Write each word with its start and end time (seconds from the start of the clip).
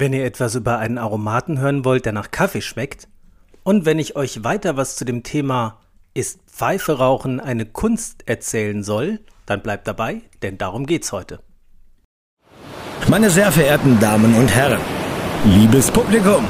Wenn 0.00 0.14
ihr 0.14 0.24
etwas 0.24 0.54
über 0.54 0.78
einen 0.78 0.96
Aromaten 0.96 1.58
hören 1.58 1.84
wollt, 1.84 2.06
der 2.06 2.14
nach 2.14 2.30
Kaffee 2.30 2.62
schmeckt, 2.62 3.06
und 3.64 3.84
wenn 3.84 3.98
ich 3.98 4.16
euch 4.16 4.42
weiter 4.42 4.78
was 4.78 4.96
zu 4.96 5.04
dem 5.04 5.24
Thema 5.24 5.78
Ist 6.14 6.40
Pfeife 6.50 6.96
rauchen 6.96 7.38
eine 7.38 7.66
Kunst 7.66 8.26
erzählen 8.26 8.82
soll, 8.82 9.20
dann 9.44 9.60
bleibt 9.60 9.86
dabei, 9.86 10.22
denn 10.40 10.56
darum 10.56 10.86
geht's 10.86 11.12
heute. 11.12 11.40
Meine 13.08 13.28
sehr 13.28 13.52
verehrten 13.52 14.00
Damen 14.00 14.34
und 14.36 14.48
Herren, 14.48 14.80
liebes 15.44 15.90
Publikum, 15.90 16.46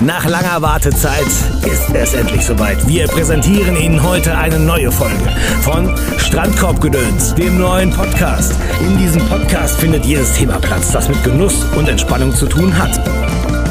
nach 0.00 0.24
langer 0.24 0.62
Wartezeit 0.62 1.26
ist 1.26 1.94
es 1.94 2.14
endlich 2.14 2.44
soweit. 2.44 2.86
Wir 2.86 3.06
präsentieren 3.06 3.76
Ihnen 3.76 4.02
heute 4.02 4.36
eine 4.36 4.58
neue 4.58 4.90
Folge 4.90 5.28
von 5.62 5.94
Strandkorbgedöns, 6.18 7.34
dem 7.34 7.58
neuen 7.58 7.90
Podcast. 7.90 8.54
In 8.80 8.98
diesem 8.98 9.26
Podcast 9.28 9.78
findet 9.78 10.04
jedes 10.04 10.34
Thema 10.34 10.58
Platz, 10.58 10.90
das 10.92 11.08
mit 11.08 11.22
Genuss 11.22 11.64
und 11.76 11.88
Entspannung 11.88 12.32
zu 12.34 12.46
tun 12.46 12.76
hat. 12.76 13.00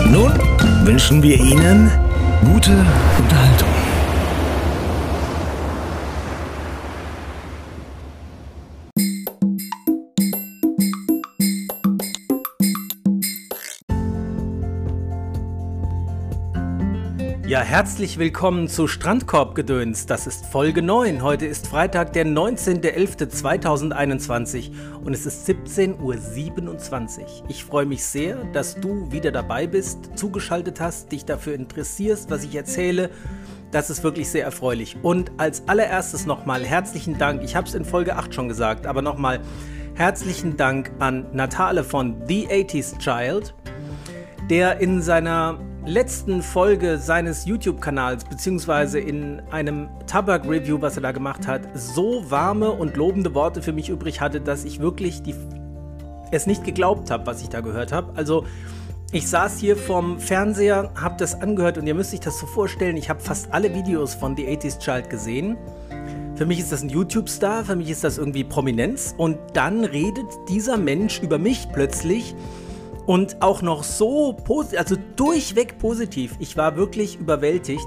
Nun 0.06 0.32
wünschen 0.84 1.22
wir 1.24 1.38
Ihnen 1.38 1.92
gute 2.46 2.72
Unterhaltung. 3.18 3.81
Ja, 17.52 17.60
herzlich 17.60 18.18
willkommen 18.18 18.70
zu 18.70 18.88
Strandkorbgedöns. 18.88 20.06
Das 20.06 20.26
ist 20.26 20.46
Folge 20.46 20.82
9. 20.82 21.22
Heute 21.22 21.46
ist 21.46 21.68
Freitag, 21.68 22.14
der 22.14 22.26
19.11.2021 22.26 24.72
und 25.04 25.14
es 25.14 25.26
ist 25.26 25.50
17.27 25.50 27.20
Uhr. 27.20 27.26
Ich 27.50 27.66
freue 27.66 27.86
mich 27.86 28.06
sehr, 28.06 28.38
dass 28.54 28.80
du 28.80 29.12
wieder 29.12 29.34
dabei 29.34 29.68
bist, 29.68 30.18
zugeschaltet 30.18 30.80
hast, 30.80 31.12
dich 31.12 31.26
dafür 31.26 31.56
interessierst, 31.56 32.32
was 32.32 32.46
ich 32.46 32.56
erzähle. 32.56 33.10
Das 33.72 33.90
ist 33.90 34.02
wirklich 34.02 34.30
sehr 34.30 34.46
erfreulich. 34.46 34.96
Und 35.02 35.34
als 35.36 35.68
allererstes 35.68 36.26
nochmal 36.26 36.64
herzlichen 36.64 37.18
Dank. 37.18 37.44
Ich 37.44 37.58
habe 37.58 37.68
es 37.68 37.76
in 37.76 37.84
Folge 37.84 38.16
8 38.16 38.34
schon 38.34 38.48
gesagt, 38.48 38.88
aber 38.88 39.02
nochmal 39.02 39.42
herzlichen 39.96 40.56
Dank 40.56 40.94
an 41.00 41.26
Natale 41.34 41.84
von 41.84 42.16
The 42.30 42.48
80s 42.48 42.98
Child, 43.00 43.54
der 44.50 44.80
in 44.80 45.02
seiner 45.02 45.60
letzten 45.86 46.44
Folge 46.44 46.98
seines 46.98 47.46
YouTube-Kanals, 47.46 48.26
beziehungsweise 48.26 49.00
in 49.00 49.42
einem 49.52 49.90
Tabak-Review, 50.06 50.82
was 50.82 50.96
er 50.96 51.02
da 51.02 51.12
gemacht 51.12 51.48
hat, 51.48 51.62
so 51.74 52.30
warme 52.30 52.72
und 52.72 52.98
lobende 52.98 53.34
Worte 53.34 53.62
für 53.62 53.74
mich 53.74 53.90
übrig 53.90 54.22
hatte, 54.22 54.42
dass 54.42 54.64
ich 54.64 54.80
wirklich 54.80 55.24
die, 55.24 55.34
es 56.32 56.46
nicht 56.46 56.64
geglaubt 56.64 57.10
habe, 57.10 57.26
was 57.26 57.42
ich 57.42 57.50
da 57.50 57.62
gehört 57.62 57.92
habe. 57.92 58.14
Also, 58.16 58.46
ich 59.12 59.28
saß 59.28 59.58
hier 59.58 59.76
vom 59.76 60.20
Fernseher, 60.20 60.92
habe 60.96 61.16
das 61.18 61.42
angehört 61.42 61.78
und 61.78 61.86
ihr 61.86 61.96
müsst 61.96 62.14
euch 62.14 62.22
das 62.22 62.40
so 62.40 62.46
vorstellen, 62.46 62.96
ich 62.96 63.10
habe 63.10 63.20
fast 63.20 63.52
alle 63.52 63.74
Videos 63.74 64.14
von 64.14 64.38
The 64.38 64.48
80s 64.48 64.80
Child 64.80 65.10
gesehen. 65.10 65.58
Für 66.36 66.46
mich 66.46 66.60
ist 66.60 66.72
das 66.72 66.82
ein 66.82 66.90
YouTube-Star, 66.90 67.66
für 67.66 67.76
mich 67.76 67.90
ist 67.90 68.06
das 68.06 68.18
irgendwie 68.18 68.46
Prominenz 68.46 69.14
und 69.18 69.38
dann 69.54 69.84
redet 69.84 70.28
dieser 70.48 70.78
Mensch 70.78 71.20
über 71.22 71.38
mich 71.38 71.68
plötzlich 71.74 72.36
und 73.12 73.42
auch 73.42 73.62
noch 73.62 73.84
so 73.84 74.32
positiv, 74.32 74.80
also 74.80 74.96
durchweg 75.18 75.78
positiv. 75.80 76.34
Ich 76.40 76.56
war 76.56 76.78
wirklich 76.78 77.20
überwältigt. 77.20 77.86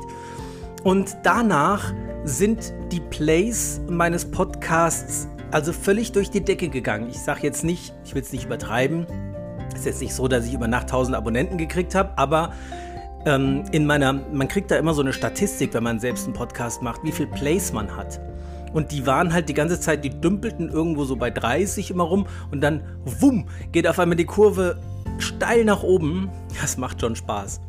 Und 0.83 1.17
danach 1.23 1.95
sind 2.25 2.75
die 2.93 3.01
Plays 3.01 3.81
meines 3.89 4.31
Podcasts 4.31 5.27
also 5.51 5.73
völlig 5.73 6.13
durch 6.13 6.29
die 6.29 6.45
Decke 6.45 6.69
gegangen. 6.69 7.09
Ich 7.09 7.21
sage 7.21 7.41
jetzt 7.43 7.65
nicht, 7.65 7.95
ich 8.05 8.15
will 8.15 8.21
es 8.21 8.35
nicht 8.35 8.45
übertreiben. 8.45 9.07
Ist 9.75 9.87
jetzt 9.87 10.03
nicht 10.03 10.13
so, 10.13 10.29
dass 10.29 10.45
ich 10.45 10.53
über 10.53 10.69
Nacht 10.69 10.89
1000 10.89 11.17
Abonnenten 11.17 11.57
gekriegt 11.57 11.95
habe, 11.95 12.19
aber 12.19 12.53
ähm, 13.25 13.65
in 13.73 13.87
meiner, 13.87 14.13
man 14.13 14.47
kriegt 14.47 14.71
da 14.71 14.77
immer 14.77 14.93
so 14.93 15.01
eine 15.01 15.15
Statistik, 15.15 15.73
wenn 15.73 15.85
man 15.85 16.01
selbst 16.01 16.27
einen 16.27 16.35
Podcast 16.35 16.83
macht, 16.83 17.03
wie 17.03 17.13
viel 17.13 17.29
Plays 17.29 17.73
man 17.73 17.97
hat. 17.97 18.21
Und 18.75 18.93
die 18.93 19.07
waren 19.07 19.33
halt 19.33 19.49
die 19.49 19.55
ganze 19.55 19.81
Zeit, 19.81 20.05
die 20.05 20.11
dümpelten 20.11 20.69
irgendwo 20.69 21.07
so 21.07 21.17
bei 21.17 21.31
30 21.31 21.91
immer 21.93 22.05
rum 22.05 22.27
und 22.51 22.61
dann, 22.61 22.83
wumm, 23.21 23.47
geht 23.73 23.89
auf 23.89 23.99
einmal 23.99 24.17
die 24.17 24.27
Kurve 24.27 24.77
steil 25.19 25.65
nach 25.65 25.83
oben. 25.83 26.31
Das 26.61 26.77
macht 26.77 27.01
schon 27.01 27.17
Spaß. 27.17 27.61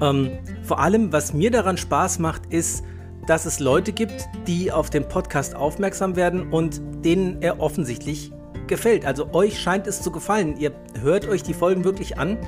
Ähm, 0.00 0.30
vor 0.62 0.80
allem, 0.80 1.12
was 1.12 1.32
mir 1.32 1.50
daran 1.50 1.76
Spaß 1.76 2.18
macht, 2.18 2.46
ist, 2.46 2.84
dass 3.26 3.46
es 3.46 3.60
Leute 3.60 3.92
gibt, 3.92 4.28
die 4.46 4.72
auf 4.72 4.90
den 4.90 5.06
Podcast 5.06 5.54
aufmerksam 5.54 6.16
werden 6.16 6.50
und 6.50 6.80
denen 7.04 7.40
er 7.40 7.60
offensichtlich 7.60 8.32
gefällt. 8.66 9.04
Also 9.04 9.32
euch 9.32 9.60
scheint 9.60 9.86
es 9.86 10.02
zu 10.02 10.10
gefallen. 10.10 10.56
Ihr 10.58 10.72
hört 11.00 11.28
euch 11.28 11.42
die 11.42 11.54
Folgen 11.54 11.84
wirklich 11.84 12.18
an 12.18 12.38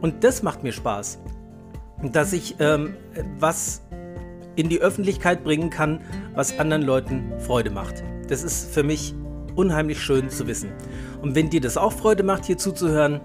und 0.00 0.24
das 0.24 0.42
macht 0.42 0.62
mir 0.62 0.72
Spaß. 0.72 1.18
Dass 2.02 2.32
ich 2.32 2.56
ähm, 2.58 2.94
was 3.38 3.82
in 4.56 4.68
die 4.68 4.80
Öffentlichkeit 4.80 5.44
bringen 5.44 5.70
kann, 5.70 6.00
was 6.34 6.58
anderen 6.58 6.82
Leuten 6.82 7.32
Freude 7.38 7.70
macht. 7.70 8.02
Das 8.28 8.42
ist 8.42 8.72
für 8.72 8.82
mich 8.82 9.14
unheimlich 9.54 10.00
schön 10.00 10.30
zu 10.30 10.46
wissen. 10.46 10.72
Und 11.22 11.34
wenn 11.34 11.48
dir 11.48 11.60
das 11.60 11.76
auch 11.76 11.92
Freude 11.92 12.22
macht, 12.22 12.44
hier 12.44 12.58
zuzuhören, 12.58 13.20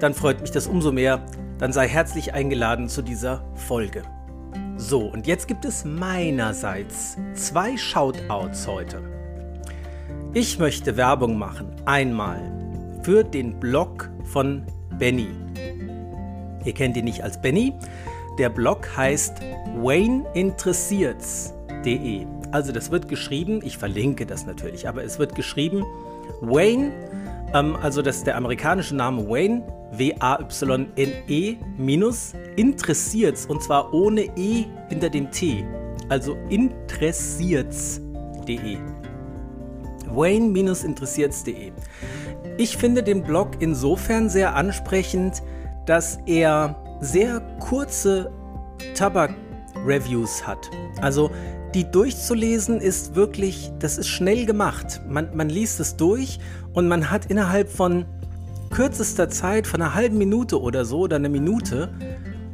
dann 0.00 0.14
freut 0.14 0.40
mich 0.40 0.50
das 0.50 0.66
umso 0.66 0.90
mehr. 0.92 1.20
Dann 1.58 1.72
sei 1.72 1.86
herzlich 1.88 2.32
eingeladen 2.34 2.88
zu 2.88 3.02
dieser 3.02 3.44
Folge. 3.54 4.02
So, 4.76 5.00
und 5.00 5.26
jetzt 5.26 5.48
gibt 5.48 5.64
es 5.64 5.86
meinerseits 5.86 7.16
zwei 7.34 7.78
Shoutouts 7.78 8.66
heute. 8.66 9.02
Ich 10.34 10.58
möchte 10.58 10.98
Werbung 10.98 11.38
machen, 11.38 11.68
einmal 11.86 12.42
für 13.02 13.24
den 13.24 13.58
Blog 13.58 14.10
von 14.24 14.66
Benny. 14.98 15.30
Ihr 16.64 16.74
kennt 16.74 16.96
ihn 16.96 17.04
nicht 17.04 17.24
als 17.24 17.40
Benny. 17.40 17.72
Der 18.38 18.50
Blog 18.50 18.96
heißt 18.96 19.40
wayneinteressiert's.de. 19.76 22.26
Also 22.52 22.70
das 22.72 22.90
wird 22.90 23.08
geschrieben, 23.08 23.62
ich 23.64 23.78
verlinke 23.78 24.26
das 24.26 24.44
natürlich, 24.44 24.86
aber 24.88 25.04
es 25.04 25.18
wird 25.18 25.34
geschrieben 25.34 25.86
Wayne 26.42 26.92
ähm, 27.54 27.76
also 27.76 28.02
das 28.02 28.18
ist 28.18 28.26
der 28.26 28.36
amerikanische 28.36 28.96
Name 28.96 29.28
Wayne, 29.28 29.62
W-A-Y-N-E, 29.92 31.56
minus, 31.78 32.34
interessiert's, 32.56 33.46
und 33.46 33.62
zwar 33.62 33.94
ohne 33.94 34.22
E 34.36 34.64
hinter 34.88 35.08
dem 35.08 35.30
T. 35.30 35.64
Also 36.08 36.36
interessiert's.de. 36.48 38.78
Wayne-interessiert's.de. 40.08 41.72
Ich 42.58 42.76
finde 42.76 43.02
den 43.02 43.22
Blog 43.22 43.50
insofern 43.60 44.28
sehr 44.28 44.54
ansprechend, 44.54 45.42
dass 45.84 46.18
er 46.26 46.82
sehr 47.00 47.40
kurze 47.60 48.32
Tabak-Reviews 48.94 50.46
hat. 50.46 50.70
Also 51.00 51.30
die 51.74 51.90
durchzulesen 51.90 52.80
ist 52.80 53.14
wirklich, 53.14 53.70
das 53.78 53.98
ist 53.98 54.08
schnell 54.08 54.46
gemacht. 54.46 55.02
Man, 55.06 55.36
man 55.36 55.50
liest 55.50 55.80
es 55.80 55.96
durch 55.96 56.38
und 56.76 56.88
man 56.88 57.10
hat 57.10 57.26
innerhalb 57.30 57.70
von 57.70 58.04
kürzester 58.70 59.30
Zeit, 59.30 59.66
von 59.66 59.80
einer 59.80 59.94
halben 59.94 60.18
Minute 60.18 60.60
oder 60.60 60.84
so 60.84 61.00
oder 61.00 61.16
eine 61.16 61.30
Minute, 61.30 61.88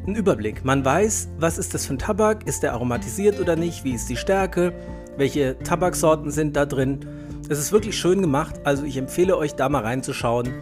einen 0.07 0.15
Überblick. 0.15 0.65
Man 0.65 0.85
weiß, 0.85 1.31
was 1.41 1.59
ist 1.59 1.75
das 1.75 1.87
für 1.87 1.95
ein 1.95 1.99
Tabak, 1.99 2.47
ist 2.47 2.63
der 2.63 2.73
aromatisiert 2.73 3.41
oder 3.41 3.57
nicht, 3.57 3.83
wie 3.83 3.91
ist 3.91 4.09
die 4.09 4.17
Stärke, 4.17 4.73
welche 5.17 5.59
Tabaksorten 5.59 6.31
sind 6.31 6.55
da 6.55 6.67
drin. 6.67 7.01
Es 7.49 7.59
ist 7.59 7.73
wirklich 7.73 7.99
schön 7.99 8.21
gemacht, 8.21 8.61
also 8.63 8.85
ich 8.85 8.97
empfehle 8.97 9.37
euch 9.37 9.57
da 9.57 9.69
mal 9.69 9.83
reinzuschauen. 9.83 10.55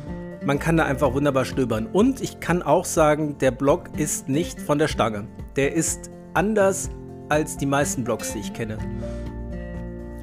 Man 0.43 0.59
kann 0.59 0.79
da 0.79 0.87
einfach 0.87 1.13
wunderbar 1.13 1.45
stöbern. 1.45 1.87
Und 1.87 2.23
ich 2.23 2.41
kann 2.41 2.63
auch 2.63 2.87
sagen, 2.87 3.37
der 3.41 3.51
Blog 3.51 3.91
ist 3.99 4.27
nicht 4.27 4.59
von 4.59 4.79
der 4.79 4.89
Stange. 4.89 5.27
Der 5.57 5.75
ist 5.75 6.11
anders 6.33 6.89
als 7.29 7.59
die 7.59 7.67
meisten 7.67 8.05
Blogs, 8.05 8.33
die 8.33 8.39
ich 8.39 8.55
kenne. 8.55 8.79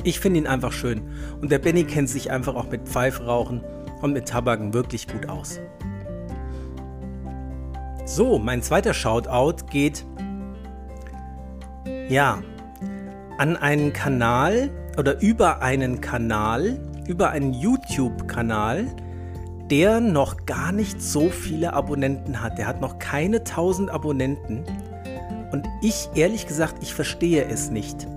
Ich 0.07 0.21
finde 0.21 0.39
ihn 0.39 0.47
einfach 0.47 0.71
schön 0.71 1.01
und 1.41 1.51
der 1.51 1.59
Benny 1.59 1.83
kennt 1.83 2.07
sich 2.07 2.31
einfach 2.31 2.55
auch 2.55 2.69
mit 2.71 2.87
Pfeifrauchen 2.87 3.61
und 4.01 4.13
mit 4.13 4.29
Tabaken 4.29 4.73
wirklich 4.73 5.05
gut 5.05 5.27
aus. 5.27 5.59
So, 8.05 8.39
mein 8.39 8.61
zweiter 8.61 8.93
Shoutout 8.93 9.65
geht 9.69 10.05
ja 12.07 12.41
an 13.37 13.57
einen 13.57 13.91
Kanal 13.91 14.69
oder 14.97 15.19
über 15.19 15.61
einen 15.61 15.99
Kanal, 15.99 16.79
über 17.05 17.31
einen 17.31 17.53
YouTube-Kanal, 17.53 18.87
der 19.69 19.99
noch 19.99 20.45
gar 20.45 20.71
nicht 20.71 21.01
so 21.01 21.27
viele 21.27 21.73
Abonnenten 21.73 22.41
hat. 22.41 22.57
Der 22.57 22.67
hat 22.67 22.79
noch 22.79 22.97
keine 22.97 23.39
1000 23.39 23.89
Abonnenten 23.89 24.63
und 25.51 25.67
ich, 25.81 26.07
ehrlich 26.15 26.47
gesagt, 26.47 26.75
ich 26.81 26.93
verstehe 26.93 27.43
es 27.43 27.71
nicht. 27.71 28.07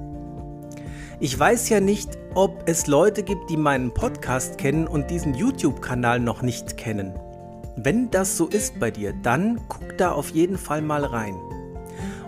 Ich 1.22 1.38
weiß 1.38 1.68
ja 1.68 1.80
nicht, 1.80 2.16
ob 2.34 2.62
es 2.64 2.86
Leute 2.86 3.22
gibt, 3.22 3.50
die 3.50 3.58
meinen 3.58 3.92
Podcast 3.92 4.56
kennen 4.56 4.86
und 4.86 5.10
diesen 5.10 5.34
YouTube-Kanal 5.34 6.18
noch 6.18 6.40
nicht 6.40 6.78
kennen. 6.78 7.12
Wenn 7.76 8.10
das 8.10 8.38
so 8.38 8.46
ist 8.46 8.80
bei 8.80 8.90
dir, 8.90 9.12
dann 9.22 9.60
guck 9.68 9.98
da 9.98 10.12
auf 10.12 10.30
jeden 10.30 10.56
Fall 10.56 10.80
mal 10.80 11.04
rein. 11.04 11.36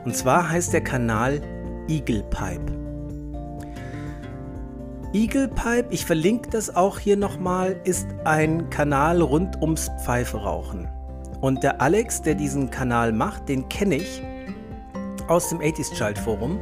Und 0.04 0.14
zwar 0.14 0.50
heißt 0.50 0.74
der 0.74 0.82
Kanal 0.82 1.40
Eagle 1.88 2.22
Pipe. 2.24 2.70
Eagle 5.14 5.48
Pipe, 5.48 5.86
ich 5.88 6.04
verlinke 6.04 6.50
das 6.50 6.76
auch 6.76 6.98
hier 6.98 7.16
nochmal, 7.16 7.80
ist 7.84 8.08
ein 8.24 8.68
Kanal 8.68 9.22
rund 9.22 9.58
ums 9.62 9.90
Pfeiferauchen. 10.04 10.86
Und 11.40 11.62
der 11.62 11.80
Alex, 11.80 12.20
der 12.20 12.34
diesen 12.34 12.68
Kanal 12.68 13.12
macht, 13.12 13.48
den 13.48 13.70
kenne 13.70 13.94
ich 13.94 14.22
aus 15.28 15.48
dem 15.48 15.60
80s 15.60 15.94
Child 15.94 16.18
Forum. 16.18 16.58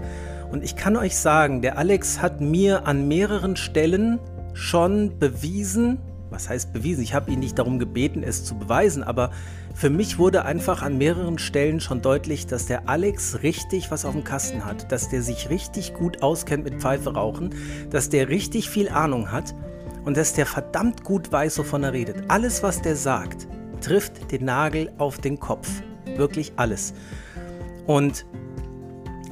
Und 0.50 0.64
ich 0.64 0.76
kann 0.76 0.96
euch 0.96 1.16
sagen, 1.16 1.62
der 1.62 1.78
Alex 1.78 2.20
hat 2.20 2.40
mir 2.40 2.86
an 2.86 3.06
mehreren 3.06 3.56
Stellen 3.56 4.18
schon 4.52 5.18
bewiesen, 5.18 5.98
was 6.30 6.48
heißt 6.48 6.72
bewiesen? 6.72 7.02
Ich 7.02 7.14
habe 7.14 7.30
ihn 7.30 7.40
nicht 7.40 7.58
darum 7.58 7.78
gebeten, 7.78 8.22
es 8.22 8.44
zu 8.44 8.56
beweisen, 8.56 9.02
aber 9.02 9.30
für 9.74 9.90
mich 9.90 10.18
wurde 10.18 10.44
einfach 10.44 10.82
an 10.82 10.98
mehreren 10.98 11.38
Stellen 11.38 11.80
schon 11.80 12.02
deutlich, 12.02 12.46
dass 12.46 12.66
der 12.66 12.88
Alex 12.88 13.42
richtig 13.42 13.90
was 13.90 14.04
auf 14.04 14.12
dem 14.12 14.24
Kasten 14.24 14.64
hat, 14.64 14.90
dass 14.92 15.08
der 15.08 15.22
sich 15.22 15.50
richtig 15.50 15.94
gut 15.94 16.22
auskennt 16.22 16.64
mit 16.64 16.74
Pfeife 16.74 17.14
rauchen, 17.14 17.54
dass 17.90 18.08
der 18.08 18.28
richtig 18.28 18.70
viel 18.70 18.88
Ahnung 18.88 19.30
hat 19.30 19.54
und 20.04 20.16
dass 20.16 20.34
der 20.34 20.46
verdammt 20.46 21.04
gut 21.04 21.30
weiß, 21.30 21.58
wovon 21.58 21.84
er 21.84 21.92
redet. 21.92 22.24
Alles, 22.28 22.62
was 22.62 22.82
der 22.82 22.96
sagt, 22.96 23.46
trifft 23.80 24.32
den 24.32 24.44
Nagel 24.44 24.90
auf 24.98 25.18
den 25.18 25.38
Kopf. 25.38 25.68
Wirklich 26.16 26.52
alles. 26.56 26.94
Und 27.86 28.26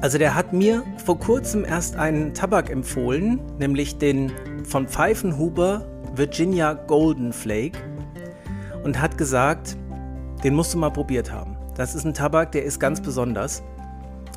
also 0.01 0.17
der 0.17 0.35
hat 0.35 0.53
mir 0.53 0.83
vor 1.03 1.19
kurzem 1.19 1.65
erst 1.65 1.95
einen 1.95 2.33
Tabak 2.33 2.69
empfohlen, 2.69 3.39
nämlich 3.59 3.97
den 3.97 4.31
von 4.63 4.87
Pfeifenhuber 4.87 5.85
Virginia 6.15 6.73
Golden 6.73 7.33
Flake 7.33 7.79
und 8.83 8.99
hat 8.99 9.17
gesagt, 9.17 9.77
den 10.43 10.55
musst 10.55 10.73
du 10.73 10.77
mal 10.77 10.89
probiert 10.89 11.31
haben. 11.31 11.57
Das 11.75 11.95
ist 11.95 12.05
ein 12.05 12.13
Tabak, 12.13 12.51
der 12.53 12.63
ist 12.63 12.79
ganz 12.79 13.01
besonders. 13.01 13.61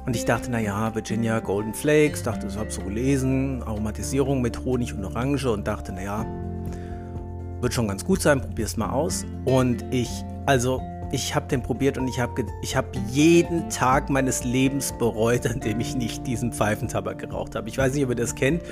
Und 0.04 0.16
ich 0.16 0.24
dachte, 0.24 0.50
naja, 0.50 0.92
Virginia 0.94 1.38
Golden 1.38 1.74
Flakes, 1.74 2.24
dachte, 2.24 2.46
das 2.46 2.56
habe 2.56 2.68
ich 2.68 2.74
so 2.74 2.82
gelesen, 2.82 3.62
Aromatisierung 3.62 4.42
mit 4.42 4.64
Honig 4.64 4.94
und 4.94 5.04
Orange 5.04 5.46
und 5.46 5.66
dachte, 5.68 5.92
naja, 5.92 6.26
wird 7.60 7.72
schon 7.72 7.86
ganz 7.86 8.04
gut 8.04 8.20
sein, 8.20 8.40
probier's 8.40 8.76
mal 8.76 8.90
aus. 8.90 9.24
Und 9.44 9.84
ich, 9.92 10.24
also, 10.46 10.82
ich 11.12 11.34
habe 11.34 11.46
den 11.46 11.62
probiert 11.62 11.98
und 11.98 12.08
ich 12.08 12.18
habe 12.18 12.44
ich 12.62 12.74
hab 12.74 12.86
jeden 13.10 13.68
Tag 13.68 14.08
meines 14.10 14.44
Lebens 14.44 14.92
bereut, 14.92 15.46
an 15.50 15.60
dem 15.60 15.78
ich 15.78 15.94
nicht 15.94 16.26
diesen 16.26 16.52
Pfeifentabak 16.52 17.18
geraucht 17.18 17.54
habe. 17.54 17.68
Ich 17.68 17.78
weiß 17.78 17.94
nicht, 17.94 18.04
ob 18.04 18.10
ihr 18.10 18.16
das 18.16 18.34
kennt, 18.34 18.62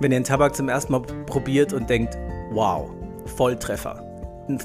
wenn 0.00 0.12
ihr 0.12 0.16
einen 0.16 0.24
Tabak 0.24 0.56
zum 0.56 0.68
ersten 0.68 0.92
Mal 0.92 1.00
probiert 1.00 1.72
und 1.72 1.90
denkt, 1.90 2.16
wow, 2.52 2.90
Volltreffer. 3.36 4.02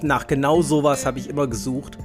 Nach 0.02 0.28
genau 0.28 0.62
sowas 0.62 1.06
habe 1.06 1.20
ich 1.20 1.30
immer 1.30 1.48
gesucht. 1.48 1.98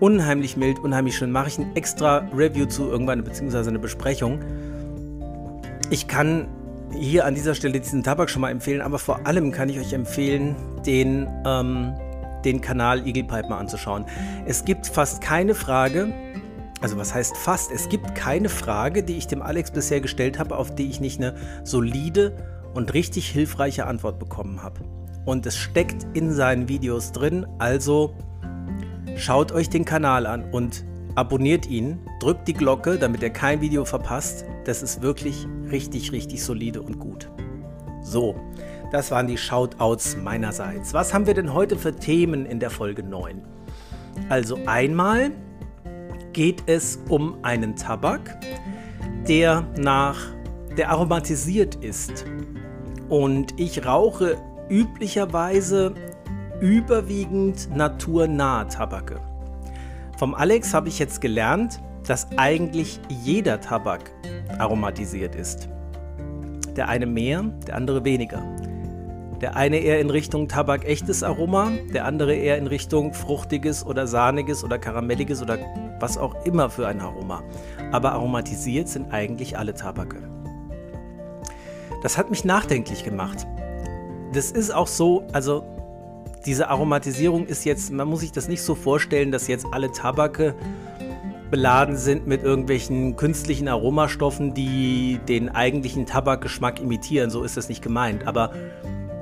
Unheimlich 0.00 0.56
mild, 0.56 0.78
unheimlich 0.80 1.16
schön. 1.16 1.30
Mache 1.30 1.48
ich 1.48 1.58
ein 1.58 1.74
extra 1.76 2.28
Review 2.34 2.66
zu 2.66 2.88
irgendwann, 2.88 3.22
beziehungsweise 3.22 3.70
eine 3.70 3.78
Besprechung. 3.78 4.40
Ich 5.90 6.08
kann 6.08 6.48
hier 6.92 7.26
an 7.26 7.34
dieser 7.34 7.54
Stelle 7.54 7.80
diesen 7.80 8.02
Tabak 8.02 8.30
schon 8.30 8.42
mal 8.42 8.50
empfehlen, 8.50 8.80
aber 8.80 8.98
vor 8.98 9.26
allem 9.26 9.52
kann 9.52 9.68
ich 9.68 9.78
euch 9.78 9.92
empfehlen, 9.92 10.56
den, 10.86 11.28
ähm, 11.46 11.94
den 12.46 12.60
Kanal 12.60 13.06
Eagle 13.06 13.24
Pipe 13.24 13.48
mal 13.48 13.58
anzuschauen. 13.58 14.06
Es 14.46 14.64
gibt 14.64 14.86
fast 14.86 15.20
keine 15.20 15.54
Frage, 15.54 16.14
also 16.80 16.96
was 16.96 17.14
heißt 17.14 17.36
fast, 17.36 17.72
es 17.72 17.88
gibt 17.88 18.14
keine 18.14 18.48
Frage, 18.48 19.02
die 19.02 19.16
ich 19.16 19.26
dem 19.26 19.42
Alex 19.42 19.70
bisher 19.70 20.00
gestellt 20.00 20.38
habe, 20.38 20.56
auf 20.56 20.74
die 20.74 20.88
ich 20.88 21.00
nicht 21.00 21.20
eine 21.20 21.34
solide 21.64 22.36
und 22.74 22.94
richtig 22.94 23.28
hilfreiche 23.28 23.86
Antwort 23.86 24.18
bekommen 24.18 24.62
habe. 24.62 24.80
Und 25.24 25.44
es 25.46 25.56
steckt 25.56 26.06
in 26.14 26.32
seinen 26.32 26.68
Videos 26.68 27.12
drin, 27.12 27.46
also 27.58 28.14
schaut 29.16 29.50
euch 29.52 29.68
den 29.68 29.84
Kanal 29.84 30.26
an 30.26 30.50
und 30.52 30.84
abonniert 31.16 31.66
ihn, 31.66 31.98
drückt 32.20 32.46
die 32.46 32.52
Glocke, 32.52 32.98
damit 32.98 33.22
ihr 33.22 33.30
kein 33.30 33.60
Video 33.60 33.84
verpasst. 33.84 34.44
Das 34.64 34.82
ist 34.82 35.02
wirklich 35.02 35.46
richtig, 35.70 36.12
richtig 36.12 36.44
solide 36.44 36.82
und 36.82 37.00
gut. 37.00 37.28
So, 38.02 38.36
das 38.92 39.10
waren 39.10 39.26
die 39.26 39.36
Shoutouts 39.36 40.16
meinerseits. 40.16 40.94
Was 40.94 41.12
haben 41.12 41.26
wir 41.26 41.34
denn 41.34 41.52
heute 41.52 41.76
für 41.76 41.94
Themen 41.94 42.46
in 42.46 42.60
der 42.60 42.70
Folge 42.70 43.02
9? 43.02 43.42
Also 44.28 44.58
einmal 44.66 45.30
geht 46.32 46.62
es 46.66 46.98
um 47.08 47.38
einen 47.42 47.76
Tabak, 47.76 48.38
der 49.28 49.66
nach 49.76 50.18
der 50.76 50.90
aromatisiert 50.90 51.76
ist 51.76 52.26
und 53.08 53.58
ich 53.58 53.86
rauche 53.86 54.36
üblicherweise 54.68 55.94
überwiegend 56.60 57.74
naturnahe 57.74 58.68
Tabake. 58.68 59.20
Vom 60.18 60.34
Alex 60.34 60.72
habe 60.74 60.88
ich 60.88 60.98
jetzt 60.98 61.20
gelernt, 61.20 61.80
dass 62.06 62.28
eigentlich 62.36 63.00
jeder 63.08 63.60
Tabak 63.60 64.10
aromatisiert 64.58 65.34
ist. 65.34 65.68
Der 66.76 66.88
eine 66.88 67.06
mehr, 67.06 67.42
der 67.66 67.76
andere 67.76 68.04
weniger. 68.04 68.42
Der 69.40 69.56
eine 69.56 69.78
eher 69.78 70.00
in 70.00 70.08
Richtung 70.10 70.48
Tabak 70.48 70.86
echtes 70.86 71.22
Aroma, 71.22 71.70
der 71.92 72.06
andere 72.06 72.34
eher 72.34 72.56
in 72.56 72.66
Richtung 72.66 73.12
fruchtiges 73.12 73.84
oder 73.84 74.06
sahniges 74.06 74.64
oder 74.64 74.78
karamelliges 74.78 75.42
oder 75.42 75.58
was 76.00 76.16
auch 76.16 76.34
immer 76.46 76.70
für 76.70 76.86
ein 76.88 77.00
Aroma. 77.00 77.42
Aber 77.92 78.12
aromatisiert 78.12 78.88
sind 78.88 79.12
eigentlich 79.12 79.58
alle 79.58 79.74
Tabake. 79.74 80.22
Das 82.02 82.16
hat 82.16 82.30
mich 82.30 82.44
nachdenklich 82.44 83.04
gemacht. 83.04 83.46
Das 84.32 84.50
ist 84.50 84.74
auch 84.74 84.86
so, 84.86 85.24
also 85.32 85.64
diese 86.46 86.68
Aromatisierung 86.68 87.46
ist 87.46 87.64
jetzt, 87.64 87.92
man 87.92 88.08
muss 88.08 88.20
sich 88.20 88.32
das 88.32 88.48
nicht 88.48 88.62
so 88.62 88.74
vorstellen, 88.74 89.32
dass 89.32 89.48
jetzt 89.48 89.66
alle 89.72 89.90
Tabake 89.90 90.54
beladen 91.50 91.96
sind 91.96 92.26
mit 92.26 92.42
irgendwelchen 92.42 93.16
künstlichen 93.16 93.68
Aromastoffen, 93.68 94.54
die 94.54 95.20
den 95.28 95.48
eigentlichen 95.48 96.06
Tabakgeschmack 96.06 96.80
imitieren. 96.80 97.30
So 97.30 97.42
ist 97.42 97.56
das 97.56 97.68
nicht 97.68 97.82
gemeint. 97.82 98.26
Aber 98.26 98.52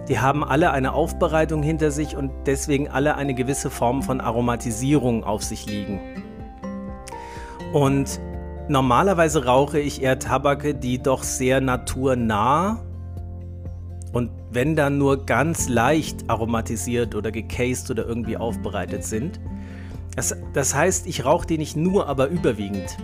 die 0.09 0.19
haben 0.19 0.45
alle 0.45 0.71
eine 0.71 0.93
Aufbereitung 0.93 1.62
hinter 1.62 1.91
sich 1.91 2.17
und 2.17 2.31
deswegen 2.47 2.89
alle 2.89 3.17
eine 3.17 3.35
gewisse 3.35 3.71
Form 3.71 4.03
von 4.03 4.21
Aromatisierung 4.21 5.25
auf 5.25 5.43
sich 5.43 5.67
liegen. 5.67 6.01
Und 7.73 8.21
Normalerweise 8.67 9.45
rauche 9.45 9.79
ich 9.79 10.03
eher 10.03 10.19
Tabake, 10.19 10.75
die 10.75 11.03
doch 11.03 11.23
sehr 11.23 11.61
naturnah 11.61 12.83
und 14.12 14.31
wenn 14.53 14.75
dann 14.75 14.97
nur 14.97 15.27
ganz 15.27 15.69
leicht 15.69 16.31
aromatisiert 16.31 17.15
oder 17.15 17.31
gecased 17.31 17.91
oder 17.91 18.07
irgendwie 18.07 18.39
aufbereitet 18.39 19.05
sind. 19.05 19.39
Das, 20.17 20.35
das 20.55 20.75
heißt, 20.75 21.07
ich 21.07 21.27
rauche 21.27 21.47
die 21.47 21.59
nicht 21.59 21.77
nur, 21.77 22.09
aber 22.09 22.29
überwiegend. 22.29 22.97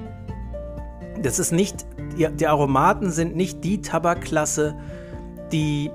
Das 1.22 1.38
ist 1.38 1.52
nicht, 1.52 1.84
die, 2.16 2.28
die 2.28 2.46
Aromaten 2.46 3.10
sind 3.10 3.36
nicht 3.36 3.62
die 3.62 3.82
Tabakklasse, 3.82 4.76
die 5.52 5.90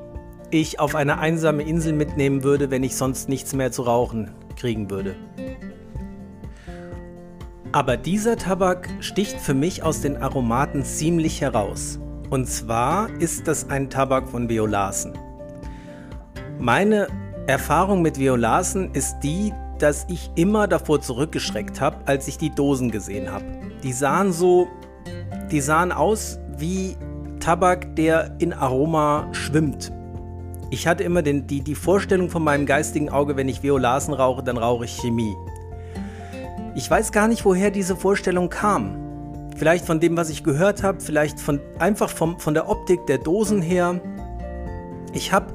ich 0.55 0.79
auf 0.79 0.95
eine 0.95 1.19
einsame 1.19 1.63
Insel 1.63 1.93
mitnehmen 1.93 2.43
würde, 2.43 2.71
wenn 2.71 2.83
ich 2.83 2.95
sonst 2.95 3.29
nichts 3.29 3.53
mehr 3.53 3.71
zu 3.71 3.83
rauchen 3.83 4.31
kriegen 4.55 4.89
würde. 4.89 5.15
Aber 7.71 7.97
dieser 7.97 8.37
Tabak 8.37 8.89
sticht 9.01 9.39
für 9.39 9.53
mich 9.53 9.83
aus 9.83 10.01
den 10.01 10.17
Aromaten 10.17 10.83
ziemlich 10.83 11.41
heraus. 11.41 11.99
Und 12.29 12.47
zwar 12.47 13.09
ist 13.19 13.47
das 13.47 13.69
ein 13.69 13.89
Tabak 13.89 14.29
von 14.29 14.47
Violasen. 14.49 15.13
Meine 16.57 17.07
Erfahrung 17.47 18.01
mit 18.01 18.17
Violasen 18.17 18.93
ist 18.93 19.19
die, 19.21 19.53
dass 19.77 20.05
ich 20.09 20.31
immer 20.35 20.67
davor 20.67 21.01
zurückgeschreckt 21.01 21.81
habe, 21.81 21.97
als 22.05 22.29
ich 22.29 22.37
die 22.37 22.49
Dosen 22.49 22.91
gesehen 22.91 23.29
habe. 23.29 23.45
Die 23.83 23.91
sahen 23.91 24.31
so, 24.31 24.67
die 25.51 25.59
sahen 25.59 25.91
aus 25.91 26.39
wie 26.57 26.95
Tabak, 27.41 27.95
der 27.97 28.35
in 28.39 28.53
Aroma 28.53 29.27
schwimmt. 29.33 29.91
Ich 30.69 30.87
hatte 30.87 31.03
immer 31.03 31.21
den, 31.21 31.47
die, 31.47 31.61
die 31.61 31.75
Vorstellung 31.75 32.29
von 32.29 32.43
meinem 32.43 32.65
geistigen 32.65 33.09
Auge, 33.09 33.37
wenn 33.37 33.47
ich 33.47 33.61
Violasen 33.61 34.13
rauche, 34.13 34.43
dann 34.43 34.57
rauche 34.57 34.85
ich 34.85 34.97
Chemie. 34.97 35.35
Ich 36.75 36.89
weiß 36.89 37.11
gar 37.11 37.27
nicht, 37.27 37.45
woher 37.45 37.71
diese 37.71 37.95
Vorstellung 37.95 38.49
kam. 38.49 38.97
Vielleicht 39.55 39.85
von 39.85 39.99
dem, 39.99 40.17
was 40.17 40.29
ich 40.29 40.43
gehört 40.43 40.83
habe, 40.83 40.99
vielleicht 40.99 41.39
von, 41.39 41.61
einfach 41.79 42.09
vom, 42.09 42.39
von 42.39 42.53
der 42.53 42.67
Optik 42.67 43.05
der 43.07 43.19
Dosen 43.19 43.61
her. 43.61 44.01
Ich 45.13 45.31
habe 45.31 45.53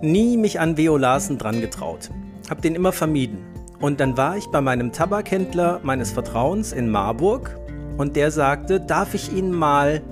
nie 0.00 0.36
mich 0.36 0.58
an 0.58 0.76
Veo 0.76 0.96
Larsen 0.96 1.36
dran 1.36 1.60
getraut. 1.60 2.10
Habe 2.48 2.62
den 2.62 2.74
immer 2.74 2.92
vermieden. 2.92 3.38
Und 3.80 4.00
dann 4.00 4.16
war 4.16 4.36
ich 4.36 4.46
bei 4.46 4.60
meinem 4.60 4.92
Tabakhändler 4.92 5.80
meines 5.82 6.12
Vertrauens 6.12 6.72
in 6.72 6.88
Marburg 6.88 7.58
und 7.98 8.16
der 8.16 8.30
sagte, 8.30 8.80
darf 8.80 9.12
ich 9.12 9.32
Ihnen 9.32 9.52
mal 9.52 10.02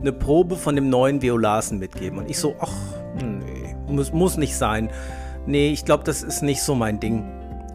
eine 0.00 0.12
Probe 0.12 0.56
von 0.56 0.76
dem 0.76 0.88
neuen 0.88 1.20
Violasen 1.20 1.78
mitgeben? 1.78 2.18
Und 2.18 2.30
ich 2.30 2.38
so, 2.38 2.54
ach, 2.60 2.72
muss, 3.88 4.12
muss 4.12 4.36
nicht 4.36 4.56
sein. 4.56 4.90
Nee, 5.46 5.70
ich 5.70 5.84
glaube, 5.84 6.04
das 6.04 6.22
ist 6.22 6.42
nicht 6.42 6.62
so 6.62 6.74
mein 6.74 7.00
Ding. 7.00 7.24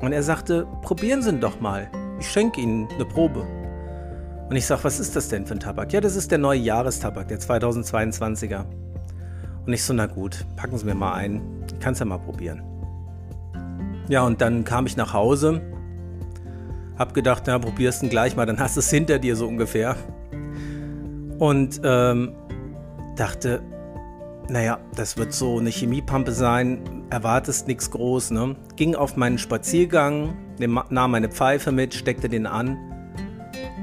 Und 0.01 0.13
er 0.13 0.24
sagte, 0.24 0.68
probieren 0.82 1.22
Sie 1.22 1.30
ihn 1.30 1.39
doch 1.39 1.60
mal. 1.60 1.88
Ich 2.20 2.30
schenke 2.30 2.62
Ihnen 2.62 2.88
eine 2.94 3.06
Probe. 3.06 3.46
Und 4.50 4.56
ich 4.56 4.65
sage, 4.65 4.84
was 4.84 5.00
ist 5.00 5.15
das 5.15 5.30
denn 5.30 5.46
für 5.46 5.53
ein 5.53 5.60
Tabak? 5.60 5.94
Ja, 5.94 6.01
das 6.01 6.15
ist 6.15 6.32
der 6.32 6.38
neue 6.38 6.60
Jahrestabak, 6.60 7.27
der 7.27 7.39
2022er. 7.39 8.65
Und 9.65 9.74
ich 9.74 9.84
so, 9.84 9.94
na 9.94 10.08
gut, 10.08 10.46
packen 10.56 10.77
Sie 10.77 10.86
mir 10.86 10.96
mal 10.96 11.13
ein. 11.13 11.41
Ich 11.68 11.80
kann 11.80 11.94
es 11.94 12.00
ja 12.00 12.06
mal 12.06 12.18
probieren. 12.18 12.62
Ja, 14.10 14.24
und 14.24 14.41
dann 14.41 14.65
kam 14.65 14.88
ich 14.88 14.98
nach 14.98 15.13
Hause, 15.13 15.62
hab 16.98 17.13
gedacht, 17.13 17.44
na, 17.46 17.58
probierst 17.60 18.01
du 18.03 18.10
gleich 18.10 18.36
mal, 18.36 18.46
dann 18.46 18.60
hast 18.60 18.75
du 18.75 18.80
es 18.80 18.89
hinter 18.89 19.20
dir 19.20 19.36
so 19.36 19.48
ungefähr. 19.48 19.96
Und 21.39 21.80
ähm, 21.84 22.34
dachte, 23.15 23.62
naja, 24.51 24.79
das 24.96 25.15
wird 25.15 25.34
so 25.34 25.60
eine 25.60 25.70
Chemiepampe 25.70 26.34
sein, 26.34 27.05
erwartest 27.10 27.67
nichts 27.67 27.89
groß, 27.89 28.31
ne? 28.31 28.58
Ging 28.75 28.96
auf 28.96 29.15
meinen 29.15 29.38
Spaziergang, 29.38 30.34
nahm 30.89 31.12
meine 31.12 31.29
Pfeife 31.29 31.72
mit, 31.72 31.93
steckte 31.93 32.27
den 32.27 32.46
an 32.46 32.77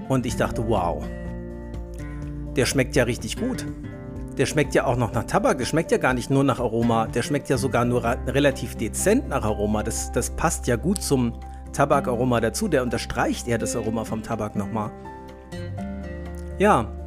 und 0.08 0.26
ich 0.26 0.36
dachte, 0.36 0.68
wow, 0.68 1.02
der 2.54 2.66
schmeckt 2.66 2.96
ja 2.96 3.04
richtig 3.04 3.38
gut. 3.38 3.64
Der 4.36 4.44
schmeckt 4.44 4.74
ja 4.74 4.84
auch 4.84 4.96
noch 4.96 5.12
nach 5.12 5.24
Tabak, 5.24 5.56
der 5.58 5.64
schmeckt 5.64 5.90
ja 5.90 5.96
gar 5.96 6.12
nicht 6.12 6.30
nur 6.30 6.44
nach 6.44 6.60
Aroma, 6.60 7.06
der 7.06 7.22
schmeckt 7.22 7.48
ja 7.48 7.56
sogar 7.56 7.86
nur 7.86 8.04
relativ 8.04 8.76
dezent 8.76 9.28
nach 9.28 9.44
Aroma. 9.44 9.82
Das, 9.82 10.12
das 10.12 10.30
passt 10.30 10.66
ja 10.66 10.76
gut 10.76 11.02
zum 11.02 11.32
Tabakaroma 11.72 12.40
dazu, 12.40 12.68
der 12.68 12.82
unterstreicht 12.82 13.48
ja 13.48 13.56
das 13.56 13.74
Aroma 13.74 14.04
vom 14.04 14.22
Tabak 14.22 14.54
nochmal. 14.54 14.90
Ja. 16.58 16.97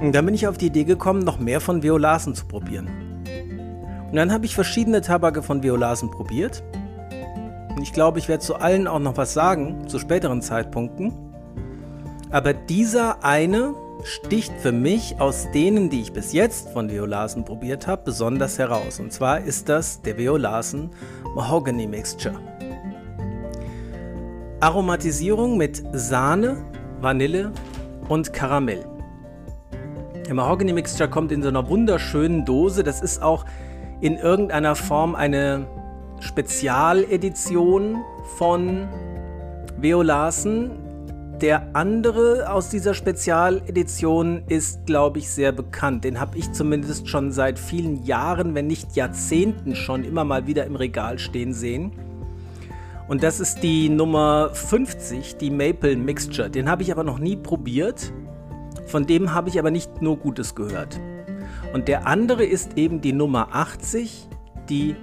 Und 0.00 0.12
dann 0.12 0.24
bin 0.24 0.34
ich 0.34 0.46
auf 0.46 0.56
die 0.56 0.66
Idee 0.66 0.84
gekommen, 0.84 1.20
noch 1.20 1.38
mehr 1.38 1.60
von 1.60 1.82
Violasen 1.82 2.34
zu 2.34 2.46
probieren. 2.46 2.88
Und 4.08 4.16
dann 4.16 4.32
habe 4.32 4.46
ich 4.46 4.54
verschiedene 4.54 5.02
Tabake 5.02 5.42
von 5.42 5.62
Violasen 5.62 6.10
probiert. 6.10 6.62
Und 7.76 7.82
ich 7.82 7.92
glaube, 7.92 8.18
ich 8.18 8.28
werde 8.28 8.42
zu 8.42 8.56
allen 8.56 8.88
auch 8.88 8.98
noch 8.98 9.16
was 9.16 9.34
sagen, 9.34 9.86
zu 9.88 9.98
späteren 9.98 10.40
Zeitpunkten. 10.40 11.12
Aber 12.30 12.54
dieser 12.54 13.24
eine 13.24 13.74
sticht 14.02 14.52
für 14.60 14.72
mich 14.72 15.20
aus 15.20 15.48
denen, 15.52 15.90
die 15.90 16.00
ich 16.00 16.12
bis 16.12 16.32
jetzt 16.32 16.70
von 16.70 16.90
Violasen 16.90 17.44
probiert 17.44 17.86
habe, 17.86 18.02
besonders 18.04 18.58
heraus. 18.58 19.00
Und 19.00 19.12
zwar 19.12 19.40
ist 19.40 19.68
das 19.68 20.00
der 20.00 20.16
Violasen 20.16 20.90
Mahogany 21.34 21.86
Mixture. 21.86 22.40
Aromatisierung 24.60 25.56
mit 25.56 25.82
Sahne, 25.92 26.64
Vanille 27.00 27.52
und 28.08 28.32
Karamell. 28.32 28.89
Der 30.30 30.36
Mahogany 30.36 30.72
Mixture 30.72 31.10
kommt 31.10 31.32
in 31.32 31.42
so 31.42 31.48
einer 31.48 31.68
wunderschönen 31.68 32.44
Dose. 32.44 32.84
Das 32.84 33.02
ist 33.02 33.20
auch 33.20 33.44
in 34.00 34.16
irgendeiner 34.16 34.76
Form 34.76 35.16
eine 35.16 35.66
Spezialedition 36.20 37.96
von 38.38 38.86
Veolasen. 39.76 40.70
Der 41.40 41.74
andere 41.74 42.48
aus 42.48 42.68
dieser 42.68 42.94
Spezialedition 42.94 44.44
ist, 44.46 44.86
glaube 44.86 45.18
ich, 45.18 45.28
sehr 45.28 45.50
bekannt. 45.50 46.04
Den 46.04 46.20
habe 46.20 46.38
ich 46.38 46.52
zumindest 46.52 47.08
schon 47.08 47.32
seit 47.32 47.58
vielen 47.58 48.04
Jahren, 48.04 48.54
wenn 48.54 48.68
nicht 48.68 48.94
Jahrzehnten 48.94 49.74
schon 49.74 50.04
immer 50.04 50.22
mal 50.22 50.46
wieder 50.46 50.64
im 50.64 50.76
Regal 50.76 51.18
stehen 51.18 51.52
sehen. 51.52 51.90
Und 53.08 53.24
das 53.24 53.40
ist 53.40 53.64
die 53.64 53.88
Nummer 53.88 54.50
50, 54.52 55.38
die 55.38 55.50
Maple 55.50 55.96
Mixture. 55.96 56.48
Den 56.48 56.70
habe 56.70 56.84
ich 56.84 56.92
aber 56.92 57.02
noch 57.02 57.18
nie 57.18 57.34
probiert. 57.34 58.12
Von 58.90 59.06
dem 59.06 59.32
habe 59.32 59.48
ich 59.48 59.58
aber 59.58 59.70
nicht 59.70 60.02
nur 60.02 60.16
Gutes 60.16 60.56
gehört. 60.56 61.00
Und 61.72 61.86
der 61.86 62.08
andere 62.08 62.44
ist 62.44 62.76
eben 62.76 63.00
die 63.00 63.12
Nummer 63.12 63.54
80, 63.54 64.28
die 64.68 64.96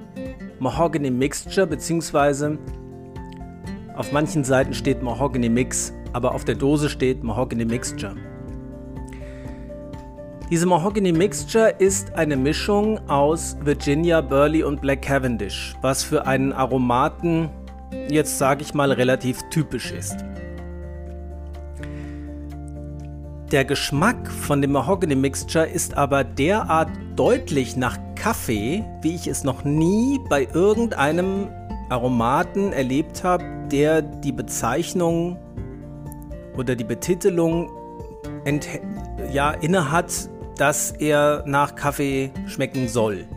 Mahogany 0.59 1.09
Mixture, 1.09 1.65
beziehungsweise 1.65 2.57
auf 3.95 4.11
manchen 4.11 4.43
Seiten 4.43 4.73
steht 4.73 5.01
Mahogany 5.01 5.47
Mix, 5.47 5.93
aber 6.11 6.35
auf 6.35 6.43
der 6.43 6.55
Dose 6.55 6.89
steht 6.89 7.23
Mahogany 7.23 7.63
Mixture. 7.63 8.15
Diese 10.51 10.65
Mahogany 10.65 11.13
Mixture 11.13 11.69
ist 11.79 12.13
eine 12.13 12.35
Mischung 12.35 12.99
aus 13.07 13.55
Virginia, 13.63 14.19
Burley 14.19 14.63
und 14.63 14.81
Black 14.81 15.01
Cavendish, 15.01 15.75
was 15.81 16.03
für 16.03 16.27
einen 16.27 16.51
Aromaten 16.51 17.49
jetzt 18.09 18.37
sage 18.37 18.63
ich 18.63 18.73
mal 18.73 18.91
relativ 18.91 19.41
typisch 19.49 19.91
ist. 19.91 20.17
Der 23.51 23.63
Geschmack 23.63 24.29
von 24.29 24.61
dem 24.61 24.73
Mahogany 24.73 25.15
Mixture 25.15 25.65
ist 25.65 25.95
aber 25.95 26.25
derart 26.25 26.89
deutlich 27.15 27.77
nach 27.77 27.97
Kaffee, 28.15 28.83
wie 29.01 29.15
ich 29.15 29.25
es 29.27 29.45
noch 29.45 29.63
nie 29.63 30.19
bei 30.27 30.49
irgendeinem 30.53 31.47
Aromaten 31.87 32.73
erlebt 32.73 33.23
habe, 33.23 33.45
der 33.71 34.01
die 34.01 34.33
Bezeichnung 34.33 35.39
oder 36.57 36.75
die 36.75 36.83
Betitelung 36.83 37.71
ja, 39.31 39.51
innehat, 39.51 40.29
dass 40.57 40.91
er 40.91 41.43
nach 41.45 41.75
Kaffee 41.75 42.31
schmecken 42.47 42.89
soll. 42.89 43.29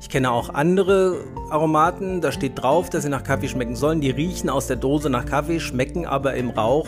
Ich 0.00 0.08
kenne 0.08 0.30
auch 0.30 0.54
andere 0.54 1.16
Aromaten, 1.50 2.20
da 2.20 2.30
steht 2.30 2.62
drauf, 2.62 2.90
dass 2.90 3.02
sie 3.02 3.08
nach 3.08 3.24
Kaffee 3.24 3.48
schmecken 3.48 3.74
sollen. 3.74 4.00
Die 4.00 4.10
riechen 4.10 4.50
aus 4.50 4.68
der 4.68 4.76
Dose 4.76 5.10
nach 5.10 5.26
Kaffee, 5.26 5.58
schmecken 5.58 6.06
aber 6.06 6.34
im 6.34 6.50
Rauch 6.50 6.86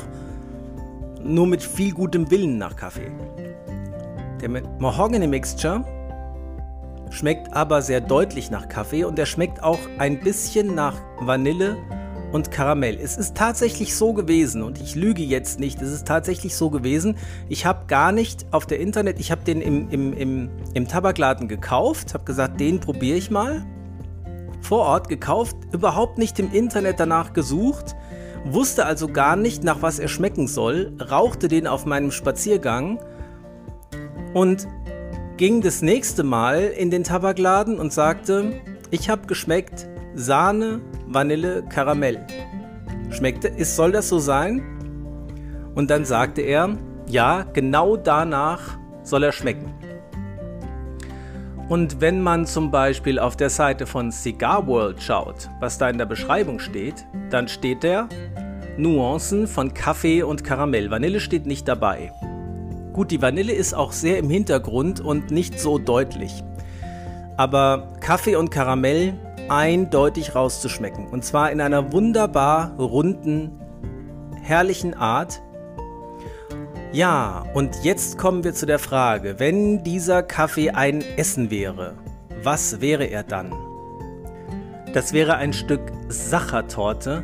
nur 1.25 1.47
mit 1.47 1.63
viel 1.63 1.93
gutem 1.93 2.31
Willen 2.31 2.59
nach 2.59 2.77
Kaffee. 2.77 3.11
Der 4.41 4.49
Mahogany 4.79 5.27
Mixture 5.27 5.85
schmeckt 7.11 7.53
aber 7.53 7.83
sehr 7.83 8.01
deutlich 8.01 8.51
nach 8.51 8.69
Kaffee 8.69 9.05
und 9.05 9.19
er 9.19 9.27
schmeckt 9.27 9.63
auch 9.63 9.79
ein 9.99 10.21
bisschen 10.21 10.75
nach 10.75 10.97
Vanille 11.21 11.77
und 12.33 12.51
Karamell. 12.51 12.99
Es 13.01 13.17
ist 13.17 13.37
tatsächlich 13.37 13.97
so 13.97 14.13
gewesen 14.13 14.63
und 14.63 14.81
ich 14.81 14.95
lüge 14.95 15.23
jetzt 15.23 15.59
nicht, 15.59 15.83
es 15.83 15.91
ist 15.91 16.07
tatsächlich 16.07 16.57
so 16.57 16.71
gewesen. 16.71 17.17
Ich 17.49 17.67
habe 17.67 17.87
gar 17.87 18.13
nicht 18.13 18.47
auf 18.53 18.67
der 18.67 18.81
Internet, 18.81 19.19
ich 19.19 19.31
habe 19.31 19.43
den 19.45 19.61
im, 19.61 19.91
im, 19.91 20.13
im, 20.13 20.51
im 20.75 20.89
Tabakladen 20.89 21.49
gekauft, 21.49 22.15
habe 22.15 22.25
gesagt, 22.25 22.61
den 22.61 22.81
probiere 22.81 23.19
ich 23.19 23.31
mal. 23.31 23.65
Vor 24.61 24.81
Ort 24.81 25.09
gekauft, 25.09 25.57
überhaupt 25.73 26.19
nicht 26.19 26.39
im 26.39 26.53
Internet 26.53 27.01
danach 27.01 27.33
gesucht 27.33 27.97
wusste 28.45 28.87
also 28.87 29.09
gar 29.09 29.37
nicht, 29.37 29.65
nach 29.65 29.83
was 29.83 29.99
er 29.99 30.09
schmecken 30.09 30.47
soll, 30.47 30.93
rauchte 31.01 31.49
den 31.49 31.67
auf 31.67 31.87
meinem 31.87 32.11
Spaziergang 32.11 32.99
und 34.35 34.67
ging 35.37 35.61
das 35.61 35.83
nächste 35.83 36.23
Mal 36.23 36.65
in 36.65 36.91
den 36.91 37.05
Tabakladen 37.05 37.79
und 37.79 37.93
sagte, 37.93 38.53
ich 38.91 39.09
habe 39.09 39.27
geschmeckt 39.27 39.89
Sahne, 40.15 40.81
Vanille, 41.07 41.65
Karamell. 41.69 42.27
Schmeckte, 43.11 43.49
ist, 43.49 43.77
soll 43.77 43.93
das 43.93 44.09
so 44.09 44.19
sein? 44.19 44.63
Und 45.75 45.91
dann 45.91 46.05
sagte 46.05 46.43
er, 46.43 46.77
ja, 47.09 47.45
genau 47.53 47.97
danach 47.97 48.79
soll 49.03 49.25
er 49.25 49.33
schmecken. 49.33 49.80
Und 51.71 52.01
wenn 52.01 52.21
man 52.21 52.47
zum 52.47 52.73
Beispiel 52.73 53.21
auf 53.21 53.37
der 53.37 53.49
Seite 53.49 53.87
von 53.87 54.11
Cigar 54.11 54.67
World 54.67 55.01
schaut, 55.01 55.49
was 55.61 55.79
da 55.79 55.89
in 55.89 55.99
der 55.99 56.05
Beschreibung 56.05 56.59
steht, 56.59 57.07
dann 57.31 57.47
steht 57.47 57.85
der 57.85 58.09
Nuancen 58.77 59.47
von 59.47 59.73
Kaffee 59.73 60.25
und 60.25 60.43
Karamell. 60.43 60.91
Vanille 60.91 61.21
steht 61.21 61.47
nicht 61.47 61.69
dabei. 61.69 62.11
Gut, 62.93 63.13
die 63.13 63.23
Vanille 63.23 63.53
ist 63.53 63.73
auch 63.73 63.93
sehr 63.93 64.19
im 64.19 64.29
Hintergrund 64.29 64.99
und 64.99 65.31
nicht 65.31 65.61
so 65.61 65.79
deutlich. 65.79 66.43
Aber 67.37 67.93
Kaffee 68.01 68.35
und 68.35 68.51
Karamell 68.51 69.15
eindeutig 69.49 70.35
rauszuschmecken. 70.35 71.07
Und 71.07 71.25
zwar 71.25 71.53
in 71.53 71.61
einer 71.61 71.93
wunderbar 71.93 72.75
runden, 72.81 73.53
herrlichen 74.43 74.95
Art. 74.95 75.41
Ja, 76.93 77.45
und 77.55 77.85
jetzt 77.85 78.19
kommen 78.19 78.43
wir 78.43 78.53
zu 78.53 78.67
der 78.67 78.81
Frage, 78.81 79.37
wenn 79.39 79.85
dieser 79.85 80.25
Kaffee 80.25 80.71
ein 80.71 81.05
Essen 81.17 81.49
wäre, 81.49 81.95
was 82.43 82.81
wäre 82.81 83.05
er 83.05 83.23
dann? 83.23 83.55
Das 84.93 85.13
wäre 85.13 85.37
ein 85.37 85.53
Stück 85.53 85.93
Sachertorte 86.09 87.23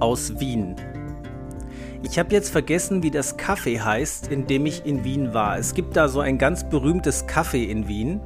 aus 0.00 0.40
Wien. 0.40 0.74
Ich 2.02 2.18
habe 2.18 2.32
jetzt 2.34 2.50
vergessen, 2.50 3.04
wie 3.04 3.12
das 3.12 3.36
Kaffee 3.36 3.78
heißt, 3.78 4.32
in 4.32 4.48
dem 4.48 4.66
ich 4.66 4.84
in 4.84 5.04
Wien 5.04 5.32
war. 5.32 5.58
Es 5.58 5.74
gibt 5.74 5.96
da 5.96 6.08
so 6.08 6.18
ein 6.18 6.36
ganz 6.36 6.68
berühmtes 6.68 7.28
Kaffee 7.28 7.70
in 7.70 7.86
Wien, 7.86 8.20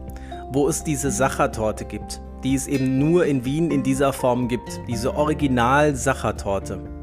wo 0.53 0.69
es 0.69 0.85
diese 0.85 1.11
Sachertorte 1.11 1.85
gibt, 1.85 2.23
die 2.43 2.55
es 2.55 2.67
eben 2.67 2.99
nur 2.99 3.27
in 3.27 3.45
Wien 3.45 3.71
in 3.71 3.83
dieser 3.83 4.15
Form 4.15 4.49
gibt. 4.49 4.81
Diese 4.89 5.15
Original-Sachertorte. 5.15 6.98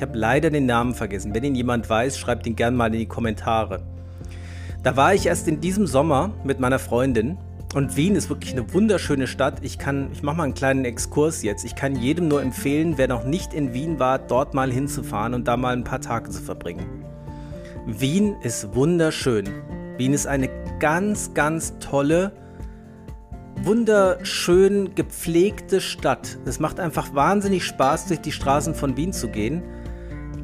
Ich 0.00 0.02
habe 0.02 0.16
leider 0.16 0.48
den 0.48 0.64
Namen 0.64 0.94
vergessen. 0.94 1.34
Wenn 1.34 1.44
ihn 1.44 1.54
jemand 1.54 1.90
weiß, 1.90 2.16
schreibt 2.16 2.46
ihn 2.46 2.56
gerne 2.56 2.74
mal 2.74 2.86
in 2.86 3.00
die 3.00 3.06
Kommentare. 3.06 3.82
Da 4.82 4.96
war 4.96 5.12
ich 5.12 5.26
erst 5.26 5.46
in 5.46 5.60
diesem 5.60 5.86
Sommer 5.86 6.32
mit 6.42 6.58
meiner 6.58 6.78
Freundin 6.78 7.36
und 7.74 7.98
Wien 7.98 8.16
ist 8.16 8.30
wirklich 8.30 8.52
eine 8.52 8.72
wunderschöne 8.72 9.26
Stadt. 9.26 9.58
Ich 9.60 9.76
kann, 9.78 10.08
ich 10.10 10.22
mache 10.22 10.38
mal 10.38 10.44
einen 10.44 10.54
kleinen 10.54 10.86
Exkurs 10.86 11.42
jetzt. 11.42 11.66
Ich 11.66 11.74
kann 11.74 11.96
jedem 11.96 12.28
nur 12.28 12.40
empfehlen, 12.40 12.94
wer 12.96 13.08
noch 13.08 13.24
nicht 13.24 13.52
in 13.52 13.74
Wien 13.74 13.98
war, 13.98 14.18
dort 14.18 14.54
mal 14.54 14.72
hinzufahren 14.72 15.34
und 15.34 15.46
da 15.46 15.58
mal 15.58 15.76
ein 15.76 15.84
paar 15.84 16.00
Tage 16.00 16.30
zu 16.30 16.40
verbringen. 16.40 17.04
Wien 17.84 18.36
ist 18.40 18.74
wunderschön. 18.74 19.50
Wien 19.98 20.14
ist 20.14 20.26
eine 20.26 20.48
ganz, 20.78 21.34
ganz 21.34 21.78
tolle, 21.78 22.32
wunderschön 23.64 24.94
gepflegte 24.94 25.82
Stadt. 25.82 26.38
Es 26.46 26.58
macht 26.58 26.80
einfach 26.80 27.14
wahnsinnig 27.14 27.66
Spaß, 27.66 28.06
durch 28.06 28.22
die 28.22 28.32
Straßen 28.32 28.74
von 28.74 28.96
Wien 28.96 29.12
zu 29.12 29.28
gehen. 29.28 29.62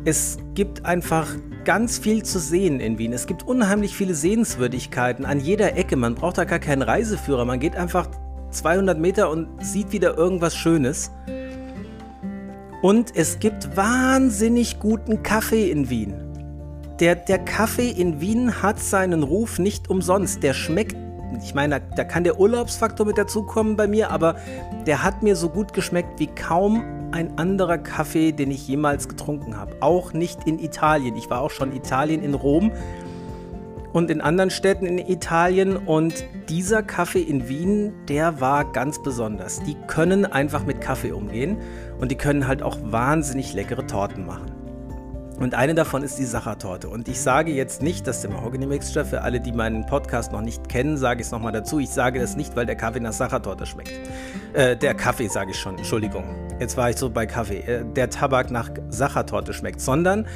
Es 0.08 0.38
gibt 0.54 0.86
einfach 0.86 1.26
ganz 1.64 1.98
viel 1.98 2.22
zu 2.22 2.38
sehen 2.38 2.78
in 2.78 2.96
Wien. 2.96 3.12
Es 3.12 3.26
gibt 3.26 3.42
unheimlich 3.42 3.96
viele 3.96 4.14
Sehenswürdigkeiten 4.14 5.24
an 5.24 5.40
jeder 5.40 5.76
Ecke. 5.76 5.96
Man 5.96 6.14
braucht 6.14 6.38
da 6.38 6.44
gar 6.44 6.60
keinen 6.60 6.82
Reiseführer. 6.82 7.44
Man 7.44 7.58
geht 7.58 7.74
einfach 7.74 8.08
200 8.52 9.00
Meter 9.00 9.28
und 9.30 9.48
sieht 9.60 9.90
wieder 9.90 10.16
irgendwas 10.16 10.54
Schönes. 10.54 11.10
Und 12.82 13.16
es 13.16 13.40
gibt 13.40 13.76
wahnsinnig 13.76 14.78
guten 14.78 15.24
Kaffee 15.24 15.72
in 15.72 15.90
Wien. 15.90 16.14
Der, 17.00 17.16
der 17.16 17.40
Kaffee 17.40 17.90
in 17.90 18.20
Wien 18.20 18.62
hat 18.62 18.78
seinen 18.78 19.24
Ruf 19.24 19.58
nicht 19.58 19.90
umsonst. 19.90 20.40
Der 20.44 20.54
schmeckt 20.54 20.96
ich 21.42 21.52
meine, 21.52 21.80
da, 21.80 21.86
da 21.96 22.04
kann 22.04 22.22
der 22.22 22.38
Urlaubsfaktor 22.38 23.04
mit 23.04 23.18
dazukommen 23.18 23.74
bei 23.76 23.88
mir, 23.88 24.12
aber 24.12 24.36
der 24.86 25.02
hat 25.02 25.24
mir 25.24 25.34
so 25.34 25.48
gut 25.48 25.72
geschmeckt 25.72 26.20
wie 26.20 26.28
kaum 26.28 27.05
ein 27.16 27.38
anderer 27.38 27.78
Kaffee, 27.78 28.32
den 28.32 28.50
ich 28.50 28.68
jemals 28.68 29.08
getrunken 29.08 29.56
habe. 29.56 29.76
Auch 29.80 30.12
nicht 30.12 30.46
in 30.46 30.58
Italien. 30.58 31.16
Ich 31.16 31.30
war 31.30 31.40
auch 31.40 31.50
schon 31.50 31.70
in 31.70 31.78
Italien, 31.78 32.22
in 32.22 32.34
Rom 32.34 32.72
und 33.94 34.10
in 34.10 34.20
anderen 34.20 34.50
Städten 34.50 34.84
in 34.84 34.98
Italien. 34.98 35.78
Und 35.78 36.26
dieser 36.50 36.82
Kaffee 36.82 37.22
in 37.22 37.48
Wien, 37.48 37.94
der 38.08 38.42
war 38.42 38.70
ganz 38.70 39.02
besonders. 39.02 39.62
Die 39.62 39.76
können 39.86 40.26
einfach 40.26 40.66
mit 40.66 40.82
Kaffee 40.82 41.12
umgehen 41.12 41.56
und 41.98 42.10
die 42.10 42.16
können 42.16 42.46
halt 42.46 42.62
auch 42.62 42.76
wahnsinnig 42.82 43.54
leckere 43.54 43.86
Torten 43.86 44.26
machen. 44.26 44.55
Und 45.38 45.54
eine 45.54 45.74
davon 45.74 46.02
ist 46.02 46.18
die 46.18 46.24
Sachertorte. 46.24 46.88
Und 46.88 47.08
ich 47.08 47.20
sage 47.20 47.52
jetzt 47.52 47.82
nicht, 47.82 48.06
dass 48.06 48.22
der 48.22 48.30
Mahogany 48.30 48.66
Mixture, 48.66 49.04
für 49.04 49.20
alle, 49.20 49.38
die 49.38 49.52
meinen 49.52 49.84
Podcast 49.84 50.32
noch 50.32 50.40
nicht 50.40 50.68
kennen, 50.68 50.96
sage 50.96 51.20
ich 51.20 51.26
es 51.26 51.32
nochmal 51.32 51.52
dazu. 51.52 51.78
Ich 51.78 51.90
sage 51.90 52.20
das 52.20 52.36
nicht, 52.36 52.56
weil 52.56 52.64
der 52.64 52.76
Kaffee 52.76 53.00
nach 53.00 53.12
Sachertorte 53.12 53.66
schmeckt. 53.66 53.92
Äh, 54.54 54.76
der 54.76 54.94
Kaffee 54.94 55.28
sage 55.28 55.50
ich 55.50 55.58
schon, 55.58 55.76
Entschuldigung. 55.76 56.24
Jetzt 56.58 56.78
war 56.78 56.88
ich 56.88 56.96
so 56.96 57.10
bei 57.10 57.26
Kaffee. 57.26 57.58
Äh, 57.58 57.84
der 57.84 58.08
Tabak 58.08 58.50
nach 58.50 58.70
Sachertorte 58.88 59.52
schmeckt, 59.52 59.80
sondern 59.80 60.26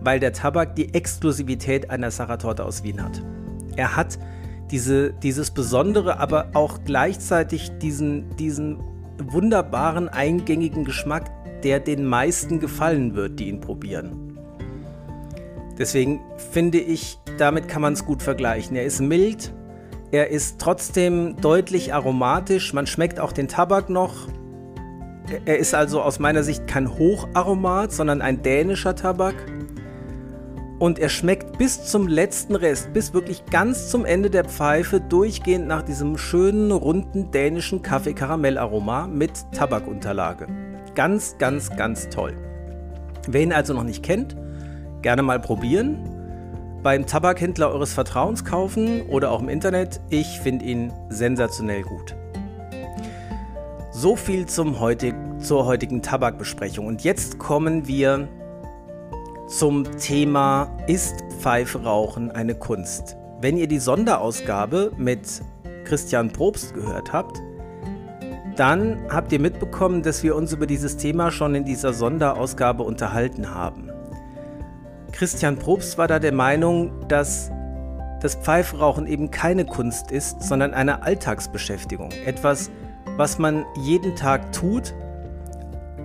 weil 0.00 0.18
der 0.18 0.32
Tabak 0.32 0.74
die 0.74 0.92
Exklusivität 0.92 1.90
einer 1.90 2.10
Sachertorte 2.10 2.64
aus 2.64 2.82
Wien 2.82 3.02
hat. 3.02 3.22
Er 3.76 3.96
hat 3.96 4.18
diese, 4.72 5.12
dieses 5.12 5.52
Besondere, 5.52 6.18
aber 6.18 6.48
auch 6.54 6.80
gleichzeitig 6.84 7.70
diesen, 7.78 8.36
diesen 8.36 8.80
wunderbaren 9.18 10.08
eingängigen 10.08 10.84
Geschmack, 10.84 11.30
der 11.62 11.80
den 11.80 12.04
meisten 12.04 12.60
gefallen 12.60 13.14
wird, 13.14 13.40
die 13.40 13.48
ihn 13.48 13.60
probieren. 13.60 14.27
Deswegen 15.78 16.20
finde 16.50 16.78
ich, 16.78 17.18
damit 17.38 17.68
kann 17.68 17.82
man 17.82 17.92
es 17.92 18.04
gut 18.04 18.22
vergleichen. 18.22 18.76
Er 18.76 18.84
ist 18.84 19.00
mild, 19.00 19.52
er 20.10 20.28
ist 20.28 20.58
trotzdem 20.58 21.36
deutlich 21.40 21.94
aromatisch, 21.94 22.72
man 22.72 22.86
schmeckt 22.86 23.20
auch 23.20 23.32
den 23.32 23.46
Tabak 23.46 23.88
noch. 23.88 24.26
Er 25.44 25.58
ist 25.58 25.74
also 25.74 26.00
aus 26.00 26.18
meiner 26.18 26.42
Sicht 26.42 26.66
kein 26.66 26.98
Hocharomat, 26.98 27.92
sondern 27.92 28.22
ein 28.22 28.42
dänischer 28.42 28.96
Tabak. 28.96 29.34
Und 30.78 30.98
er 30.98 31.08
schmeckt 31.08 31.58
bis 31.58 31.84
zum 31.84 32.08
letzten 32.08 32.54
Rest, 32.54 32.92
bis 32.92 33.12
wirklich 33.12 33.44
ganz 33.46 33.88
zum 33.90 34.04
Ende 34.04 34.30
der 34.30 34.44
Pfeife, 34.44 35.00
durchgehend 35.00 35.66
nach 35.66 35.82
diesem 35.82 36.16
schönen, 36.16 36.70
runden 36.70 37.30
dänischen 37.30 37.82
Kaffee-Karamell-Aroma 37.82 39.08
mit 39.08 39.32
Tabakunterlage. 39.52 40.46
Ganz, 40.94 41.36
ganz, 41.38 41.74
ganz 41.76 42.08
toll. 42.08 42.34
Wer 43.28 43.42
ihn 43.42 43.52
also 43.52 43.74
noch 43.74 43.84
nicht 43.84 44.02
kennt, 44.02 44.36
gerne 45.02 45.22
mal 45.22 45.40
probieren. 45.40 45.98
Beim 46.82 47.06
Tabakhändler 47.06 47.70
eures 47.70 47.92
Vertrauens 47.92 48.44
kaufen 48.44 49.02
oder 49.08 49.30
auch 49.30 49.40
im 49.40 49.48
Internet. 49.48 50.00
Ich 50.10 50.40
finde 50.40 50.64
ihn 50.64 50.92
sensationell 51.08 51.82
gut. 51.82 52.14
So 53.90 54.14
viel 54.14 54.46
zum 54.46 54.78
heutig, 54.78 55.14
zur 55.40 55.66
heutigen 55.66 56.02
Tabakbesprechung. 56.02 56.86
Und 56.86 57.02
jetzt 57.02 57.38
kommen 57.38 57.88
wir 57.88 58.28
zum 59.48 59.84
Thema 59.98 60.70
Ist 60.86 61.24
Pfeiferauchen 61.40 62.30
eine 62.30 62.54
Kunst? 62.54 63.16
Wenn 63.40 63.56
ihr 63.56 63.66
die 63.66 63.78
Sonderausgabe 63.78 64.92
mit 64.96 65.42
Christian 65.84 66.30
Probst 66.30 66.74
gehört 66.74 67.12
habt, 67.12 67.40
dann 68.56 68.98
habt 69.08 69.32
ihr 69.32 69.40
mitbekommen, 69.40 70.02
dass 70.02 70.22
wir 70.22 70.34
uns 70.34 70.52
über 70.52 70.66
dieses 70.66 70.96
Thema 70.96 71.30
schon 71.30 71.54
in 71.54 71.64
dieser 71.64 71.92
Sonderausgabe 71.92 72.82
unterhalten 72.82 73.54
haben. 73.54 73.90
Christian 75.18 75.58
Probst 75.58 75.98
war 75.98 76.06
da 76.06 76.20
der 76.20 76.32
Meinung, 76.32 76.92
dass 77.08 77.50
das 78.20 78.36
Pfeifrauchen 78.36 79.08
eben 79.08 79.32
keine 79.32 79.64
Kunst 79.64 80.12
ist, 80.12 80.40
sondern 80.40 80.74
eine 80.74 81.02
Alltagsbeschäftigung. 81.02 82.12
Etwas, 82.24 82.70
was 83.16 83.36
man 83.36 83.66
jeden 83.82 84.14
Tag 84.14 84.52
tut. 84.52 84.94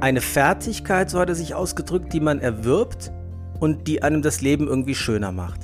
Eine 0.01 0.19
Fertigkeit, 0.19 1.11
so 1.11 1.19
hat 1.19 1.29
er 1.29 1.35
sich 1.35 1.53
ausgedrückt, 1.53 2.11
die 2.11 2.21
man 2.21 2.39
erwirbt 2.39 3.11
und 3.59 3.87
die 3.87 4.01
einem 4.01 4.23
das 4.23 4.41
Leben 4.41 4.67
irgendwie 4.67 4.95
schöner 4.95 5.31
macht. 5.31 5.59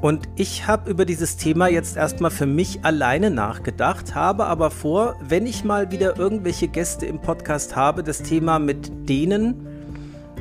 Und 0.00 0.30
ich 0.36 0.66
habe 0.66 0.90
über 0.90 1.04
dieses 1.04 1.36
Thema 1.36 1.68
jetzt 1.68 1.98
erstmal 1.98 2.30
für 2.30 2.46
mich 2.46 2.86
alleine 2.86 3.30
nachgedacht, 3.30 4.14
habe 4.14 4.46
aber 4.46 4.70
vor, 4.70 5.16
wenn 5.20 5.44
ich 5.44 5.62
mal 5.62 5.90
wieder 5.90 6.18
irgendwelche 6.18 6.68
Gäste 6.68 7.04
im 7.04 7.20
Podcast 7.20 7.76
habe, 7.76 8.02
das 8.02 8.22
Thema 8.22 8.58
mit 8.58 9.10
denen 9.10 9.71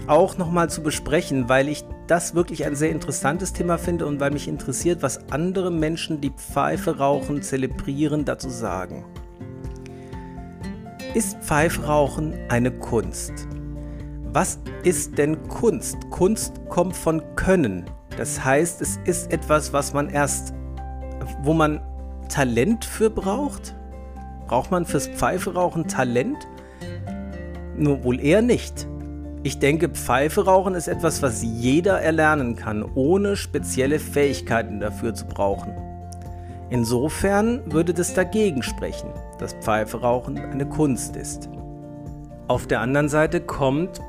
auch 0.08 0.38
nochmal 0.38 0.70
zu 0.70 0.82
besprechen, 0.82 1.50
weil 1.50 1.70
ich 1.70 1.84
das 2.08 2.36
wirklich 2.36 2.66
ein 2.66 2.76
sehr 2.76 2.90
interessantes 2.90 3.54
Thema 3.54 3.78
finde 3.78 4.06
und 4.06 4.20
weil 4.20 4.32
mich 4.32 4.48
interessiert, 4.48 5.02
was 5.02 5.30
andere 5.32 5.72
Menschen, 5.72 6.22
die 6.22 6.32
Pfeife 6.32 6.98
rauchen, 6.98 7.42
zelebrieren, 7.42 8.26
dazu 8.26 8.50
sagen. 8.50 9.06
Ist 11.14 11.38
Pfeifrauchen 11.40 12.34
eine 12.50 12.72
Kunst? 12.72 13.48
Was 14.34 14.60
ist 14.84 15.18
denn 15.18 15.48
Kunst? 15.50 15.98
Kunst 16.10 16.62
kommt 16.70 16.96
von 16.96 17.22
Können. 17.36 17.86
Das 18.18 18.44
heißt, 18.44 18.82
es 18.82 18.98
ist 19.06 19.32
etwas, 19.32 19.74
was 19.74 19.94
man 19.94 20.10
erst, 20.10 20.54
wo 21.44 21.54
man 21.54 21.82
Talent 22.30 22.86
für 22.86 23.10
braucht. 23.10 23.76
Braucht 24.48 24.72
man 24.72 24.86
fürs 24.86 25.08
Pfeiferauchen 25.08 25.88
Talent? 25.88 26.48
Nur 27.76 28.04
wohl 28.04 28.20
eher 28.20 28.42
nicht. 28.42 28.88
Ich 29.44 29.58
denke, 29.58 29.90
Pfeife 29.90 30.46
rauchen 30.46 30.76
ist 30.76 30.88
etwas, 30.88 31.24
was 31.24 31.42
jeder 31.42 32.00
erlernen 32.00 32.56
kann, 32.56 32.86
ohne 32.94 33.36
spezielle 33.36 33.98
Fähigkeiten 33.98 34.80
dafür 34.80 35.16
zu 35.16 35.26
brauchen. 35.26 35.74
Insofern 36.70 37.62
würde 37.72 37.94
das 37.94 38.14
dagegen 38.14 38.62
sprechen, 38.62 39.10
dass 39.40 39.54
Pfeife 39.54 40.02
rauchen 40.02 40.38
eine 40.38 40.68
Kunst 40.68 41.16
ist. 41.16 41.50
Auf 42.48 42.68
der 42.68 42.82
anderen 42.82 43.10
Seite 43.10 43.42
kommt 43.42 44.00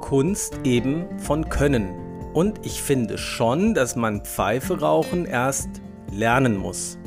Kunst 0.00 0.58
eben 0.64 1.18
von 1.18 1.48
Können. 1.50 1.90
Und 2.32 2.64
ich 2.64 2.82
finde 2.82 3.18
schon, 3.18 3.74
dass 3.74 3.94
man 3.94 4.22
Pfeife 4.22 4.80
rauchen 4.80 5.26
erst 5.26 5.68
lernen 6.10 6.56
muss. 6.56 6.98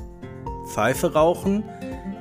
Pfeife 0.67 1.13
rauchen 1.13 1.63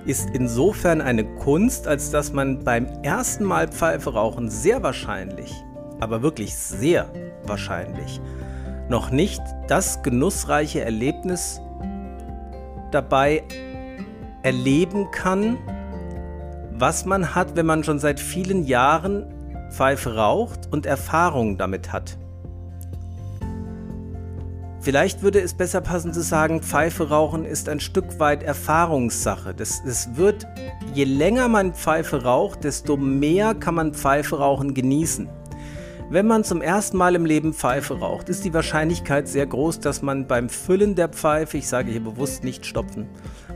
ist 0.07 0.31
insofern 0.33 1.01
eine 1.01 1.25
Kunst, 1.25 1.87
als 1.87 2.11
dass 2.11 2.33
man 2.33 2.63
beim 2.65 2.87
ersten 3.03 3.45
Mal 3.45 3.69
Pfeife 3.69 4.13
rauchen 4.13 4.51
sehr 4.51 4.83
wahrscheinlich, 4.83 5.53
aber 6.01 6.23
wirklich 6.23 6.55
sehr 6.55 7.09
wahrscheinlich, 7.45 8.21
noch 8.89 9.11
nicht 9.11 9.41
das 9.69 10.03
genussreiche 10.03 10.83
Erlebnis 10.83 11.61
dabei 12.91 13.43
erleben 14.43 15.11
kann, 15.11 15.57
was 16.73 17.05
man 17.07 17.35
hat, 17.35 17.57
wenn 17.57 17.67
man 17.67 17.85
schon 17.85 17.99
seit 17.99 18.21
vielen 18.21 18.65
Jahren 18.65 19.27
Pfeife 19.71 20.17
raucht 20.17 20.69
und 20.71 20.87
Erfahrung 20.87 21.57
damit 21.57 21.93
hat. 21.93 22.19
Vielleicht 24.85 25.23
würde 25.23 25.41
es 25.41 25.55
besser 25.55 25.81
passen 25.81 26.13
zu 26.13 26.21
sagen, 26.21 26.61
Pfeife 26.61 27.09
rauchen 27.09 27.47
ist 27.47 27.71
ein 27.71 27.81
Stück 27.81 28.21
weit 28.21 28.43
Erfahrungssache. 28.43 29.55
Das, 29.55 29.83
das 29.83 30.15
wird, 30.15 30.47
je 30.93 31.05
länger 31.05 31.49
man 31.49 31.73
Pfeife 31.73 32.23
raucht, 32.23 32.65
desto 32.65 32.99
mehr 32.99 33.55
kann 33.55 33.77
man 33.77 33.95
Pfeife 33.95 34.37
rauchen 34.37 34.75
genießen. 34.75 35.31
Wenn 36.11 36.27
man 36.27 36.45
zum 36.45 36.61
ersten 36.61 36.99
Mal 36.99 37.15
im 37.15 37.25
Leben 37.25 37.55
Pfeife 37.55 37.99
raucht, 37.99 38.29
ist 38.29 38.45
die 38.45 38.53
Wahrscheinlichkeit 38.53 39.27
sehr 39.27 39.47
groß, 39.47 39.81
dass 39.81 40.03
man 40.03 40.27
beim 40.27 40.51
Füllen 40.51 40.95
der 40.95 41.09
Pfeife, 41.09 41.57
ich 41.57 41.67
sage 41.67 41.91
hier 41.91 42.05
bewusst 42.05 42.45
nicht 42.45 42.67
stopfen, 42.67 43.09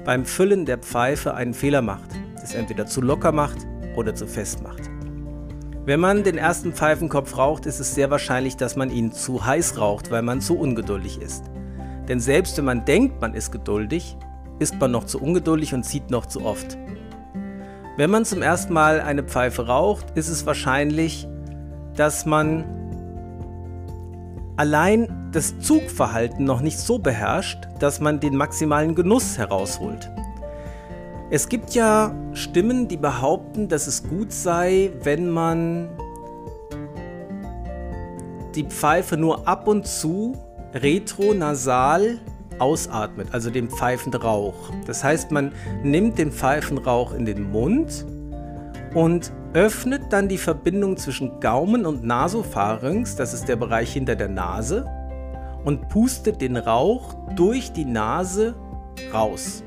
beim 0.07 0.25
Füllen 0.25 0.65
der 0.65 0.79
Pfeife 0.79 1.35
einen 1.35 1.53
Fehler 1.53 1.83
macht, 1.83 2.09
das 2.41 2.55
entweder 2.55 2.87
zu 2.87 3.03
locker 3.03 3.33
macht 3.33 3.59
oder 3.97 4.15
zu 4.15 4.27
fest 4.27 4.63
macht. 4.63 4.89
Wenn 5.89 6.01
man 6.01 6.23
den 6.23 6.37
ersten 6.37 6.75
Pfeifenkopf 6.75 7.39
raucht, 7.39 7.65
ist 7.65 7.81
es 7.81 7.95
sehr 7.95 8.11
wahrscheinlich, 8.11 8.59
dass 8.59 8.77
man 8.77 8.91
ihn 8.91 9.11
zu 9.11 9.47
heiß 9.47 9.79
raucht, 9.79 10.11
weil 10.11 10.21
man 10.21 10.43
zu 10.43 10.59
ungeduldig 10.59 11.19
ist. 11.19 11.45
Denn 12.09 12.21
selbst 12.21 12.59
wenn 12.59 12.67
man 12.67 12.85
denkt, 12.85 13.23
man 13.23 13.33
ist 13.33 13.53
geduldig, 13.53 14.19
ist 14.59 14.79
man 14.79 14.91
noch 14.91 15.05
zu 15.05 15.19
ungeduldig 15.19 15.73
und 15.73 15.85
zieht 15.85 16.11
noch 16.11 16.27
zu 16.27 16.45
oft. 16.45 16.77
Wenn 17.97 18.11
man 18.11 18.27
zum 18.27 18.43
ersten 18.43 18.75
Mal 18.75 19.01
eine 19.01 19.23
Pfeife 19.23 19.67
raucht, 19.67 20.11
ist 20.15 20.29
es 20.29 20.45
wahrscheinlich, 20.45 21.27
dass 21.97 22.27
man 22.27 22.67
allein 24.59 25.31
das 25.33 25.59
Zugverhalten 25.59 26.45
noch 26.45 26.61
nicht 26.61 26.79
so 26.79 26.99
beherrscht, 26.99 27.67
dass 27.79 27.99
man 27.99 28.21
den 28.21 28.37
maximalen 28.37 28.95
Genuss 28.95 29.39
herausholt. 29.39 30.11
Es 31.31 31.51
gibt 31.51 31.75
ja 31.75 32.15
Stimmen, 32.33 32.89
die 32.89 32.97
behaupten, 32.97 33.69
dass 33.69 33.87
es 33.87 34.03
gut 34.03 34.33
sei, 34.33 34.91
wenn 35.03 35.29
man 35.29 35.91
die 38.55 38.65
Pfeife 38.65 39.19
nur 39.19 39.47
ab 39.47 39.69
und 39.69 39.87
zu 39.87 40.35
retronasal 40.73 42.19
ausatmet, 42.59 43.29
also 43.33 43.51
den 43.51 43.69
Pfeifenrauch. 43.69 44.71
Das 44.87 45.05
heißt, 45.05 45.31
man 45.31 45.53
nimmt 45.83 46.19
den 46.19 46.33
Pfeifenrauch 46.33 47.13
in 47.13 47.27
den 47.27 47.51
Mund 47.51 48.07
und 48.95 49.31
öffnet 49.53 50.05
dann 50.11 50.29
die 50.29 50.39
Verbindung 50.39 50.97
zwischen 50.97 51.41
Gaumen 51.41 51.85
und 51.85 52.05
Nasopharynx, 52.05 53.17
das 53.17 53.35
ist 53.35 53.49
der 53.49 53.57
Bereich 53.57 53.93
hinter 53.93 54.17
der 54.17 54.29
Nase, 54.29 54.87
und 55.65 55.91
pustet 55.91 56.41
den 56.41 56.57
Rauch 56.57 57.15
durch 57.37 57.71
die 57.73 57.85
Nase 57.85 58.55
raus. 59.13 59.63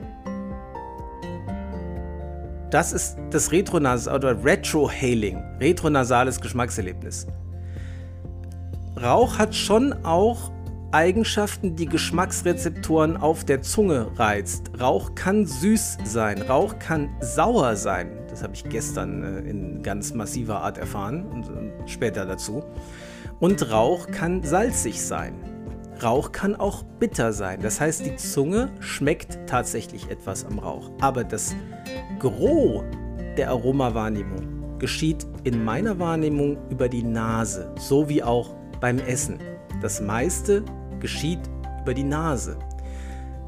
Das 2.71 2.93
ist 2.93 3.17
das 3.31 3.51
Retronas 3.51 4.07
oder 4.07 4.45
Retrohaling, 4.45 5.37
retronasales 5.59 6.39
Geschmackserlebnis. 6.39 7.27
Rauch 8.95 9.37
hat 9.37 9.53
schon 9.53 9.91
auch 10.05 10.51
Eigenschaften, 10.93 11.75
die 11.75 11.85
Geschmacksrezeptoren 11.85 13.17
auf 13.17 13.43
der 13.43 13.61
Zunge 13.61 14.07
reizt. 14.17 14.71
Rauch 14.79 15.15
kann 15.15 15.45
süß 15.45 15.97
sein, 16.05 16.41
Rauch 16.41 16.79
kann 16.79 17.09
sauer 17.19 17.75
sein. 17.75 18.11
Das 18.29 18.41
habe 18.41 18.53
ich 18.53 18.63
gestern 18.63 19.21
äh, 19.21 19.49
in 19.49 19.83
ganz 19.83 20.13
massiver 20.13 20.61
Art 20.61 20.77
erfahren 20.77 21.25
und 21.25 21.49
äh, 21.49 21.87
später 21.87 22.25
dazu. 22.25 22.63
Und 23.41 23.69
Rauch 23.69 24.07
kann 24.07 24.43
salzig 24.43 25.01
sein. 25.01 25.33
Rauch 26.01 26.31
kann 26.31 26.55
auch 26.55 26.83
bitter 26.99 27.33
sein. 27.33 27.59
Das 27.61 27.81
heißt, 27.81 28.05
die 28.05 28.15
Zunge 28.15 28.71
schmeckt 28.79 29.39
tatsächlich 29.47 30.09
etwas 30.09 30.45
am 30.45 30.59
Rauch. 30.59 30.89
Aber 30.99 31.23
das 31.23 31.53
Gros 32.21 32.83
der 33.35 33.49
Aromawahrnehmung 33.49 34.77
geschieht 34.77 35.25
in 35.43 35.63
meiner 35.63 35.97
Wahrnehmung 35.97 36.55
über 36.69 36.87
die 36.87 37.01
Nase, 37.01 37.73
so 37.79 38.07
wie 38.09 38.21
auch 38.21 38.53
beim 38.79 38.99
Essen. 38.99 39.39
Das 39.81 40.01
meiste 40.01 40.63
geschieht 40.99 41.39
über 41.81 41.95
die 41.95 42.03
Nase. 42.03 42.59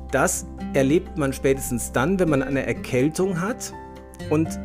Das 0.10 0.48
erlebt 0.74 1.20
man 1.20 1.34
spätestens 1.34 1.92
dann, 1.92 2.18
wenn 2.18 2.30
man 2.30 2.42
eine 2.42 2.66
Erkältung 2.66 3.40
hat 3.40 3.72
und 4.32 4.60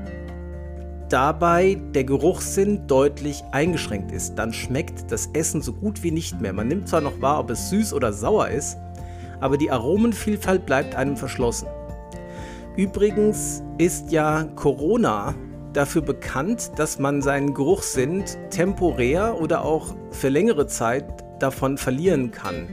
dabei 1.10 1.78
der 1.94 2.04
Geruchssinn 2.04 2.86
deutlich 2.86 3.44
eingeschränkt 3.52 4.10
ist. 4.10 4.36
Dann 4.36 4.54
schmeckt 4.54 5.12
das 5.12 5.26
Essen 5.34 5.60
so 5.60 5.74
gut 5.74 6.02
wie 6.02 6.12
nicht 6.12 6.40
mehr. 6.40 6.54
Man 6.54 6.68
nimmt 6.68 6.88
zwar 6.88 7.02
noch 7.02 7.20
wahr, 7.20 7.40
ob 7.40 7.50
es 7.50 7.68
süß 7.68 7.92
oder 7.92 8.14
sauer 8.14 8.48
ist, 8.48 8.78
aber 9.40 9.58
die 9.58 9.70
Aromenvielfalt 9.70 10.64
bleibt 10.64 10.94
einem 10.94 11.18
verschlossen. 11.18 11.68
Übrigens 12.74 13.62
ist 13.78 14.10
ja 14.10 14.44
Corona 14.56 15.34
dafür 15.72 16.02
bekannt, 16.02 16.72
dass 16.76 16.98
man 16.98 17.22
seinen 17.22 17.54
Geruchssinn 17.54 18.24
temporär 18.50 19.40
oder 19.40 19.64
auch 19.64 19.94
für 20.10 20.28
längere 20.28 20.66
Zeit 20.66 21.04
davon 21.38 21.78
verlieren 21.78 22.32
kann. 22.32 22.68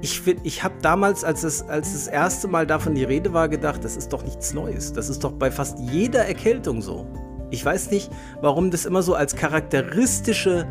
Ich, 0.00 0.22
ich 0.44 0.62
habe 0.62 0.74
damals, 0.80 1.24
als, 1.24 1.42
es, 1.42 1.62
als 1.62 1.92
das 1.92 2.06
erste 2.06 2.48
Mal 2.48 2.66
davon 2.66 2.94
die 2.94 3.04
Rede 3.04 3.32
war, 3.32 3.48
gedacht, 3.48 3.84
das 3.84 3.96
ist 3.96 4.12
doch 4.12 4.22
nichts 4.24 4.54
Neues. 4.54 4.92
Das 4.92 5.08
ist 5.08 5.24
doch 5.24 5.32
bei 5.32 5.50
fast 5.50 5.78
jeder 5.80 6.24
Erkältung 6.24 6.80
so. 6.80 7.06
Ich 7.50 7.64
weiß 7.64 7.90
nicht, 7.90 8.10
warum 8.40 8.70
das 8.70 8.86
immer 8.86 9.02
so 9.02 9.14
als 9.14 9.34
charakteristische 9.34 10.66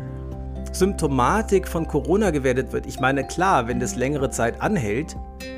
Symptomatik 0.74 1.68
von 1.68 1.86
Corona 1.86 2.30
gewertet 2.30 2.72
wird. 2.72 2.86
Ich 2.86 3.00
meine, 3.00 3.26
klar, 3.26 3.68
wenn 3.68 3.80
das 3.80 3.96
längere 3.96 4.30
Zeit 4.30 4.60
anhält, 4.60 5.16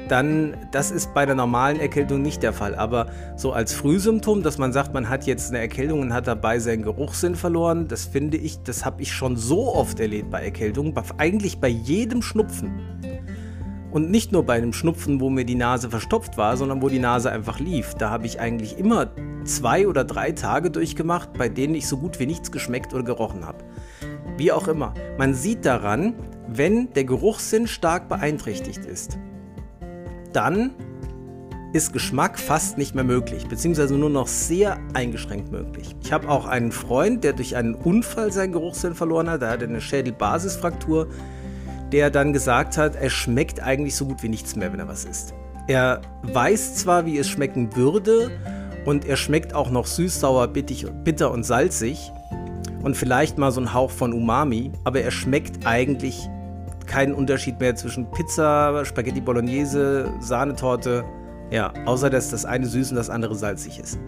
dann, 0.08 0.56
das 0.72 0.90
ist 0.90 1.14
bei 1.14 1.24
der 1.24 1.34
normalen 1.34 1.78
Erkältung 1.78 2.22
nicht 2.22 2.42
der 2.42 2.52
Fall. 2.52 2.74
Aber 2.74 3.06
so 3.36 3.52
als 3.52 3.72
Frühsymptom, 3.72 4.42
dass 4.42 4.58
man 4.58 4.72
sagt, 4.72 4.92
man 4.92 5.08
hat 5.08 5.26
jetzt 5.26 5.50
eine 5.50 5.60
Erkältung 5.60 6.00
und 6.00 6.12
hat 6.12 6.26
dabei 6.26 6.58
seinen 6.58 6.82
Geruchssinn 6.82 7.36
verloren, 7.36 7.86
das 7.88 8.04
finde 8.04 8.36
ich, 8.36 8.62
das 8.62 8.84
habe 8.84 9.02
ich 9.02 9.12
schon 9.12 9.36
so 9.36 9.74
oft 9.74 10.00
erlebt 10.00 10.30
bei 10.30 10.44
Erkältungen, 10.44 10.94
eigentlich 11.18 11.60
bei 11.60 11.68
jedem 11.68 12.22
Schnupfen. 12.22 12.72
Und 13.92 14.10
nicht 14.10 14.30
nur 14.30 14.44
bei 14.44 14.54
einem 14.54 14.72
Schnupfen, 14.72 15.20
wo 15.20 15.30
mir 15.30 15.44
die 15.44 15.56
Nase 15.56 15.90
verstopft 15.90 16.36
war, 16.36 16.56
sondern 16.56 16.80
wo 16.80 16.88
die 16.88 17.00
Nase 17.00 17.32
einfach 17.32 17.58
lief. 17.58 17.94
Da 17.94 18.10
habe 18.10 18.24
ich 18.24 18.38
eigentlich 18.38 18.78
immer 18.78 19.08
zwei 19.44 19.88
oder 19.88 20.04
drei 20.04 20.30
Tage 20.32 20.70
durchgemacht, 20.70 21.32
bei 21.32 21.48
denen 21.48 21.74
ich 21.74 21.88
so 21.88 21.96
gut 21.96 22.20
wie 22.20 22.26
nichts 22.26 22.52
geschmeckt 22.52 22.94
oder 22.94 23.02
gerochen 23.02 23.44
habe. 23.44 23.58
Wie 24.40 24.52
auch 24.52 24.68
immer, 24.68 24.94
man 25.18 25.34
sieht 25.34 25.66
daran, 25.66 26.14
wenn 26.48 26.94
der 26.94 27.04
Geruchssinn 27.04 27.66
stark 27.66 28.08
beeinträchtigt 28.08 28.86
ist, 28.86 29.18
dann 30.32 30.70
ist 31.74 31.92
Geschmack 31.92 32.38
fast 32.38 32.78
nicht 32.78 32.94
mehr 32.94 33.04
möglich, 33.04 33.48
beziehungsweise 33.48 33.98
nur 33.98 34.08
noch 34.08 34.28
sehr 34.28 34.78
eingeschränkt 34.94 35.52
möglich. 35.52 35.94
Ich 36.02 36.10
habe 36.10 36.26
auch 36.30 36.46
einen 36.46 36.72
Freund, 36.72 37.22
der 37.22 37.34
durch 37.34 37.54
einen 37.54 37.74
Unfall 37.74 38.32
seinen 38.32 38.52
Geruchssinn 38.52 38.94
verloren 38.94 39.28
hat, 39.28 39.42
der 39.42 39.50
hatte 39.50 39.66
eine 39.66 39.82
Schädelbasisfraktur 39.82 41.08
der 41.92 42.08
dann 42.08 42.32
gesagt 42.32 42.78
hat, 42.78 42.94
er 42.94 43.10
schmeckt 43.10 43.60
eigentlich 43.60 43.96
so 43.96 44.06
gut 44.06 44.22
wie 44.22 44.28
nichts 44.28 44.54
mehr, 44.54 44.72
wenn 44.72 44.78
er 44.78 44.86
was 44.86 45.04
isst. 45.04 45.34
Er 45.66 46.00
weiß 46.22 46.76
zwar, 46.76 47.04
wie 47.04 47.18
es 47.18 47.28
schmecken 47.28 47.74
würde, 47.74 48.30
und 48.86 49.04
er 49.04 49.16
schmeckt 49.16 49.54
auch 49.54 49.70
noch 49.70 49.86
süß, 49.86 50.20
sauer, 50.20 50.46
bitter 50.46 51.30
und 51.32 51.42
salzig 51.42 52.12
und 52.82 52.96
vielleicht 52.96 53.38
mal 53.38 53.50
so 53.52 53.60
ein 53.60 53.72
Hauch 53.74 53.90
von 53.90 54.12
Umami, 54.12 54.72
aber 54.84 55.00
er 55.00 55.10
schmeckt 55.10 55.66
eigentlich 55.66 56.28
keinen 56.86 57.14
Unterschied 57.14 57.60
mehr 57.60 57.76
zwischen 57.76 58.10
Pizza, 58.10 58.84
Spaghetti 58.84 59.20
Bolognese, 59.20 60.08
Sahnetorte, 60.20 61.04
ja, 61.50 61.72
außer 61.86 62.10
dass 62.10 62.30
das 62.30 62.44
eine 62.44 62.66
süß 62.66 62.90
und 62.90 62.96
das 62.96 63.10
andere 63.10 63.34
salzig 63.34 63.78
ist. 63.78 63.98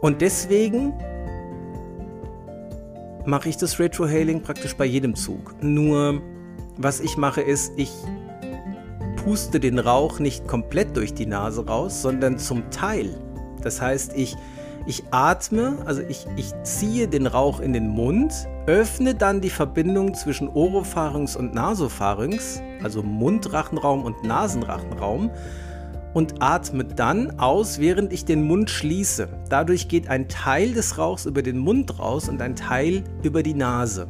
Und 0.00 0.20
deswegen 0.20 0.92
mache 3.24 3.48
ich 3.48 3.56
das 3.56 3.78
Retrohaling 3.78 4.42
praktisch 4.42 4.76
bei 4.76 4.84
jedem 4.84 5.14
Zug. 5.14 5.54
Nur 5.62 6.20
was 6.76 7.00
ich 7.00 7.16
mache 7.16 7.40
ist, 7.40 7.72
ich 7.76 7.90
puste 9.16 9.58
den 9.58 9.78
Rauch 9.78 10.20
nicht 10.20 10.46
komplett 10.46 10.96
durch 10.96 11.14
die 11.14 11.26
Nase 11.26 11.66
raus, 11.66 12.02
sondern 12.02 12.38
zum 12.38 12.70
Teil. 12.70 13.18
Das 13.62 13.80
heißt, 13.80 14.12
ich, 14.14 14.36
ich 14.86 15.02
atme, 15.10 15.78
also 15.84 16.02
ich, 16.02 16.26
ich 16.36 16.52
ziehe 16.62 17.08
den 17.08 17.26
Rauch 17.26 17.60
in 17.60 17.72
den 17.72 17.88
Mund, 17.88 18.32
öffne 18.66 19.14
dann 19.14 19.40
die 19.40 19.50
Verbindung 19.50 20.14
zwischen 20.14 20.48
Oropharynx 20.48 21.36
und 21.36 21.54
Nasopharynx, 21.54 22.62
also 22.82 23.02
Mundrachenraum 23.02 24.04
und 24.04 24.22
Nasenrachenraum 24.24 25.30
und 26.14 26.40
atme 26.40 26.84
dann 26.84 27.38
aus, 27.38 27.78
während 27.78 28.12
ich 28.12 28.24
den 28.24 28.44
Mund 28.44 28.70
schließe. 28.70 29.28
Dadurch 29.48 29.88
geht 29.88 30.08
ein 30.08 30.28
Teil 30.28 30.72
des 30.72 30.98
Rauchs 30.98 31.26
über 31.26 31.42
den 31.42 31.58
Mund 31.58 31.98
raus 31.98 32.28
und 32.28 32.40
ein 32.40 32.56
Teil 32.56 33.04
über 33.22 33.42
die 33.42 33.54
Nase. 33.54 34.08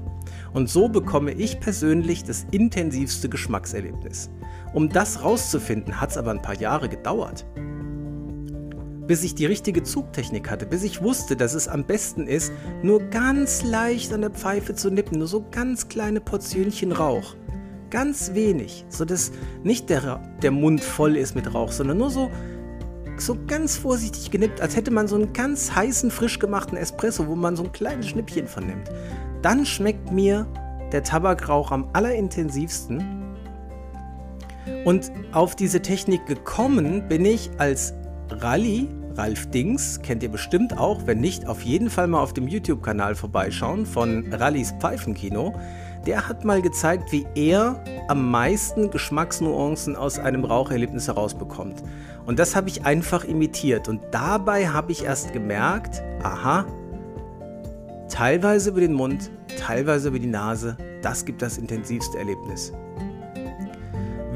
Und 0.52 0.70
so 0.70 0.88
bekomme 0.88 1.32
ich 1.32 1.58
persönlich 1.58 2.22
das 2.22 2.46
intensivste 2.50 3.28
Geschmackserlebnis. 3.28 4.30
Um 4.72 4.88
das 4.88 5.22
rauszufinden, 5.22 6.00
hat 6.00 6.10
es 6.10 6.18
aber 6.18 6.30
ein 6.30 6.42
paar 6.42 6.56
Jahre 6.56 6.88
gedauert. 6.88 7.46
Bis 9.06 9.22
ich 9.22 9.34
die 9.34 9.46
richtige 9.46 9.82
Zugtechnik 9.82 10.50
hatte, 10.50 10.66
bis 10.66 10.82
ich 10.82 11.02
wusste, 11.02 11.36
dass 11.36 11.54
es 11.54 11.68
am 11.68 11.84
besten 11.84 12.26
ist, 12.26 12.52
nur 12.82 13.00
ganz 13.00 13.62
leicht 13.62 14.12
an 14.12 14.22
der 14.22 14.30
Pfeife 14.30 14.74
zu 14.74 14.90
nippen, 14.90 15.18
nur 15.18 15.28
so 15.28 15.44
ganz 15.50 15.88
kleine 15.88 16.20
Portionchen 16.20 16.92
Rauch 16.92 17.36
Ganz 17.90 18.34
wenig, 18.34 18.84
sodass 18.88 19.30
nicht 19.62 19.90
der, 19.90 20.20
der 20.42 20.50
Mund 20.50 20.82
voll 20.82 21.16
ist 21.16 21.36
mit 21.36 21.54
Rauch, 21.54 21.70
sondern 21.70 21.98
nur 21.98 22.10
so, 22.10 22.30
so 23.16 23.36
ganz 23.46 23.76
vorsichtig 23.76 24.32
genippt, 24.32 24.60
als 24.60 24.74
hätte 24.74 24.90
man 24.90 25.06
so 25.06 25.14
einen 25.14 25.32
ganz 25.32 25.74
heißen, 25.74 26.10
frisch 26.10 26.40
gemachten 26.40 26.76
Espresso, 26.76 27.28
wo 27.28 27.36
man 27.36 27.54
so 27.54 27.62
ein 27.62 27.72
kleines 27.72 28.08
Schnippchen 28.08 28.48
vernimmt. 28.48 28.90
Dann 29.40 29.64
schmeckt 29.64 30.10
mir 30.10 30.46
der 30.90 31.04
Tabakrauch 31.04 31.70
am 31.70 31.88
allerintensivsten. 31.92 33.34
Und 34.84 35.12
auf 35.32 35.54
diese 35.54 35.80
Technik 35.80 36.26
gekommen 36.26 37.06
bin 37.08 37.24
ich 37.24 37.50
als 37.58 37.94
Rallye, 38.30 38.88
Ralf 39.16 39.50
Dings, 39.50 40.00
kennt 40.02 40.22
ihr 40.22 40.28
bestimmt 40.28 40.76
auch, 40.78 41.06
wenn 41.06 41.20
nicht, 41.20 41.46
auf 41.46 41.62
jeden 41.62 41.90
Fall 41.90 42.06
mal 42.06 42.20
auf 42.20 42.32
dem 42.32 42.48
YouTube-Kanal 42.48 43.14
vorbeischauen 43.14 43.86
von 43.86 44.32
Rallys 44.32 44.74
Pfeifenkino 44.78 45.54
der 46.06 46.28
hat 46.28 46.44
mal 46.44 46.62
gezeigt, 46.62 47.10
wie 47.10 47.26
er 47.34 47.82
am 48.08 48.30
meisten 48.30 48.90
Geschmacksnuancen 48.90 49.96
aus 49.96 50.18
einem 50.18 50.44
Raucherlebnis 50.44 51.08
herausbekommt. 51.08 51.82
Und 52.24 52.38
das 52.38 52.54
habe 52.54 52.68
ich 52.68 52.84
einfach 52.84 53.24
imitiert. 53.24 53.88
Und 53.88 54.00
dabei 54.12 54.68
habe 54.68 54.92
ich 54.92 55.04
erst 55.04 55.32
gemerkt, 55.32 56.02
aha, 56.22 56.64
teilweise 58.08 58.70
über 58.70 58.80
den 58.80 58.92
Mund, 58.92 59.30
teilweise 59.58 60.08
über 60.08 60.18
die 60.20 60.28
Nase, 60.28 60.76
das 61.02 61.24
gibt 61.24 61.42
das 61.42 61.58
intensivste 61.58 62.18
Erlebnis. 62.18 62.72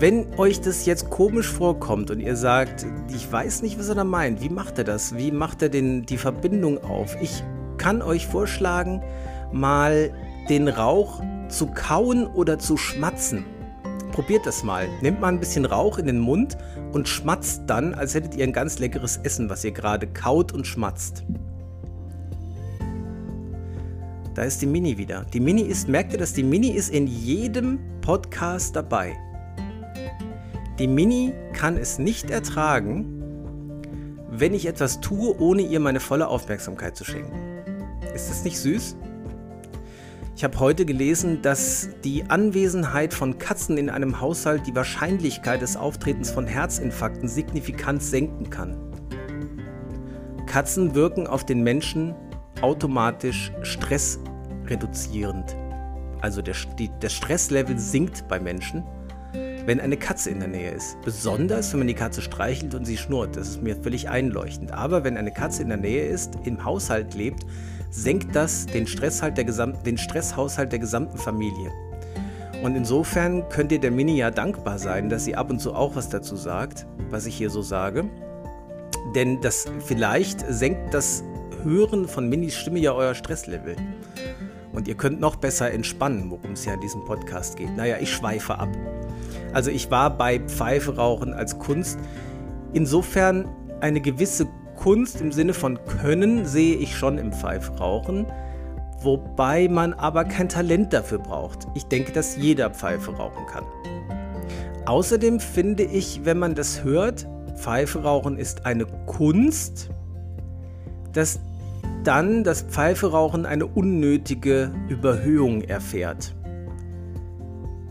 Wenn 0.00 0.32
euch 0.38 0.62
das 0.62 0.86
jetzt 0.86 1.10
komisch 1.10 1.46
vorkommt 1.46 2.10
und 2.10 2.20
ihr 2.20 2.34
sagt, 2.34 2.86
ich 3.14 3.30
weiß 3.30 3.60
nicht, 3.60 3.78
was 3.78 3.90
er 3.90 3.96
da 3.96 4.04
meint, 4.04 4.40
wie 4.40 4.48
macht 4.48 4.78
er 4.78 4.84
das? 4.84 5.14
Wie 5.14 5.30
macht 5.30 5.60
er 5.60 5.68
den, 5.68 6.06
die 6.06 6.16
Verbindung 6.16 6.82
auf? 6.82 7.18
Ich 7.20 7.44
kann 7.76 8.00
euch 8.00 8.26
vorschlagen, 8.26 9.02
mal 9.52 10.10
den 10.48 10.68
Rauch 10.68 11.22
zu 11.50 11.66
kauen 11.66 12.26
oder 12.28 12.58
zu 12.58 12.78
schmatzen. 12.78 13.44
Probiert 14.12 14.46
das 14.46 14.64
mal. 14.64 14.88
Nehmt 15.02 15.20
mal 15.20 15.28
ein 15.28 15.38
bisschen 15.38 15.66
Rauch 15.66 15.98
in 15.98 16.06
den 16.06 16.18
Mund 16.18 16.56
und 16.92 17.06
schmatzt 17.06 17.64
dann, 17.66 17.92
als 17.92 18.14
hättet 18.14 18.34
ihr 18.36 18.44
ein 18.44 18.54
ganz 18.54 18.78
leckeres 18.78 19.18
Essen, 19.18 19.50
was 19.50 19.64
ihr 19.64 19.72
gerade 19.72 20.06
kaut 20.06 20.52
und 20.52 20.66
schmatzt. 20.66 21.24
Da 24.32 24.44
ist 24.44 24.62
die 24.62 24.66
Mini 24.66 24.96
wieder. 24.96 25.26
Die 25.34 25.40
Mini 25.40 25.60
ist, 25.60 25.90
merkt 25.90 26.14
ihr 26.14 26.18
das? 26.18 26.32
Die 26.32 26.42
Mini 26.42 26.70
ist 26.70 26.88
in 26.88 27.06
jedem 27.06 27.78
Podcast 28.00 28.74
dabei. 28.74 29.14
Die 30.78 30.86
Mini 30.86 31.32
kann 31.52 31.76
es 31.76 31.98
nicht 31.98 32.30
ertragen, 32.30 33.20
wenn 34.30 34.54
ich 34.54 34.66
etwas 34.66 35.00
tue, 35.00 35.38
ohne 35.38 35.62
ihr 35.62 35.80
meine 35.80 36.00
volle 36.00 36.28
Aufmerksamkeit 36.28 36.96
zu 36.96 37.04
schenken. 37.04 37.38
Ist 38.14 38.30
das 38.30 38.44
nicht 38.44 38.58
süß? 38.58 38.96
Ich 40.36 40.44
habe 40.44 40.58
heute 40.58 40.86
gelesen, 40.86 41.42
dass 41.42 41.90
die 42.02 42.24
Anwesenheit 42.30 43.12
von 43.12 43.36
Katzen 43.36 43.76
in 43.76 43.90
einem 43.90 44.22
Haushalt 44.22 44.66
die 44.66 44.74
Wahrscheinlichkeit 44.74 45.60
des 45.60 45.76
Auftretens 45.76 46.30
von 46.30 46.46
Herzinfarkten 46.46 47.28
signifikant 47.28 48.02
senken 48.02 48.48
kann. 48.48 48.78
Katzen 50.46 50.94
wirken 50.94 51.26
auf 51.26 51.44
den 51.44 51.62
Menschen 51.62 52.14
automatisch 52.62 53.52
stressreduzierend. 53.62 55.56
Also 56.22 56.40
der, 56.40 56.54
die, 56.78 56.90
das 57.00 57.12
Stresslevel 57.12 57.78
sinkt 57.78 58.26
bei 58.26 58.40
Menschen, 58.40 58.82
wenn 59.66 59.80
eine 59.80 59.96
Katze 59.96 60.30
in 60.30 60.40
der 60.40 60.48
Nähe 60.48 60.70
ist. 60.70 61.00
Besonders, 61.02 61.72
wenn 61.72 61.80
man 61.80 61.88
die 61.88 61.94
Katze 61.94 62.22
streichelt 62.22 62.74
und 62.74 62.84
sie 62.84 62.96
schnurrt. 62.96 63.36
Das 63.36 63.48
ist 63.48 63.62
mir 63.62 63.76
völlig 63.76 64.08
einleuchtend. 64.08 64.72
Aber 64.72 65.04
wenn 65.04 65.16
eine 65.16 65.32
Katze 65.32 65.62
in 65.62 65.68
der 65.68 65.78
Nähe 65.78 66.06
ist, 66.06 66.38
im 66.44 66.64
Haushalt 66.64 67.14
lebt, 67.14 67.44
senkt 67.90 68.34
das 68.34 68.66
den, 68.66 68.86
Stresshalt 68.86 69.36
der 69.36 69.44
Gesam 69.44 69.74
den 69.84 69.98
Stresshaushalt 69.98 70.72
der 70.72 70.78
gesamten 70.78 71.18
Familie. 71.18 71.70
Und 72.62 72.76
insofern 72.76 73.48
könnt 73.48 73.72
ihr 73.72 73.80
der 73.80 73.90
Mini 73.90 74.18
ja 74.18 74.30
dankbar 74.30 74.78
sein, 74.78 75.08
dass 75.08 75.24
sie 75.24 75.34
ab 75.34 75.50
und 75.50 75.60
zu 75.60 75.74
auch 75.74 75.96
was 75.96 76.10
dazu 76.10 76.36
sagt, 76.36 76.86
was 77.08 77.26
ich 77.26 77.34
hier 77.34 77.50
so 77.50 77.62
sage. 77.62 78.04
Denn 79.14 79.40
das 79.40 79.66
vielleicht 79.86 80.44
senkt 80.48 80.92
das 80.92 81.24
Hören 81.62 82.06
von 82.06 82.28
Minis 82.28 82.56
Stimme 82.56 82.78
ja 82.78 82.92
euer 82.92 83.14
Stresslevel. 83.14 83.76
Und 84.72 84.88
ihr 84.88 84.94
könnt 84.94 85.20
noch 85.20 85.36
besser 85.36 85.70
entspannen, 85.70 86.30
worum 86.30 86.52
es 86.52 86.64
ja 86.64 86.74
in 86.74 86.80
diesem 86.80 87.04
Podcast 87.04 87.56
geht. 87.56 87.74
Naja, 87.76 87.96
ich 88.00 88.12
schweife 88.12 88.58
ab. 88.58 88.68
Also 89.52 89.70
ich 89.70 89.90
war 89.90 90.16
bei 90.16 90.38
Pfeife 90.40 90.96
rauchen 90.96 91.34
als 91.34 91.58
Kunst. 91.58 91.98
Insofern 92.72 93.48
eine 93.80 94.00
gewisse 94.00 94.46
Kunst 94.76 95.20
im 95.20 95.32
Sinne 95.32 95.54
von 95.54 95.78
Können 95.84 96.46
sehe 96.46 96.76
ich 96.76 96.96
schon 96.96 97.18
im 97.18 97.32
Pfeifrauchen, 97.32 98.26
wobei 99.02 99.68
man 99.68 99.92
aber 99.92 100.24
kein 100.24 100.48
Talent 100.48 100.92
dafür 100.92 101.18
braucht. 101.18 101.66
Ich 101.74 101.84
denke, 101.84 102.12
dass 102.12 102.36
jeder 102.36 102.70
Pfeife 102.70 103.12
rauchen 103.12 103.46
kann. 103.46 103.64
Außerdem 104.86 105.40
finde 105.40 105.82
ich, 105.82 106.24
wenn 106.24 106.38
man 106.38 106.54
das 106.54 106.82
hört, 106.82 107.28
Pfeife 107.56 108.02
rauchen 108.02 108.38
ist 108.38 108.64
eine 108.64 108.86
Kunst, 109.06 109.90
dass 111.12 111.40
dann 112.04 112.44
das 112.44 112.62
Pfeiferauchen 112.62 113.44
eine 113.44 113.66
unnötige 113.66 114.72
Überhöhung 114.88 115.60
erfährt. 115.62 116.34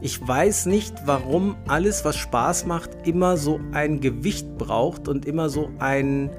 Ich 0.01 0.25
weiß 0.25 0.67
nicht, 0.67 0.95
warum 1.05 1.57
alles, 1.67 2.05
was 2.05 2.15
Spaß 2.15 2.65
macht, 2.65 3.05
immer 3.05 3.35
so 3.35 3.59
ein 3.73 3.99
Gewicht 3.99 4.57
braucht 4.57 5.09
und 5.09 5.25
immer 5.25 5.49
so 5.49 5.69
ein 5.79 6.29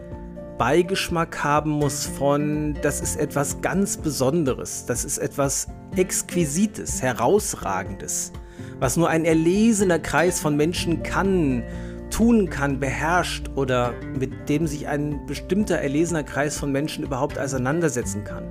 Beigeschmack 0.57 1.45
haben 1.45 1.71
muss 1.71 2.07
von, 2.07 2.77
das 2.81 3.03
ist 3.03 3.17
etwas 3.17 3.61
ganz 3.61 3.99
Besonderes, 3.99 4.87
das 4.87 5.05
ist 5.05 5.19
etwas 5.19 5.69
Exquisites, 5.95 7.03
Herausragendes, 7.03 8.33
was 8.79 8.97
nur 8.97 9.11
ein 9.11 9.27
erlesener 9.27 9.99
Kreis 9.99 10.41
von 10.41 10.57
Menschen 10.57 11.03
kann, 11.03 11.63
tun 12.11 12.49
kann, 12.49 12.81
beherrscht 12.81 13.51
oder 13.57 13.93
mit 14.19 14.49
dem 14.49 14.67
sich 14.67 14.89
ein 14.89 15.27
bestimmter 15.27 15.77
erlesener 15.77 16.25
Kreis 16.25 16.59
von 16.59 16.73
Menschen 16.73 17.05
überhaupt 17.05 17.39
auseinandersetzen 17.39 18.25
kann. 18.25 18.45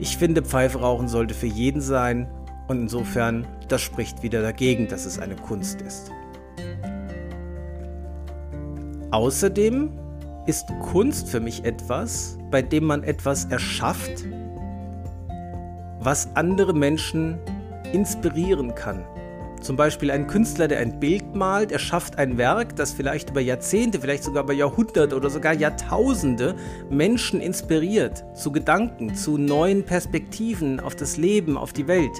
Ich 0.00 0.16
finde, 0.16 0.42
Pfeife 0.42 0.80
sollte 1.06 1.34
für 1.34 1.46
jeden 1.46 1.80
sein 1.80 2.28
und 2.68 2.82
insofern, 2.82 3.46
das 3.68 3.80
spricht 3.80 4.22
wieder 4.22 4.42
dagegen, 4.42 4.88
dass 4.88 5.04
es 5.04 5.18
eine 5.18 5.34
Kunst 5.34 5.82
ist. 5.82 6.12
Außerdem 9.10 9.90
ist 10.46 10.66
Kunst 10.82 11.28
für 11.28 11.40
mich 11.40 11.64
etwas, 11.64 12.38
bei 12.50 12.62
dem 12.62 12.84
man 12.84 13.02
etwas 13.04 13.46
erschafft, 13.46 14.26
was 16.00 16.28
andere 16.36 16.74
Menschen 16.74 17.38
inspirieren 17.92 18.74
kann. 18.74 19.04
Zum 19.60 19.76
Beispiel 19.76 20.10
ein 20.10 20.26
Künstler, 20.26 20.68
der 20.68 20.78
ein 20.78 21.00
Bild 21.00 21.34
malt, 21.34 21.72
erschafft 21.72 22.16
ein 22.16 22.38
Werk, 22.38 22.76
das 22.76 22.92
vielleicht 22.92 23.30
über 23.30 23.40
Jahrzehnte, 23.40 24.00
vielleicht 24.00 24.24
sogar 24.24 24.44
über 24.44 24.52
Jahrhunderte 24.52 25.16
oder 25.16 25.30
sogar 25.30 25.52
Jahrtausende 25.52 26.54
Menschen 26.90 27.40
inspiriert 27.40 28.24
zu 28.36 28.52
Gedanken, 28.52 29.14
zu 29.14 29.36
neuen 29.36 29.84
Perspektiven 29.84 30.78
auf 30.80 30.94
das 30.94 31.16
Leben, 31.16 31.56
auf 31.56 31.72
die 31.72 31.88
Welt. 31.88 32.12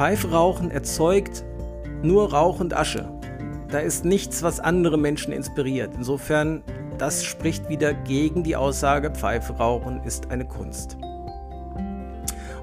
Pfeifrauchen 0.00 0.70
erzeugt 0.70 1.44
nur 2.02 2.32
Rauch 2.32 2.58
und 2.58 2.72
Asche. 2.72 3.06
Da 3.68 3.80
ist 3.80 4.02
nichts, 4.02 4.42
was 4.42 4.58
andere 4.58 4.96
Menschen 4.96 5.30
inspiriert. 5.30 5.90
Insofern, 5.94 6.62
das 6.96 7.22
spricht 7.22 7.68
wieder 7.68 7.92
gegen 7.92 8.42
die 8.42 8.56
Aussage, 8.56 9.10
Pfeife 9.10 9.52
rauchen 9.52 10.00
ist 10.04 10.30
eine 10.30 10.46
Kunst. 10.46 10.96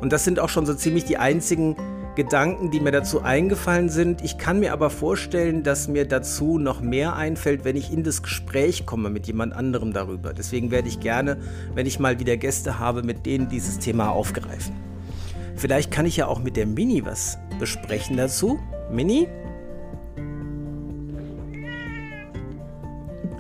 Und 0.02 0.14
das 0.14 0.24
sind 0.24 0.40
auch 0.40 0.50
schon 0.50 0.66
so 0.66 0.74
ziemlich 0.74 1.06
die 1.06 1.20
einzigen 1.20 1.76
Gedanken, 2.16 2.72
die 2.72 2.80
mir 2.80 2.90
dazu 2.92 3.22
eingefallen 3.22 3.90
sind. 3.90 4.24
Ich 4.24 4.40
kann 4.40 4.60
mir 4.60 4.74
aber 4.74 4.90
vorstellen, 4.90 5.62
dass 5.62 5.88
mir 5.88 6.08
dazu 6.08 6.58
noch 6.58 6.82
mehr 6.82 7.16
einfällt, 7.16 7.66
wenn 7.66 7.76
ich 7.76 7.94
in 7.94 8.02
das 8.04 8.24
Gespräch 8.24 8.88
komme 8.88 9.12
mit 9.12 9.28
jemand 9.28 9.54
anderem 9.54 9.94
darüber. 9.94 10.34
Deswegen 10.34 10.72
werde 10.72 10.88
ich 10.88 11.02
gerne, 11.02 11.38
wenn 11.76 11.86
ich 11.86 12.00
mal 12.00 12.20
wieder 12.20 12.36
Gäste 12.36 12.80
habe, 12.80 13.04
mit 13.04 13.28
denen 13.28 13.48
dieses 13.48 13.78
Thema 13.78 14.10
aufgreifen. 14.10 14.88
Vielleicht 15.58 15.92
kann 15.92 16.06
ich 16.06 16.16
ja 16.18 16.28
auch 16.28 16.40
mit 16.40 16.56
der 16.56 16.68
Mini 16.68 17.04
was 17.04 17.40
besprechen 17.60 18.16
dazu. 18.16 18.60
Mini, 18.92 19.28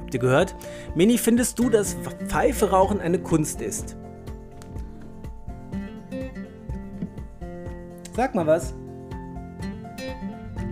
Habt 0.08 0.14
ihr 0.14 0.20
gehört? 0.22 0.56
Mini, 0.96 1.18
findest 1.18 1.60
du, 1.60 1.70
dass 1.70 1.98
Pfeife 2.28 2.70
rauchen 2.70 3.02
eine 3.02 3.20
Kunst 3.20 3.62
ist? 3.62 3.98
Sag 8.16 8.34
mal 8.34 8.48
was. 8.48 8.74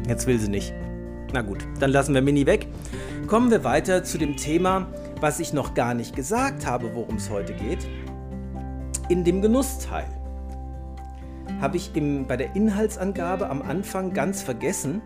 Jetzt 0.07 0.25
will 0.25 0.39
sie 0.39 0.47
nicht. 0.47 0.73
Na 1.33 1.41
gut, 1.41 1.67
dann 1.81 1.91
lassen 1.91 2.13
wir 2.13 2.21
Mini 2.21 2.45
weg. 2.45 2.67
Kommen 3.27 3.51
wir 3.51 3.65
weiter 3.65 4.05
zu 4.05 4.17
dem 4.17 4.37
Thema, 4.37 4.87
was 5.19 5.41
ich 5.41 5.51
noch 5.51 5.73
gar 5.73 5.93
nicht 5.93 6.15
gesagt 6.15 6.65
habe, 6.65 6.95
worum 6.95 7.17
es 7.17 7.29
heute 7.29 7.53
geht. 7.53 7.85
In 9.09 9.25
dem 9.25 9.41
Genussteil 9.41 10.07
habe 11.61 11.77
ich 11.77 11.95
im, 11.95 12.27
bei 12.27 12.37
der 12.37 12.55
Inhaltsangabe 12.55 13.49
am 13.49 13.61
Anfang 13.61 14.13
ganz 14.13 14.41
vergessen, 14.41 15.01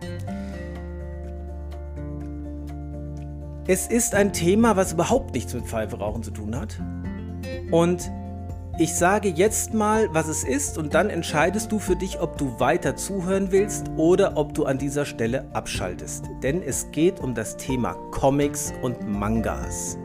Es 3.70 3.86
ist 3.86 4.16
ein 4.16 4.34
Thema, 4.34 4.78
was 4.78 4.94
überhaupt 4.94 5.36
nichts 5.36 5.54
mit 5.54 5.64
Pfeiferauchen 5.64 6.24
zu 6.24 6.32
tun 6.32 6.56
hat. 6.56 6.82
Und 7.70 8.10
ich 8.80 8.96
sage 8.96 9.30
jetzt 9.30 9.76
mal, 9.76 10.10
was 10.12 10.28
es 10.28 10.44
ist 10.44 10.80
und 10.80 10.96
dann 10.96 11.12
entscheidest 11.12 11.72
du 11.72 11.78
für 11.78 11.96
dich, 11.96 12.20
ob 12.20 12.36
du 12.40 12.60
weiter 12.60 12.96
zuhören 12.96 13.52
willst 13.52 13.92
oder 13.96 14.38
ob 14.38 14.56
du 14.56 14.66
an 14.66 14.80
dieser 14.80 15.06
Stelle 15.06 15.46
abschaltest. 15.54 16.26
Denn 16.42 16.64
es 16.64 16.90
geht 16.90 17.20
um 17.20 17.36
das 17.36 17.58
Thema 17.58 17.94
Comics 18.10 18.74
und 18.82 19.08
Mangas. 19.08 20.00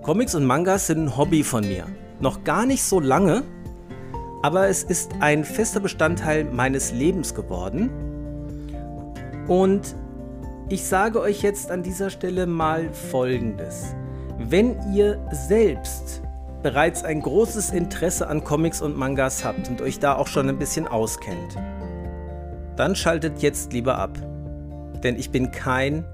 Comics 0.00 0.34
und 0.34 0.46
Mangas 0.46 0.86
sind 0.86 1.04
ein 1.04 1.16
Hobby 1.18 1.44
von 1.44 1.68
mir. 1.68 1.84
Noch 2.20 2.42
gar 2.42 2.64
nicht 2.64 2.82
so 2.82 3.00
lange, 3.00 3.42
aber 4.42 4.68
es 4.68 4.82
ist 4.82 5.12
ein 5.20 5.44
fester 5.44 5.80
Bestandteil 5.80 6.44
meines 6.44 6.92
Lebens 6.92 7.34
geworden. 7.34 7.90
Und 9.48 9.94
ich 10.68 10.84
sage 10.84 11.20
euch 11.20 11.42
jetzt 11.42 11.70
an 11.70 11.82
dieser 11.82 12.10
Stelle 12.10 12.46
mal 12.46 12.92
Folgendes. 12.92 13.94
Wenn 14.38 14.76
ihr 14.94 15.18
selbst 15.32 16.22
bereits 16.62 17.04
ein 17.04 17.20
großes 17.20 17.70
Interesse 17.70 18.28
an 18.28 18.44
Comics 18.44 18.80
und 18.80 18.96
Mangas 18.96 19.44
habt 19.44 19.68
und 19.68 19.82
euch 19.82 19.98
da 19.98 20.16
auch 20.16 20.26
schon 20.26 20.48
ein 20.48 20.58
bisschen 20.58 20.86
auskennt, 20.86 21.56
dann 22.76 22.94
schaltet 22.94 23.42
jetzt 23.42 23.72
lieber 23.72 23.98
ab. 23.98 24.18
Denn 25.02 25.16
ich 25.16 25.30
bin 25.30 25.50
kein 25.50 26.04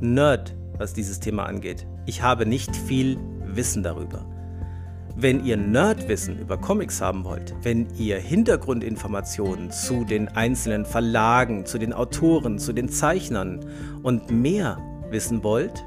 Nerd, 0.00 0.54
was 0.76 0.92
dieses 0.92 1.20
Thema 1.20 1.44
angeht. 1.44 1.86
Ich 2.06 2.22
habe 2.22 2.46
nicht 2.46 2.74
viel 2.74 3.18
Wissen 3.44 3.82
darüber. 3.82 4.24
Wenn 5.20 5.44
ihr 5.44 5.56
Nerdwissen 5.56 6.38
über 6.38 6.56
Comics 6.56 7.00
haben 7.00 7.24
wollt, 7.24 7.52
wenn 7.62 7.88
ihr 7.98 8.20
Hintergrundinformationen 8.20 9.72
zu 9.72 10.04
den 10.04 10.28
einzelnen 10.28 10.84
Verlagen, 10.84 11.66
zu 11.66 11.76
den 11.76 11.92
Autoren, 11.92 12.60
zu 12.60 12.72
den 12.72 12.88
Zeichnern 12.88 13.66
und 14.04 14.30
mehr 14.30 14.78
wissen 15.10 15.42
wollt, 15.42 15.84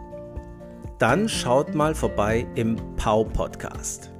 dann 0.99 1.29
schaut 1.29 1.73
mal 1.73 1.95
vorbei 1.95 2.45
im 2.55 2.75
Pau 2.97 3.23
Podcast. 3.23 4.11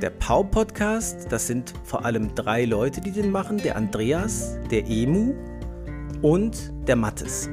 Der 0.00 0.08
Pau 0.08 0.42
Podcast, 0.42 1.30
das 1.30 1.46
sind 1.46 1.74
vor 1.84 2.06
allem 2.06 2.34
drei 2.34 2.64
Leute, 2.64 3.02
die 3.02 3.10
den 3.10 3.30
machen: 3.30 3.58
der 3.58 3.76
Andreas, 3.76 4.56
der 4.70 4.86
Emu 4.88 5.34
und 6.22 6.72
der 6.88 6.96
Mattes. 6.96 7.50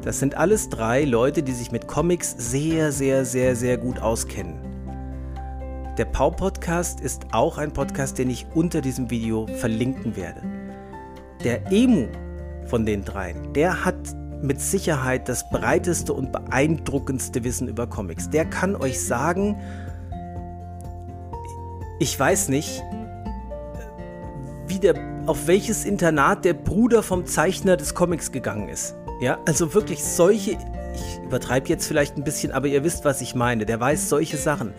Das 0.00 0.20
sind 0.20 0.36
alles 0.36 0.70
drei 0.70 1.04
Leute, 1.04 1.42
die 1.42 1.52
sich 1.52 1.70
mit 1.70 1.86
Comics 1.86 2.34
sehr, 2.38 2.92
sehr, 2.92 3.26
sehr, 3.26 3.54
sehr 3.54 3.76
gut 3.76 4.00
auskennen. 4.00 4.63
Der 5.96 6.06
Pau 6.06 6.30
Podcast 6.30 7.00
ist 7.00 7.22
auch 7.30 7.56
ein 7.56 7.72
Podcast, 7.72 8.18
den 8.18 8.28
ich 8.28 8.46
unter 8.54 8.80
diesem 8.80 9.10
Video 9.10 9.46
verlinken 9.46 10.16
werde. 10.16 10.42
Der 11.44 11.70
Emu 11.70 12.08
von 12.66 12.84
den 12.84 13.04
dreien, 13.04 13.52
der 13.52 13.84
hat 13.84 13.94
mit 14.42 14.60
Sicherheit 14.60 15.28
das 15.28 15.48
breiteste 15.50 16.12
und 16.12 16.32
beeindruckendste 16.32 17.44
Wissen 17.44 17.68
über 17.68 17.86
Comics. 17.86 18.28
Der 18.28 18.44
kann 18.44 18.74
euch 18.74 19.06
sagen, 19.06 19.56
ich 22.00 22.18
weiß 22.18 22.48
nicht, 22.48 22.82
der, 24.84 24.94
auf 25.26 25.46
welches 25.46 25.84
Internat 25.84 26.44
der 26.44 26.54
Bruder 26.54 27.02
vom 27.02 27.24
Zeichner 27.24 27.76
des 27.76 27.94
Comics 27.94 28.32
gegangen 28.32 28.68
ist. 28.68 28.94
Ja, 29.20 29.38
also 29.46 29.74
wirklich 29.74 30.04
solche, 30.04 30.58
ich 30.94 31.24
übertreibe 31.24 31.68
jetzt 31.68 31.86
vielleicht 31.86 32.16
ein 32.16 32.24
bisschen, 32.24 32.52
aber 32.52 32.66
ihr 32.66 32.84
wisst, 32.84 33.04
was 33.04 33.20
ich 33.20 33.34
meine. 33.34 33.64
Der 33.64 33.80
weiß 33.80 34.08
solche 34.08 34.36
Sachen. 34.36 34.74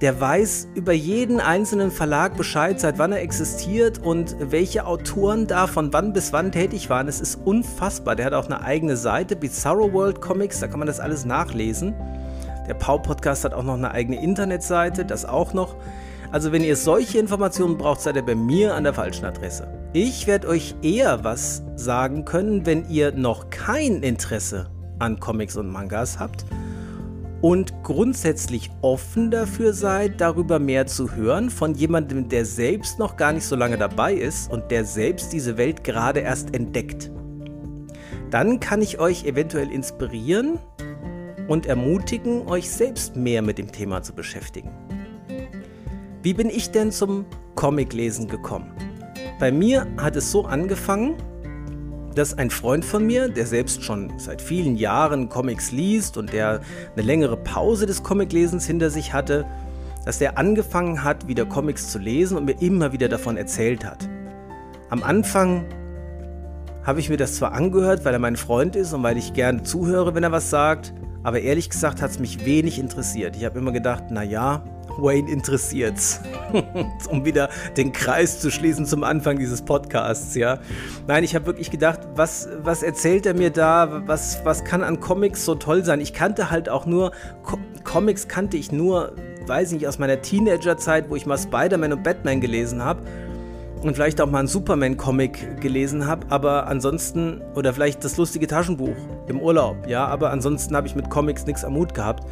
Der 0.00 0.20
weiß 0.20 0.68
über 0.76 0.92
jeden 0.92 1.40
einzelnen 1.40 1.90
Verlag 1.90 2.36
Bescheid, 2.36 2.78
seit 2.78 2.98
wann 2.98 3.10
er 3.10 3.20
existiert 3.20 3.98
und 3.98 4.36
welche 4.38 4.86
Autoren 4.86 5.48
da 5.48 5.66
von 5.66 5.92
wann 5.92 6.12
bis 6.12 6.32
wann 6.32 6.52
tätig 6.52 6.88
waren. 6.88 7.08
Es 7.08 7.20
ist 7.20 7.34
unfassbar. 7.44 8.14
Der 8.14 8.26
hat 8.26 8.32
auch 8.32 8.46
eine 8.46 8.60
eigene 8.60 8.96
Seite, 8.96 9.34
Bizarro 9.34 9.92
World 9.92 10.20
Comics, 10.20 10.60
da 10.60 10.68
kann 10.68 10.78
man 10.78 10.86
das 10.86 11.00
alles 11.00 11.24
nachlesen. 11.24 11.94
Der 12.68 12.74
Pau 12.74 12.98
Podcast 12.98 13.44
hat 13.44 13.54
auch 13.54 13.64
noch 13.64 13.74
eine 13.74 13.90
eigene 13.90 14.22
Internetseite, 14.22 15.04
das 15.04 15.24
auch 15.24 15.52
noch. 15.52 15.74
Also 16.30 16.52
wenn 16.52 16.62
ihr 16.62 16.76
solche 16.76 17.18
Informationen 17.18 17.76
braucht, 17.76 18.00
seid 18.00 18.14
ihr 18.14 18.24
bei 18.24 18.36
mir 18.36 18.74
an 18.74 18.84
der 18.84 18.94
falschen 18.94 19.24
Adresse. 19.24 19.66
Ich 19.94 20.28
werde 20.28 20.46
euch 20.46 20.76
eher 20.80 21.24
was 21.24 21.64
sagen 21.74 22.24
können, 22.24 22.66
wenn 22.66 22.88
ihr 22.88 23.10
noch 23.10 23.50
kein 23.50 24.04
Interesse 24.04 24.70
an 25.00 25.18
Comics 25.18 25.56
und 25.56 25.68
Mangas 25.68 26.20
habt 26.20 26.44
und 27.40 27.72
grundsätzlich 27.84 28.70
offen 28.82 29.30
dafür 29.30 29.72
seid, 29.72 30.20
darüber 30.20 30.58
mehr 30.58 30.86
zu 30.86 31.14
hören 31.14 31.50
von 31.50 31.74
jemandem, 31.74 32.28
der 32.28 32.44
selbst 32.44 32.98
noch 32.98 33.16
gar 33.16 33.32
nicht 33.32 33.44
so 33.44 33.54
lange 33.54 33.78
dabei 33.78 34.14
ist 34.14 34.50
und 34.50 34.70
der 34.70 34.84
selbst 34.84 35.32
diese 35.32 35.56
Welt 35.56 35.84
gerade 35.84 36.20
erst 36.20 36.54
entdeckt. 36.54 37.10
Dann 38.30 38.60
kann 38.60 38.82
ich 38.82 38.98
euch 38.98 39.24
eventuell 39.24 39.70
inspirieren 39.70 40.58
und 41.46 41.66
ermutigen, 41.66 42.46
euch 42.46 42.70
selbst 42.70 43.16
mehr 43.16 43.42
mit 43.42 43.58
dem 43.58 43.72
Thema 43.72 44.02
zu 44.02 44.14
beschäftigen. 44.14 44.70
Wie 46.22 46.34
bin 46.34 46.50
ich 46.50 46.70
denn 46.70 46.90
zum 46.90 47.24
Comiclesen 47.54 48.28
gekommen? 48.28 48.72
Bei 49.38 49.52
mir 49.52 49.86
hat 49.96 50.16
es 50.16 50.32
so 50.32 50.44
angefangen, 50.44 51.14
dass 52.18 52.36
ein 52.36 52.50
Freund 52.50 52.84
von 52.84 53.06
mir, 53.06 53.28
der 53.28 53.46
selbst 53.46 53.84
schon 53.84 54.18
seit 54.18 54.42
vielen 54.42 54.76
Jahren 54.76 55.28
Comics 55.28 55.70
liest 55.70 56.16
und 56.16 56.32
der 56.32 56.60
eine 56.94 57.02
längere 57.02 57.36
Pause 57.36 57.86
des 57.86 58.02
Comiclesens 58.02 58.66
hinter 58.66 58.90
sich 58.90 59.12
hatte, 59.12 59.46
dass 60.04 60.18
der 60.18 60.36
angefangen 60.36 61.04
hat, 61.04 61.28
wieder 61.28 61.46
Comics 61.46 61.90
zu 61.92 61.98
lesen 61.98 62.36
und 62.36 62.44
mir 62.44 62.60
immer 62.60 62.92
wieder 62.92 63.08
davon 63.08 63.36
erzählt 63.36 63.84
hat. 63.84 64.08
Am 64.90 65.02
Anfang 65.02 65.64
habe 66.82 66.98
ich 66.98 67.08
mir 67.08 67.18
das 67.18 67.36
zwar 67.36 67.52
angehört, 67.52 68.04
weil 68.04 68.14
er 68.14 68.18
mein 68.18 68.36
Freund 68.36 68.74
ist 68.74 68.92
und 68.92 69.02
weil 69.02 69.16
ich 69.16 69.32
gerne 69.32 69.62
zuhöre, 69.62 70.14
wenn 70.14 70.24
er 70.24 70.32
was 70.32 70.50
sagt, 70.50 70.94
aber 71.22 71.40
ehrlich 71.40 71.70
gesagt 71.70 72.02
hat 72.02 72.10
es 72.10 72.18
mich 72.18 72.44
wenig 72.44 72.78
interessiert. 72.78 73.36
Ich 73.36 73.44
habe 73.44 73.58
immer 73.58 73.72
gedacht, 73.72 74.04
na 74.10 74.22
ja, 74.22 74.64
Wayne 74.98 75.30
interessiert's. 75.30 76.20
um 77.10 77.24
wieder 77.24 77.48
den 77.76 77.92
Kreis 77.92 78.40
zu 78.40 78.50
schließen 78.50 78.86
zum 78.86 79.04
Anfang 79.04 79.38
dieses 79.38 79.62
Podcasts, 79.62 80.34
ja. 80.34 80.58
Nein, 81.06 81.24
ich 81.24 81.34
habe 81.34 81.46
wirklich 81.46 81.70
gedacht, 81.70 82.00
was, 82.14 82.48
was 82.62 82.82
erzählt 82.82 83.26
er 83.26 83.34
mir 83.34 83.50
da? 83.50 84.02
Was, 84.06 84.44
was 84.44 84.64
kann 84.64 84.82
an 84.82 85.00
Comics 85.00 85.44
so 85.44 85.54
toll 85.54 85.84
sein? 85.84 86.00
Ich 86.00 86.12
kannte 86.12 86.50
halt 86.50 86.68
auch 86.68 86.86
nur, 86.86 87.12
Co 87.42 87.58
Comics 87.84 88.28
kannte 88.28 88.56
ich 88.56 88.70
nur, 88.70 89.12
weiß 89.46 89.68
ich 89.68 89.78
nicht, 89.78 89.88
aus 89.88 89.98
meiner 89.98 90.20
Teenagerzeit, 90.20 91.08
wo 91.08 91.16
ich 91.16 91.24
mal 91.24 91.38
Spider-Man 91.38 91.94
und 91.94 92.02
Batman 92.02 92.40
gelesen 92.40 92.84
habe 92.84 93.02
und 93.82 93.94
vielleicht 93.94 94.20
auch 94.20 94.28
mal 94.28 94.40
einen 94.40 94.48
Superman-Comic 94.48 95.60
gelesen 95.62 96.06
habe, 96.06 96.26
aber 96.28 96.66
ansonsten, 96.66 97.40
oder 97.54 97.72
vielleicht 97.72 98.04
das 98.04 98.16
lustige 98.16 98.46
Taschenbuch 98.46 98.96
im 99.26 99.40
Urlaub, 99.40 99.86
ja, 99.86 100.06
aber 100.06 100.30
ansonsten 100.32 100.76
habe 100.76 100.86
ich 100.86 100.96
mit 100.96 101.08
Comics 101.08 101.46
nichts 101.46 101.64
am 101.64 101.74
Mut 101.74 101.94
gehabt 101.94 102.24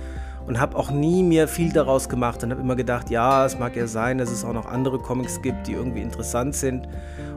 und 0.46 0.60
habe 0.60 0.76
auch 0.76 0.90
nie 0.90 1.22
mehr 1.22 1.48
viel 1.48 1.72
daraus 1.72 2.08
gemacht 2.08 2.42
und 2.42 2.50
habe 2.50 2.60
immer 2.60 2.76
gedacht, 2.76 3.10
ja, 3.10 3.44
es 3.44 3.58
mag 3.58 3.76
ja 3.76 3.86
sein, 3.86 4.18
dass 4.18 4.30
es 4.30 4.44
auch 4.44 4.52
noch 4.52 4.66
andere 4.66 4.98
Comics 4.98 5.42
gibt, 5.42 5.66
die 5.66 5.72
irgendwie 5.72 6.02
interessant 6.02 6.54
sind. 6.54 6.88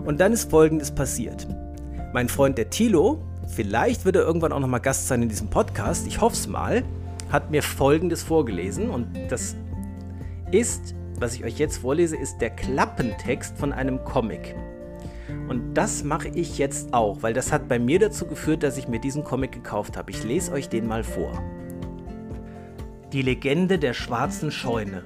Und 0.06 0.20
dann 0.20 0.32
ist 0.32 0.50
Folgendes 0.50 0.92
passiert. 0.92 1.48
Mein 2.14 2.30
Freund 2.30 2.58
der 2.58 2.70
Tilo, 2.70 3.20
vielleicht 3.48 4.06
wird 4.06 4.16
er 4.16 4.24
irgendwann 4.24 4.52
auch 4.52 4.60
noch 4.60 4.68
mal 4.68 4.80
Gast 4.80 5.08
sein 5.08 5.24
in 5.24 5.30
diesem 5.30 5.50
Podcast, 5.50 6.08
ich 6.08 6.22
hoffe 6.22 6.36
es 6.36 6.48
mal, 6.48 6.84
hat 7.32 7.52
mir 7.52 7.62
Folgendes 7.62 8.24
vorgelesen 8.24 8.90
und 8.90 9.08
das 9.30 9.56
ist, 10.52 10.96
was 11.20 11.36
ich 11.36 11.44
euch 11.44 11.60
jetzt 11.60 11.78
vorlese, 11.78 12.16
ist 12.16 12.40
der 12.42 12.50
Klappentext 12.50 13.58
von 13.58 13.74
einem 13.74 14.04
Comic. 14.04 14.56
Und 15.48 15.76
das 15.76 16.04
mache 16.04 16.30
ich 16.30 16.58
jetzt 16.58 16.94
auch, 16.94 17.22
weil 17.22 17.34
das 17.34 17.52
hat 17.52 17.68
bei 17.68 17.78
mir 17.78 18.00
dazu 18.00 18.26
geführt, 18.26 18.64
dass 18.64 18.78
ich 18.78 18.88
mir 18.88 19.00
diesen 19.00 19.24
Comic 19.24 19.52
gekauft 19.52 19.98
habe. 19.98 20.10
Ich 20.12 20.24
lese 20.24 20.52
euch 20.52 20.70
den 20.70 20.88
mal 20.88 21.04
vor. 21.04 21.32
Die 23.12 23.24
Legende 23.24 23.80
der 23.80 23.96
schwarzen 23.96 24.52
Scheune. 24.52 25.04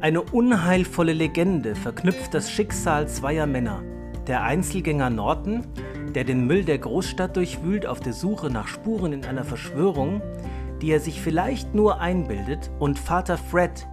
Eine 0.00 0.22
unheilvolle 0.22 1.12
Legende 1.12 1.74
verknüpft 1.74 2.32
das 2.32 2.48
Schicksal 2.48 3.08
zweier 3.08 3.46
Männer. 3.46 3.82
Der 4.28 4.44
Einzelgänger 4.44 5.10
Norton, 5.10 5.66
der 6.14 6.22
den 6.22 6.46
Müll 6.46 6.62
der 6.62 6.78
Großstadt 6.78 7.36
durchwühlt 7.36 7.86
auf 7.86 7.98
der 7.98 8.12
Suche 8.12 8.50
nach 8.50 8.68
Spuren 8.68 9.12
in 9.12 9.24
einer 9.24 9.42
Verschwörung, 9.42 10.22
die 10.80 10.92
er 10.92 11.00
sich 11.00 11.20
vielleicht 11.20 11.74
nur 11.74 12.00
einbildet, 12.00 12.70
und 12.78 13.00
Vater 13.00 13.36
Fred, 13.36 13.88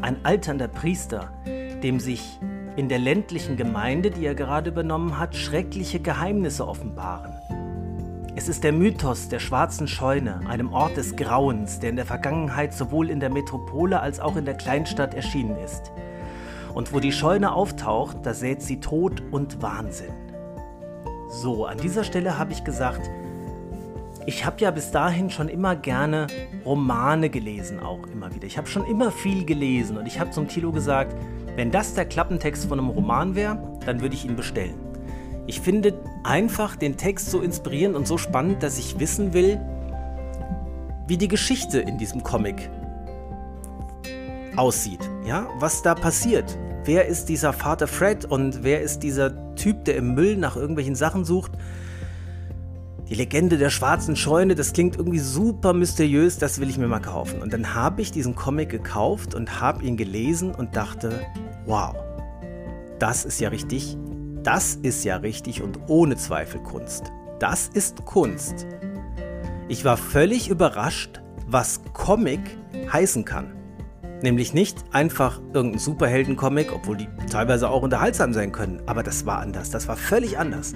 ein 0.00 0.16
alternder 0.24 0.68
Priester, 0.68 1.30
dem 1.82 2.00
sich 2.00 2.40
in 2.76 2.88
der 2.88 2.98
ländlichen 2.98 3.58
Gemeinde, 3.58 4.10
die 4.10 4.24
er 4.24 4.34
gerade 4.34 4.70
übernommen 4.70 5.18
hat, 5.18 5.36
schreckliche 5.36 6.00
Geheimnisse 6.00 6.66
offenbaren. 6.66 7.35
Es 8.38 8.50
ist 8.50 8.64
der 8.64 8.72
Mythos 8.72 9.30
der 9.30 9.38
schwarzen 9.38 9.88
Scheune, 9.88 10.40
einem 10.46 10.70
Ort 10.70 10.98
des 10.98 11.16
Grauens, 11.16 11.80
der 11.80 11.88
in 11.88 11.96
der 11.96 12.04
Vergangenheit 12.04 12.74
sowohl 12.74 13.08
in 13.08 13.18
der 13.18 13.30
Metropole 13.30 13.98
als 13.98 14.20
auch 14.20 14.36
in 14.36 14.44
der 14.44 14.52
Kleinstadt 14.58 15.14
erschienen 15.14 15.56
ist. 15.56 15.90
Und 16.74 16.92
wo 16.92 17.00
die 17.00 17.12
Scheune 17.12 17.52
auftaucht, 17.52 18.18
da 18.24 18.34
sät 18.34 18.60
sie 18.60 18.78
Tod 18.78 19.22
und 19.30 19.62
Wahnsinn. 19.62 20.12
So, 21.30 21.64
an 21.64 21.78
dieser 21.78 22.04
Stelle 22.04 22.38
habe 22.38 22.52
ich 22.52 22.62
gesagt, 22.62 23.08
ich 24.26 24.44
habe 24.44 24.60
ja 24.60 24.70
bis 24.70 24.90
dahin 24.90 25.30
schon 25.30 25.48
immer 25.48 25.74
gerne 25.74 26.26
Romane 26.66 27.30
gelesen, 27.30 27.80
auch 27.80 28.06
immer 28.12 28.34
wieder. 28.34 28.46
Ich 28.46 28.58
habe 28.58 28.68
schon 28.68 28.84
immer 28.84 29.10
viel 29.10 29.46
gelesen 29.46 29.96
und 29.96 30.04
ich 30.04 30.20
habe 30.20 30.30
zum 30.30 30.46
Tilo 30.46 30.72
gesagt, 30.72 31.16
wenn 31.54 31.70
das 31.70 31.94
der 31.94 32.04
Klappentext 32.04 32.66
von 32.66 32.78
einem 32.78 32.90
Roman 32.90 33.34
wäre, 33.34 33.58
dann 33.86 34.02
würde 34.02 34.14
ich 34.14 34.26
ihn 34.26 34.36
bestellen. 34.36 34.85
Ich 35.46 35.60
finde 35.60 35.94
einfach 36.24 36.74
den 36.74 36.96
Text 36.96 37.30
so 37.30 37.40
inspirierend 37.40 37.96
und 37.96 38.06
so 38.06 38.18
spannend, 38.18 38.62
dass 38.62 38.78
ich 38.78 38.98
wissen 38.98 39.32
will, 39.32 39.60
wie 41.06 41.16
die 41.16 41.28
Geschichte 41.28 41.78
in 41.78 41.98
diesem 41.98 42.22
Comic 42.24 42.68
aussieht. 44.56 45.08
Ja, 45.24 45.46
was 45.58 45.82
da 45.82 45.94
passiert. 45.94 46.58
Wer 46.84 47.06
ist 47.06 47.28
dieser 47.28 47.52
Vater 47.52 47.86
Fred 47.86 48.24
und 48.24 48.64
wer 48.64 48.80
ist 48.80 49.00
dieser 49.00 49.54
Typ, 49.54 49.84
der 49.84 49.96
im 49.96 50.14
Müll 50.14 50.36
nach 50.36 50.56
irgendwelchen 50.56 50.96
Sachen 50.96 51.24
sucht? 51.24 51.52
Die 53.08 53.14
Legende 53.14 53.56
der 53.56 53.70
schwarzen 53.70 54.16
Scheune, 54.16 54.56
das 54.56 54.72
klingt 54.72 54.96
irgendwie 54.96 55.20
super 55.20 55.72
mysteriös, 55.72 56.38
das 56.38 56.60
will 56.60 56.68
ich 56.68 56.76
mir 56.76 56.88
mal 56.88 57.00
kaufen. 57.00 57.40
Und 57.40 57.52
dann 57.52 57.72
habe 57.72 58.02
ich 58.02 58.10
diesen 58.10 58.34
Comic 58.34 58.68
gekauft 58.68 59.36
und 59.36 59.60
habe 59.60 59.84
ihn 59.84 59.96
gelesen 59.96 60.52
und 60.52 60.74
dachte, 60.74 61.20
wow, 61.66 61.94
das 62.98 63.24
ist 63.24 63.40
ja 63.40 63.50
richtig 63.50 63.96
das 64.46 64.76
ist 64.76 65.04
ja 65.04 65.16
richtig 65.16 65.60
und 65.60 65.80
ohne 65.88 66.16
Zweifel 66.16 66.60
Kunst. 66.60 67.12
Das 67.40 67.66
ist 67.66 68.04
Kunst. 68.04 68.64
Ich 69.66 69.84
war 69.84 69.96
völlig 69.96 70.48
überrascht, 70.48 71.20
was 71.48 71.80
Comic 71.92 72.56
heißen 72.92 73.24
kann. 73.24 73.52
Nämlich 74.22 74.54
nicht 74.54 74.84
einfach 74.92 75.40
irgendein 75.52 75.80
Superhelden-Comic, 75.80 76.72
obwohl 76.72 76.96
die 76.96 77.08
teilweise 77.28 77.68
auch 77.68 77.82
unterhaltsam 77.82 78.32
sein 78.32 78.52
können. 78.52 78.80
Aber 78.86 79.02
das 79.02 79.26
war 79.26 79.40
anders. 79.40 79.70
Das 79.70 79.88
war 79.88 79.96
völlig 79.96 80.38
anders. 80.38 80.74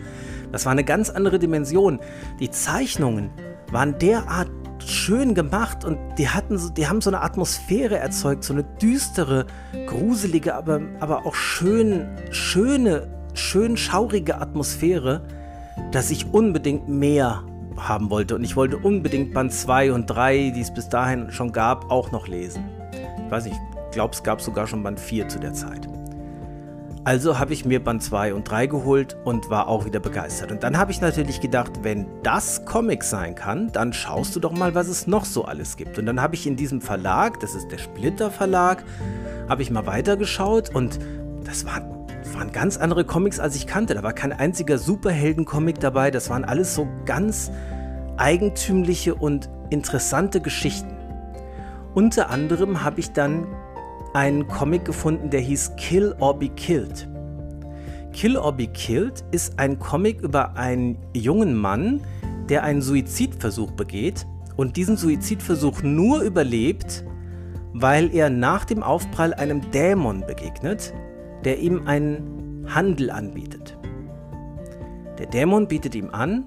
Das 0.51 0.65
war 0.67 0.73
eine 0.73 0.85
ganz 0.85 1.09
andere 1.09 1.39
Dimension. 1.39 2.01
Die 2.41 2.51
Zeichnungen 2.51 3.31
waren 3.71 3.97
derart 4.01 4.51
schön 4.85 5.33
gemacht 5.33 5.85
und 5.85 5.97
die 6.19 6.29
hatten 6.29 6.59
so, 6.59 6.71
die 6.71 6.89
haben 6.89 7.01
so 7.01 7.11
eine 7.11 7.23
Atmosphäre 7.23 7.99
erzeugt, 7.99 8.43
so 8.43 8.53
eine 8.53 8.65
düstere, 8.65 9.47
gruselige, 9.87 10.57
aber, 10.57 10.81
aber 10.99 11.25
auch 11.25 11.37
schön, 11.37 12.09
schöne 12.33 13.20
schön 13.35 13.77
schaurige 13.77 14.41
Atmosphäre, 14.41 15.23
dass 15.93 16.11
ich 16.11 16.33
unbedingt 16.33 16.89
mehr 16.89 17.45
haben 17.77 18.11
wollte. 18.11 18.35
Und 18.35 18.45
ich 18.45 18.57
wollte 18.57 18.77
unbedingt 18.77 19.33
Band 19.33 19.53
2 19.53 19.93
und 19.93 20.07
3, 20.07 20.53
die 20.55 20.61
es 20.61 20.73
bis 20.73 20.89
dahin 20.89 21.31
schon 21.31 21.53
gab, 21.53 21.91
auch 21.91 22.13
noch 22.13 22.29
lesen. 22.29 22.65
Ich 23.25 23.31
weiß 23.31 23.45
nicht, 23.45 23.57
ich 23.87 23.91
glaube, 23.93 24.15
es 24.15 24.23
gab 24.23 24.41
sogar 24.41 24.67
schon 24.67 24.83
Band 24.83 25.01
4 25.01 25.29
zu 25.29 25.39
der 25.39 25.55
Zeit. 25.55 25.89
Also 27.03 27.39
habe 27.39 27.55
ich 27.55 27.65
mir 27.65 27.83
Band 27.83 28.03
2 28.03 28.35
und 28.35 28.45
3 28.45 28.67
geholt 28.67 29.17
und 29.25 29.49
war 29.49 29.69
auch 29.69 29.87
wieder 29.87 30.01
begeistert. 30.01 30.53
Und 30.53 30.63
dann 30.63 30.77
habe 30.77 30.93
ich 30.93 31.01
natürlich 31.01 31.41
gedacht, 31.41 31.83
wenn 31.83 32.07
das 32.23 32.67
Comic 32.67 33.03
sein 33.03 33.35
kann, 33.35 33.73
dann 33.73 33.95
schaust 33.95 34.37
du 34.37 34.41
doch 34.41 34.53
mal, 34.53 34.75
was 34.75 34.87
es 34.89 35.07
noch 35.07 35.25
so 35.25 35.47
alles 35.47 35.79
gibt. 35.79 35.99
Und 35.99 36.05
dann 36.05 36.21
habe 36.21 36.35
ich 36.35 36.47
in 36.47 36.57
diesem 36.57 36.83
Verlag, 36.83 37.41
das 37.41 37.55
ist 37.55 37.69
der 37.73 37.79
Splitter 37.79 38.31
Verlag, 38.31 38.85
habe 39.49 39.63
ich 39.63 39.71
mal 39.71 39.87
weitergeschaut 39.87 40.75
und 40.75 40.99
das 41.43 41.65
waren 41.65 42.00
waren 42.35 42.53
ganz 42.53 42.77
andere 42.77 43.05
Comics, 43.05 43.41
als 43.41 43.57
ich 43.57 43.67
kannte. 43.67 43.95
Da 43.95 44.03
war 44.03 44.13
kein 44.13 44.33
einziger 44.33 44.79
Superhelden-Comic 44.79 45.81
dabei. 45.81 46.11
Das 46.11 46.31
waren 46.31 46.45
alles 46.45 46.75
so 46.75 46.89
ganz 47.05 47.51
eigentümliche 48.17 49.15
und 49.15 49.49
interessante 49.71 50.41
Geschichten. 50.41 50.97
Unter 51.95 52.31
anderem 52.31 52.85
habe 52.85 53.01
ich 53.01 53.13
dann 53.13 53.47
einen 54.13 54.47
Comic 54.49 54.85
gefunden, 54.85 55.31
der 55.31 55.41
hieß 55.41 55.77
Kill 55.77 56.15
or 56.21 56.39
Be 56.39 56.49
Killed. 56.49 57.09
Kill 58.13 58.37
or 58.37 58.53
Be 58.53 58.67
Killed 58.67 59.25
ist 59.31 59.59
ein 59.59 59.79
Comic 59.79 60.21
über 60.21 60.57
einen 60.57 60.99
jungen 61.15 61.55
Mann, 61.55 62.01
der 62.49 62.65
einen 62.65 62.83
Suizidversuch 62.83 63.73
begeht 63.73 64.27
und 64.57 64.77
diesen 64.77 64.97
Suizidversuch 64.97 65.83
nur 65.83 66.21
überlebt, 66.21 67.05
weil 67.73 68.15
er 68.15 68.31
nach 68.31 68.65
dem 68.65 68.83
Aufprall 68.83 69.33
einem 69.33 69.71
Dämon 69.71 70.27
begegnet, 70.27 70.93
der 71.45 71.59
ihm 71.59 71.87
einen 71.87 72.67
Handel 72.69 73.11
anbietet. 73.11 73.77
Der 75.19 75.27
Dämon 75.27 75.69
bietet 75.69 75.95
ihm 75.95 76.11
an, 76.11 76.47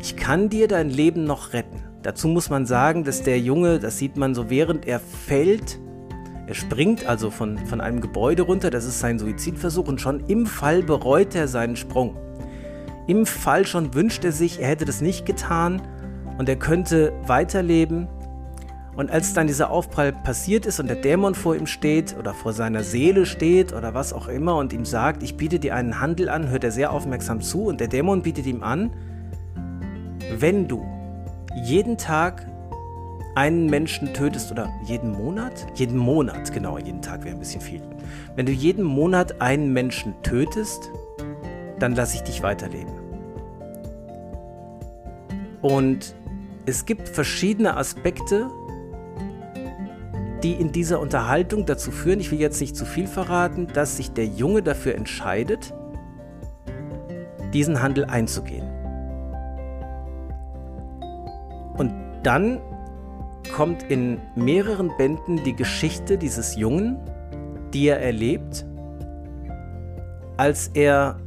ich 0.00 0.16
kann 0.16 0.48
dir 0.48 0.66
dein 0.66 0.90
Leben 0.90 1.24
noch 1.24 1.52
retten. 1.52 1.82
Dazu 2.02 2.28
muss 2.28 2.48
man 2.48 2.64
sagen, 2.64 3.04
dass 3.04 3.22
der 3.22 3.38
Junge, 3.38 3.78
das 3.78 3.98
sieht 3.98 4.16
man 4.16 4.34
so, 4.34 4.48
während 4.48 4.86
er 4.88 4.98
fällt, 4.98 5.78
er 6.46 6.54
springt 6.54 7.06
also 7.06 7.30
von, 7.30 7.58
von 7.58 7.80
einem 7.80 8.00
Gebäude 8.00 8.42
runter, 8.42 8.70
das 8.70 8.86
ist 8.86 8.98
sein 8.98 9.18
Suizidversuch 9.18 9.86
und 9.86 10.00
schon 10.00 10.20
im 10.26 10.46
Fall 10.46 10.82
bereut 10.82 11.34
er 11.34 11.46
seinen 11.46 11.76
Sprung. 11.76 12.16
Im 13.06 13.26
Fall 13.26 13.66
schon 13.66 13.94
wünscht 13.94 14.24
er 14.24 14.32
sich, 14.32 14.60
er 14.60 14.68
hätte 14.68 14.84
das 14.84 15.00
nicht 15.00 15.26
getan 15.26 15.82
und 16.38 16.48
er 16.48 16.56
könnte 16.56 17.12
weiterleben 17.26 18.08
und 19.00 19.10
als 19.10 19.32
dann 19.32 19.46
dieser 19.46 19.70
Aufprall 19.70 20.12
passiert 20.12 20.66
ist 20.66 20.78
und 20.78 20.86
der 20.86 20.96
Dämon 20.96 21.34
vor 21.34 21.56
ihm 21.56 21.66
steht 21.66 22.14
oder 22.18 22.34
vor 22.34 22.52
seiner 22.52 22.82
Seele 22.82 23.24
steht 23.24 23.72
oder 23.72 23.94
was 23.94 24.12
auch 24.12 24.28
immer 24.28 24.56
und 24.56 24.74
ihm 24.74 24.84
sagt, 24.84 25.22
ich 25.22 25.38
biete 25.38 25.58
dir 25.58 25.74
einen 25.74 26.02
Handel 26.02 26.28
an, 26.28 26.50
hört 26.50 26.64
er 26.64 26.70
sehr 26.70 26.92
aufmerksam 26.92 27.40
zu 27.40 27.64
und 27.64 27.80
der 27.80 27.88
Dämon 27.88 28.20
bietet 28.20 28.44
ihm 28.44 28.62
an, 28.62 28.90
wenn 30.36 30.68
du 30.68 30.84
jeden 31.64 31.96
Tag 31.96 32.46
einen 33.36 33.70
Menschen 33.70 34.12
tötest 34.12 34.52
oder 34.52 34.68
jeden 34.84 35.12
Monat? 35.12 35.66
Jeden 35.76 35.96
Monat, 35.96 36.52
genau, 36.52 36.76
jeden 36.76 37.00
Tag 37.00 37.24
wäre 37.24 37.34
ein 37.34 37.40
bisschen 37.40 37.62
viel. 37.62 37.80
Wenn 38.36 38.44
du 38.44 38.52
jeden 38.52 38.84
Monat 38.84 39.40
einen 39.40 39.72
Menschen 39.72 40.12
tötest, 40.22 40.90
dann 41.78 41.94
lasse 41.94 42.16
ich 42.16 42.22
dich 42.24 42.42
weiterleben. 42.42 42.92
Und 45.62 46.14
es 46.66 46.84
gibt 46.84 47.08
verschiedene 47.08 47.78
Aspekte, 47.78 48.50
die 50.42 50.52
in 50.52 50.72
dieser 50.72 51.00
Unterhaltung 51.00 51.66
dazu 51.66 51.90
führen, 51.90 52.20
ich 52.20 52.30
will 52.30 52.40
jetzt 52.40 52.60
nicht 52.60 52.76
zu 52.76 52.84
viel 52.84 53.06
verraten, 53.06 53.66
dass 53.72 53.96
sich 53.96 54.12
der 54.12 54.26
Junge 54.26 54.62
dafür 54.62 54.94
entscheidet, 54.94 55.74
diesen 57.52 57.82
Handel 57.82 58.04
einzugehen. 58.04 58.68
Und 61.76 61.92
dann 62.22 62.60
kommt 63.54 63.82
in 63.84 64.20
mehreren 64.36 64.90
Bänden 64.96 65.42
die 65.44 65.54
Geschichte 65.54 66.18
dieses 66.18 66.56
Jungen, 66.56 66.98
die 67.72 67.88
er 67.88 68.00
erlebt, 68.00 68.66
als 70.36 70.68
er 70.74 71.18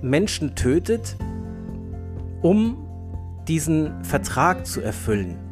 Menschen 0.00 0.54
tötet, 0.54 1.16
um 2.42 2.86
diesen 3.48 4.04
Vertrag 4.04 4.66
zu 4.66 4.80
erfüllen. 4.80 5.43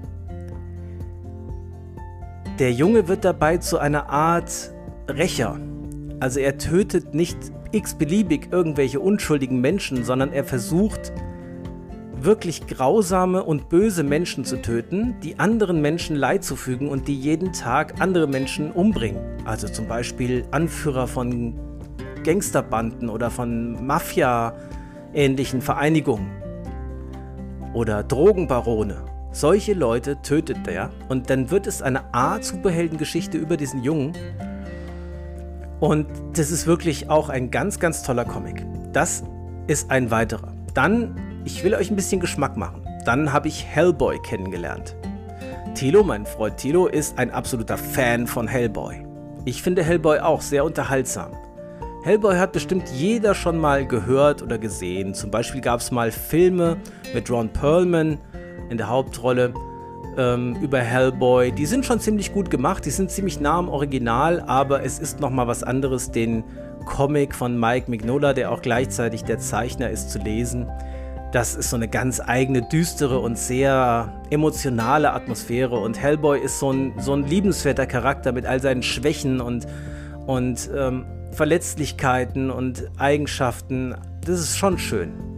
Der 2.59 2.71
Junge 2.71 3.09
wird 3.09 3.25
dabei 3.25 3.57
zu 3.57 3.79
einer 3.79 4.11
Art 4.11 4.73
Rächer. 5.09 5.59
Also 6.21 6.39
er 6.39 6.59
tötet 6.59 7.15
nicht 7.15 7.39
x-beliebig 7.73 8.49
irgendwelche 8.51 9.01
unschuldigen 9.01 9.63
Menschen, 9.63 10.05
sondern 10.05 10.33
er 10.35 10.45
versucht 10.45 11.13
wirklich 12.21 12.67
grausame 12.67 13.43
und 13.43 13.71
böse 13.71 14.05
Menschen 14.05 14.45
zu 14.45 14.61
töten, 14.61 15.17
die 15.23 15.39
anderen 15.39 15.81
Menschen 15.81 16.15
Leid 16.15 16.45
zufügen 16.45 16.89
und 16.89 17.09
die 17.09 17.19
jeden 17.19 17.55
Tag 17.55 18.01
andere 18.01 18.27
Menschen 18.27 18.71
umbringen. 18.71 19.23
Also 19.47 19.67
zum 19.67 19.89
Beispiel 19.89 20.45
Anführer 20.51 21.09
von 21.09 21.59
Gangsterbanden 22.23 23.09
oder 23.09 23.31
von 23.31 23.85
Mafia-ähnlichen 23.85 25.63
Vereinigungen 25.63 26.31
oder 27.73 28.05
Drogenbarone 28.05 29.12
solche 29.33 29.73
Leute 29.73 30.21
tötet 30.23 30.69
er 30.69 30.91
und 31.09 31.31
dann 31.31 31.51
wird 31.51 31.67
es 31.67 31.83
eine 31.83 32.03
A-Superheldengeschichte 32.13 33.39
über 33.39 33.57
diesen 33.57 33.83
Jungen. 33.83 34.13
Und 35.81 36.07
das 36.35 36.51
ist 36.53 36.67
wirklich 36.67 37.11
auch 37.11 37.29
ein 37.29 37.51
ganz, 37.51 37.81
ganz 37.81 38.03
toller 38.03 38.25
Comic. 38.25 38.65
Das 38.93 39.25
ist 39.67 39.91
ein 39.91 40.11
weiterer. 40.11 40.53
Dann, 40.75 41.17
ich 41.45 41.65
will 41.65 41.75
euch 41.75 41.91
ein 41.91 41.97
bisschen 41.97 42.21
Geschmack 42.21 42.57
machen. 42.57 42.87
Dann 43.05 43.33
habe 43.33 43.49
ich 43.49 43.65
Hellboy 43.65 44.21
kennengelernt. 44.23 44.95
Tilo, 45.75 46.05
mein 46.05 46.27
Freund 46.27 46.59
Tilo, 46.59 46.87
ist 46.87 47.19
ein 47.19 47.31
absoluter 47.31 47.79
Fan 47.79 48.27
von 48.27 48.47
Hellboy. 48.47 49.05
Ich 49.45 49.63
finde 49.63 49.83
Hellboy 49.83 50.21
auch 50.21 50.41
sehr 50.41 50.65
unterhaltsam. 50.65 51.33
Hellboy 52.05 52.37
hat 52.37 52.53
bestimmt 52.53 52.89
jeder 52.91 53.35
schon 53.35 53.59
mal 53.59 53.87
gehört 53.87 54.43
oder 54.43 54.59
gesehen. 54.59 55.15
Zum 55.15 55.31
Beispiel 55.31 55.61
gab 55.61 55.81
es 55.81 55.91
mal 55.91 56.11
Filme 56.11 56.77
mit 57.15 57.31
Ron 57.31 57.49
Perlman, 57.49 58.19
in 58.73 58.79
der 58.79 58.89
Hauptrolle 58.89 59.55
ähm, 60.17 60.57
über 60.61 60.81
Hellboy. 60.81 61.53
Die 61.53 61.67
sind 61.67 61.85
schon 61.85 62.01
ziemlich 62.01 62.33
gut 62.33 62.51
gemacht, 62.51 62.85
die 62.85 62.91
sind 62.91 63.11
ziemlich 63.11 63.41
nah 63.41 63.59
am 63.59 63.69
Original, 63.69 64.41
aber 64.41 64.83
es 64.83 64.99
ist 64.99 65.21
nochmal 65.21 65.47
was 65.47 65.63
anderes, 65.63 66.11
den 66.11 66.45
Comic 66.85 67.35
von 67.35 67.59
Mike 67.59 67.91
Mignola, 67.91 68.33
der 68.33 68.51
auch 68.51 68.63
gleichzeitig 68.63 69.25
der 69.25 69.39
Zeichner 69.39 69.91
ist, 69.91 70.11
zu 70.11 70.19
lesen. 70.19 70.69
Das 71.33 71.55
ist 71.55 71.71
so 71.71 71.77
eine 71.77 71.89
ganz 71.89 72.21
eigene, 72.21 72.61
düstere 72.63 73.19
und 73.19 73.39
sehr 73.39 74.13
emotionale 74.29 75.13
Atmosphäre. 75.13 75.79
Und 75.79 75.99
Hellboy 75.99 76.39
ist 76.39 76.59
so 76.59 76.71
ein, 76.71 76.93
so 76.99 77.15
ein 77.15 77.27
liebenswerter 77.27 77.87
Charakter 77.87 78.33
mit 78.33 78.45
all 78.45 78.61
seinen 78.61 78.83
Schwächen 78.83 79.41
und, 79.41 79.67
und 80.27 80.69
ähm, 80.77 81.07
Verletzlichkeiten 81.31 82.51
und 82.51 82.91
Eigenschaften. 82.99 83.95
Das 84.27 84.41
ist 84.41 84.59
schon 84.59 84.79
schön. 84.79 85.32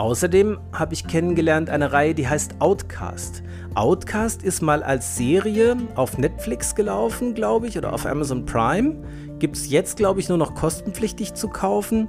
Außerdem 0.00 0.58
habe 0.72 0.94
ich 0.94 1.06
kennengelernt 1.06 1.68
eine 1.68 1.92
Reihe, 1.92 2.14
die 2.14 2.26
heißt 2.26 2.54
Outcast. 2.60 3.42
Outcast 3.74 4.42
ist 4.42 4.62
mal 4.62 4.82
als 4.82 5.18
Serie 5.18 5.76
auf 5.94 6.16
Netflix 6.16 6.74
gelaufen, 6.74 7.34
glaube 7.34 7.66
ich, 7.66 7.76
oder 7.76 7.92
auf 7.92 8.06
Amazon 8.06 8.46
Prime. 8.46 8.96
Gibt 9.38 9.56
es 9.56 9.68
jetzt, 9.68 9.98
glaube 9.98 10.18
ich, 10.20 10.30
nur 10.30 10.38
noch 10.38 10.54
kostenpflichtig 10.54 11.34
zu 11.34 11.48
kaufen. 11.48 12.08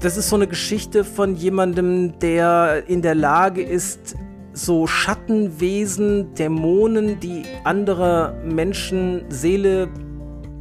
Das 0.00 0.16
ist 0.16 0.30
so 0.30 0.36
eine 0.36 0.46
Geschichte 0.46 1.04
von 1.04 1.36
jemandem, 1.36 2.18
der 2.20 2.84
in 2.86 3.02
der 3.02 3.14
Lage 3.14 3.60
ist, 3.62 4.14
so 4.54 4.86
Schattenwesen, 4.86 6.32
Dämonen, 6.36 7.20
die 7.20 7.42
anderer 7.64 8.32
Menschen 8.46 9.26
Seele 9.28 9.90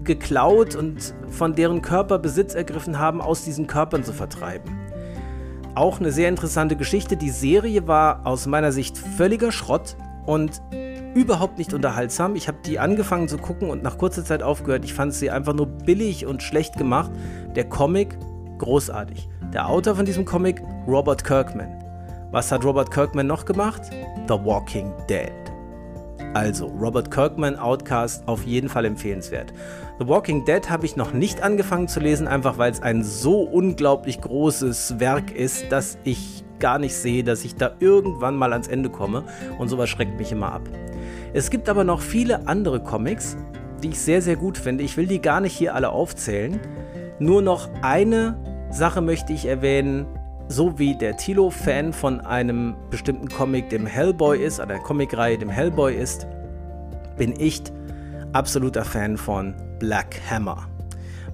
geklaut 0.03 0.75
und 0.75 1.13
von 1.29 1.55
deren 1.55 1.81
Körper 1.81 2.19
Besitz 2.19 2.53
ergriffen 2.53 2.99
haben, 2.99 3.21
aus 3.21 3.45
diesen 3.45 3.65
Körpern 3.65 4.03
zu 4.03 4.11
vertreiben. 4.11 4.78
Auch 5.79 6.01
eine 6.01 6.11
sehr 6.11 6.27
interessante 6.27 6.75
Geschichte. 6.75 7.15
Die 7.15 7.29
Serie 7.29 7.87
war 7.87 8.27
aus 8.27 8.47
meiner 8.47 8.73
Sicht 8.73 8.97
völliger 8.97 9.49
Schrott 9.49 9.95
und 10.25 10.61
überhaupt 11.15 11.57
nicht 11.57 11.73
unterhaltsam. 11.73 12.35
Ich 12.35 12.49
habe 12.49 12.57
die 12.65 12.79
angefangen 12.79 13.29
zu 13.29 13.37
gucken 13.37 13.69
und 13.69 13.81
nach 13.81 13.97
kurzer 13.97 14.25
Zeit 14.25 14.43
aufgehört. 14.43 14.83
Ich 14.83 14.93
fand 14.93 15.13
sie 15.13 15.31
einfach 15.31 15.53
nur 15.53 15.67
billig 15.67 16.25
und 16.25 16.43
schlecht 16.43 16.77
gemacht. 16.77 17.11
Der 17.55 17.63
Comic 17.63 18.17
großartig. 18.57 19.29
Der 19.53 19.69
Autor 19.69 19.95
von 19.95 20.05
diesem 20.05 20.25
Comic, 20.25 20.61
Robert 20.85 21.23
Kirkman. 21.23 21.81
Was 22.31 22.51
hat 22.51 22.65
Robert 22.65 22.91
Kirkman 22.91 23.27
noch 23.27 23.45
gemacht? 23.45 23.83
The 24.27 24.33
Walking 24.33 24.91
Dead. 25.09 25.31
Also, 26.33 26.67
Robert 26.67 27.09
Kirkman, 27.09 27.55
Outcast, 27.55 28.27
auf 28.27 28.43
jeden 28.43 28.67
Fall 28.67 28.83
empfehlenswert. 28.83 29.53
The 29.99 30.07
Walking 30.07 30.45
Dead 30.45 30.69
habe 30.69 30.85
ich 30.85 30.95
noch 30.95 31.11
nicht 31.11 31.43
angefangen 31.43 31.89
zu 31.89 31.99
lesen, 31.99 32.25
einfach 32.25 32.57
weil 32.57 32.71
es 32.71 32.81
ein 32.81 33.03
so 33.03 33.41
unglaublich 33.41 34.21
großes 34.21 35.01
Werk 35.01 35.35
ist, 35.35 35.73
dass 35.73 35.97
ich 36.05 36.45
gar 36.57 36.79
nicht 36.79 36.95
sehe, 36.95 37.21
dass 37.25 37.43
ich 37.43 37.55
da 37.55 37.71
irgendwann 37.79 38.37
mal 38.37 38.53
ans 38.53 38.69
Ende 38.69 38.89
komme 38.89 39.25
und 39.57 39.67
sowas 39.67 39.89
schreckt 39.89 40.17
mich 40.17 40.31
immer 40.31 40.53
ab. 40.53 40.61
Es 41.33 41.49
gibt 41.49 41.67
aber 41.67 41.83
noch 41.83 41.99
viele 41.99 42.47
andere 42.47 42.81
Comics, 42.81 43.35
die 43.83 43.89
ich 43.89 43.99
sehr, 43.99 44.21
sehr 44.21 44.37
gut 44.37 44.57
finde. 44.57 44.85
Ich 44.85 44.95
will 44.95 45.05
die 45.05 45.19
gar 45.19 45.41
nicht 45.41 45.57
hier 45.57 45.75
alle 45.75 45.89
aufzählen. 45.89 46.61
Nur 47.19 47.41
noch 47.41 47.67
eine 47.81 48.39
Sache 48.71 49.01
möchte 49.01 49.33
ich 49.33 49.47
erwähnen, 49.47 50.07
so 50.47 50.79
wie 50.79 50.95
der 50.95 51.17
Tilo 51.17 51.49
Fan 51.49 51.91
von 51.91 52.21
einem 52.21 52.77
bestimmten 52.89 53.27
Comic, 53.27 53.67
dem 53.67 53.85
Hellboy 53.85 54.41
ist, 54.41 54.61
einer 54.61 54.79
Comicreihe, 54.79 55.37
dem 55.37 55.49
Hellboy 55.49 55.93
ist, 55.93 56.25
bin 57.17 57.33
ich 57.37 57.61
absoluter 58.31 58.85
Fan 58.85 59.17
von 59.17 59.55
Black 59.79 60.19
Hammer. 60.29 60.67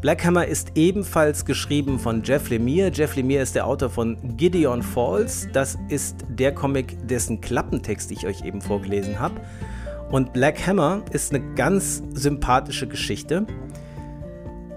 Black 0.02 0.24
Hammer 0.24 0.46
ist 0.46 0.74
ebenfalls 0.76 1.46
geschrieben 1.46 1.98
von 2.00 2.22
Jeff 2.24 2.50
Lemire. 2.50 2.92
Jeff 2.94 3.16
Lemire 3.16 3.42
ist 3.42 3.56
der 3.56 3.66
Autor 3.66 3.90
von 3.90 4.38
Gideon 4.38 4.84
Falls. 4.84 5.48
Das 5.52 5.78
ist 5.90 6.18
der 6.30 6.54
Comic, 6.54 7.08
dessen 7.08 7.42
Klappentext 7.42 8.12
ich 8.12 8.28
euch 8.28 8.46
eben 8.46 8.62
vorgelesen 8.62 9.20
habe. 9.20 9.42
Und 10.12 10.32
Black 10.34 10.66
Hammer 10.68 11.02
ist 11.12 11.34
eine 11.34 11.44
ganz 11.56 12.04
sympathische 12.14 12.88
Geschichte. 12.88 13.48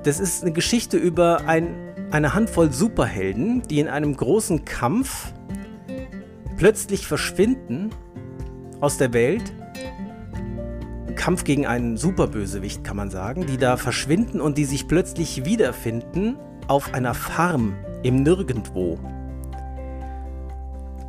Das 0.05 0.19
ist 0.19 0.43
eine 0.43 0.53
Geschichte 0.53 0.97
über 0.97 1.47
ein 1.47 1.89
eine 2.11 2.35
Handvoll 2.35 2.73
Superhelden, 2.73 3.63
die 3.69 3.81
in 3.81 3.89
einem 3.89 4.17
großen 4.17 4.65
Kampf 4.65 5.33
plötzlich 6.57 7.07
verschwinden 7.07 7.91
aus 8.81 8.97
der 8.97 9.13
Welt. 9.13 9.53
Kampf 11.19 11.45
gegen 11.45 11.67
einen 11.67 11.99
Superbösewicht, 11.99 12.85
kann 12.85 12.97
man 12.97 13.11
sagen, 13.11 13.45
die 13.47 13.59
da 13.59 13.77
verschwinden 13.77 14.41
und 14.41 14.57
die 14.57 14.65
sich 14.65 14.89
plötzlich 14.89 15.45
wiederfinden 15.45 16.39
auf 16.69 16.95
einer 16.95 17.13
Farm 17.13 17.75
im 18.03 18.23
Nirgendwo. 18.23 18.99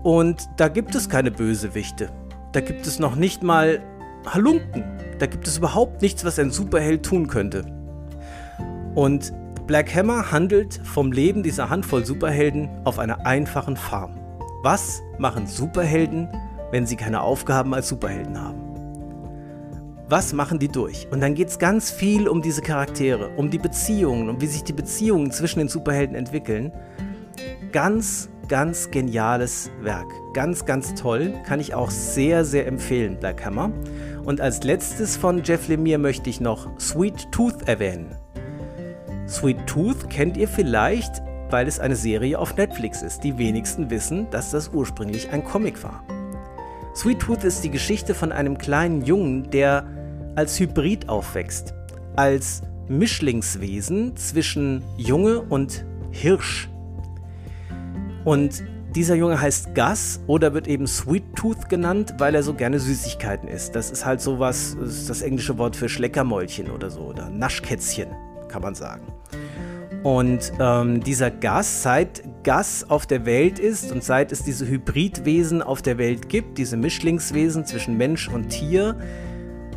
Und 0.04 0.50
da 0.58 0.68
gibt 0.68 0.96
es 0.96 1.08
keine 1.08 1.32
Bösewichte. 1.32 2.10
Da 2.52 2.62
gibt 2.62 2.88
es 2.88 3.00
noch 3.00 3.16
nicht 3.16 3.44
mal 3.44 3.82
Halunken. 4.26 4.84
Da 5.20 5.28
gibt 5.28 5.48
es 5.48 5.58
überhaupt 5.58 6.02
nichts, 6.02 6.26
was 6.26 6.40
ein 6.40 6.52
Superheld 6.52 7.04
tun 7.04 7.28
könnte. 7.28 7.66
Und 8.96 9.32
Black 9.68 9.94
Hammer 9.94 10.32
handelt 10.32 10.82
vom 10.84 11.12
Leben 11.12 11.44
dieser 11.44 11.70
Handvoll 11.70 12.04
Superhelden 12.04 12.70
auf 12.86 12.98
einer 12.98 13.26
einfachen 13.26 13.78
Farm. 13.78 14.18
Was 14.64 15.02
machen 15.20 15.46
Superhelden, 15.46 16.28
wenn 16.72 16.88
sie 16.88 16.96
keine 16.96 17.22
Aufgaben 17.22 17.74
als 17.74 17.88
Superhelden 17.88 18.42
haben? 18.42 18.69
Was 20.12 20.34
machen 20.34 20.58
die 20.58 20.70
durch? 20.70 21.08
Und 21.12 21.22
dann 21.22 21.36
geht 21.36 21.50
es 21.50 21.60
ganz 21.60 21.92
viel 21.92 22.28
um 22.28 22.42
diese 22.42 22.64
Charaktere, 22.64 23.30
um 23.38 23.52
die 23.52 23.60
Beziehungen, 23.60 24.28
um 24.28 24.42
wie 24.42 24.48
sich 24.48 24.64
die 24.64 24.74
Beziehungen 24.74 25.30
zwischen 25.30 25.60
den 25.60 25.68
Superhelden 25.68 26.16
entwickeln. 26.16 26.72
Ganz, 27.72 28.28
ganz 28.48 28.90
geniales 28.90 29.70
Werk. 29.82 30.12
Ganz, 30.34 30.66
ganz 30.66 30.96
toll. 30.96 31.36
Kann 31.46 31.60
ich 31.60 31.76
auch 31.76 31.92
sehr, 31.92 32.44
sehr 32.44 32.66
empfehlen, 32.66 33.20
Black 33.20 33.46
Hammer. 33.46 33.72
Und 34.26 34.42
als 34.42 34.64
letztes 34.64 35.16
von 35.16 35.44
Jeff 35.44 35.68
Lemire 35.68 36.00
möchte 36.00 36.32
ich 36.32 36.42
noch 36.42 36.68
Sweet 36.80 37.32
Tooth 37.32 37.68
erwähnen. 37.68 38.16
Sweet 39.28 39.68
Tooth 39.68 40.10
kennt 40.10 40.38
ihr 40.38 40.48
vielleicht, 40.48 41.22
weil 41.52 41.68
es 41.68 41.80
eine 41.80 41.96
Serie 41.96 42.40
auf 42.40 42.58
Netflix 42.58 43.04
ist. 43.04 43.24
Die 43.24 43.38
wenigsten 43.38 43.92
wissen, 43.92 44.28
dass 44.32 44.50
das 44.50 44.70
ursprünglich 44.70 45.30
ein 45.30 45.44
Comic 45.44 45.84
war. 45.84 46.04
Sweet 46.96 47.20
Tooth 47.20 47.44
ist 47.44 47.64
die 47.64 47.70
Geschichte 47.70 48.16
von 48.16 48.32
einem 48.32 48.58
kleinen 48.58 49.04
Jungen, 49.04 49.52
der 49.52 49.86
als 50.40 50.58
Hybrid 50.58 51.10
aufwächst, 51.10 51.74
als 52.16 52.62
Mischlingswesen 52.88 54.16
zwischen 54.16 54.82
Junge 54.96 55.42
und 55.42 55.84
Hirsch. 56.12 56.70
Und 58.24 58.64
dieser 58.96 59.16
Junge 59.16 59.42
heißt 59.42 59.76
Gus 59.76 60.22
oder 60.28 60.54
wird 60.54 60.70
eben 60.70 60.88
Sweet 60.88 61.36
Tooth 61.36 61.68
genannt, 61.68 62.14
weil 62.20 62.36
er 62.36 62.44
so 62.44 62.54
gerne 62.54 62.80
Süßigkeiten 62.80 63.50
isst. 63.50 63.76
Das 63.76 63.92
ist 63.92 64.06
halt 64.06 64.22
sowas, 64.22 64.78
das 64.80 64.92
ist 64.92 65.10
das 65.10 65.22
englische 65.24 65.58
Wort 65.58 65.76
für 65.76 65.90
Schleckermäulchen 65.90 66.72
oder 66.72 66.90
so 66.90 67.02
oder 67.02 67.30
Naschkätzchen, 67.30 68.08
kann 68.48 68.62
man 68.62 68.76
sagen. 68.76 69.08
Und 70.04 70.54
ähm, 70.58 71.04
dieser 71.04 71.32
Gas, 71.32 71.84
seit 71.84 72.24
Gas 72.46 72.86
auf 72.88 73.06
der 73.06 73.26
Welt 73.26 73.60
ist 73.60 73.92
und 73.92 74.06
seit 74.06 74.32
es 74.32 74.42
diese 74.44 74.66
Hybridwesen 74.66 75.62
auf 75.62 75.82
der 75.82 75.98
Welt 75.98 76.30
gibt, 76.30 76.58
diese 76.58 76.78
Mischlingswesen 76.78 77.66
zwischen 77.66 77.98
Mensch 77.98 78.30
und 78.30 78.48
Tier, 78.48 78.96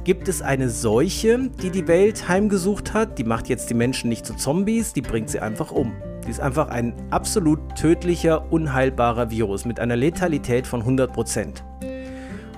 gibt 0.05 0.29
es 0.29 0.43
eine 0.43 0.69
Seuche, 0.69 1.51
die 1.63 1.71
die 1.71 1.87
Welt 1.89 2.29
heimgesucht 2.29 2.93
hat. 2.95 3.19
Die 3.19 3.25
macht 3.25 3.49
jetzt 3.49 3.71
die 3.71 3.75
Menschen 3.75 4.09
nicht 4.09 4.27
zu 4.27 4.35
Zombies, 4.35 4.93
die 4.93 5.03
bringt 5.03 5.31
sie 5.31 5.41
einfach 5.41 5.71
um. 5.71 5.93
Die 6.27 6.31
ist 6.31 6.41
einfach 6.41 6.69
ein 6.69 6.95
absolut 7.11 7.77
tödlicher, 7.77 8.53
unheilbarer 8.53 9.31
Virus 9.31 9.65
mit 9.65 9.81
einer 9.81 9.97
Letalität 9.97 10.67
von 10.67 10.83
100%. 10.83 11.63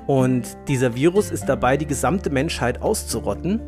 Und 0.06 0.56
dieser 0.68 0.94
Virus 0.94 1.30
ist 1.30 1.46
dabei, 1.46 1.76
die 1.76 1.86
gesamte 1.86 2.28
Menschheit 2.28 2.82
auszurotten 2.82 3.60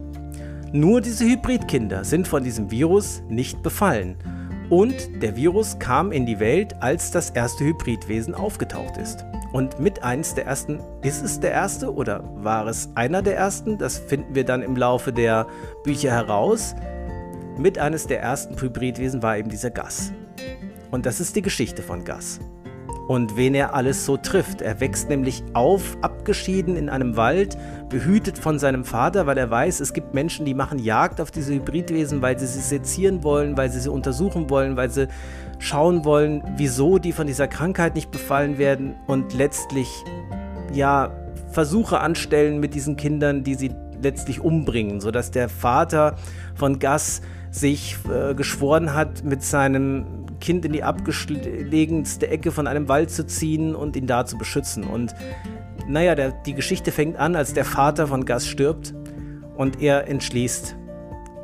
nur 0.73 1.01
diese 1.01 1.25
Hybridkinder 1.25 2.05
sind 2.05 2.27
von 2.27 2.43
diesem 2.43 2.71
Virus 2.71 3.23
nicht 3.29 3.63
befallen. 3.63 4.17
Und 4.69 5.23
der 5.23 5.37
Virus 5.37 5.79
kam 5.79 6.11
in 6.11 6.27
die 6.27 6.41
Welt, 6.41 6.75
als 6.81 7.13
das 7.13 7.31
erste 7.31 7.65
Hybridwesen 7.65 8.35
aufgetaucht 8.35 8.97
ist. 8.97 9.25
Und 9.53 9.79
mit 9.79 10.03
eins 10.03 10.35
der 10.35 10.47
ersten, 10.47 10.81
ist 11.03 11.23
es 11.25 11.39
der 11.39 11.53
erste 11.53 11.95
oder 11.95 12.25
war 12.35 12.67
es 12.67 12.91
einer 12.97 13.23
der 13.23 13.37
ersten? 13.37 13.79
Das 13.79 13.99
finden 13.99 14.35
wir 14.35 14.45
dann 14.45 14.63
im 14.63 14.77
Laufe 14.77 15.13
der 15.13 15.47
Bücher 15.85 16.11
heraus. 16.11 16.75
Mit 17.57 17.79
eines 17.79 18.07
der 18.07 18.21
ersten 18.21 18.61
Hybridwesen 18.61 19.23
war 19.23 19.39
eben 19.39 19.49
dieser 19.49 19.71
Gas. 19.71 20.13
Und 20.91 21.07
das 21.07 21.21
ist 21.21 21.37
die 21.37 21.43
Geschichte 21.43 21.83
von 21.83 22.05
Gas 22.05 22.41
und 23.09 23.37
wen 23.37 23.55
er 23.55 23.75
alles 23.75 24.05
so 24.05 24.17
trifft. 24.17 24.63
Er 24.63 24.81
wächst 24.81 25.09
nämlich 25.09 25.43
auf, 25.53 25.97
abgeschieden 26.03 26.77
in 26.77 26.89
einem 26.89 27.17
Wald, 27.17 27.57
behütet 27.89 28.39
von 28.39 28.59
seinem 28.59 28.85
Vater, 28.85 29.27
weil 29.27 29.39
er 29.39 29.51
weiß, 29.51 29.81
es 29.81 29.93
gibt 29.93 30.15
Menschen, 30.15 30.45
die 30.45 30.55
machen 30.55 30.79
Jagd 30.79 31.21
auf 31.21 31.31
diese 31.31 31.55
Hybridwesen, 31.55 32.23
weil 32.23 32.39
sie 32.39 32.47
sie 32.47 32.61
sezieren 32.61 33.23
wollen, 33.23 33.57
weil 33.57 33.71
sie 33.71 33.81
sie 33.81 33.91
untersuchen 33.91 34.51
wollen, 34.51 34.77
weil 34.77 34.91
sie 34.91 35.09
schauen 35.59 36.05
wollen, 36.05 36.43
wieso 36.57 36.99
die 36.99 37.13
von 37.13 37.27
dieser 37.27 37.49
Krankheit 37.49 37.95
nicht 37.95 38.11
befallen 38.11 38.59
werden 38.59 38.95
und 39.07 39.35
letztlich 39.35 39.89
ja 40.73 41.11
Versuche 41.51 42.01
anstellen 42.01 42.61
mit 42.61 42.75
diesen 42.75 42.97
Kindern, 42.97 43.43
die 43.43 43.55
sie 43.55 43.71
letztlich 44.07 44.41
umbringen, 44.41 45.01
sodass 45.01 45.31
der 45.31 45.49
Vater 45.49 46.17
von 46.55 46.79
Gas 46.79 47.23
sich 47.51 47.97
äh, 48.13 48.35
geschworen 48.35 48.95
hat, 48.95 49.25
mit 49.25 49.43
seinem 49.43 50.27
Kind 50.41 50.65
in 50.65 50.73
die 50.73 50.83
abgelegenste 50.83 52.29
Ecke 52.29 52.53
von 52.53 52.67
einem 52.67 52.89
Wald 52.89 53.11
zu 53.11 53.27
ziehen 53.27 53.75
und 53.75 53.97
ihn 53.97 54.07
da 54.07 54.27
zu 54.27 54.39
beschützen. 54.39 54.85
Und 54.85 55.15
naja, 55.89 56.15
der, 56.15 56.33
die 56.33 56.55
Geschichte 56.55 56.93
fängt 56.93 57.17
an, 57.17 57.35
als 57.37 57.55
der 57.55 57.65
Vater 57.65 58.07
von 58.09 58.25
Gus 58.25 58.47
stirbt 58.47 58.95
und 59.57 59.81
er 59.83 60.09
entschließt, 60.09 60.77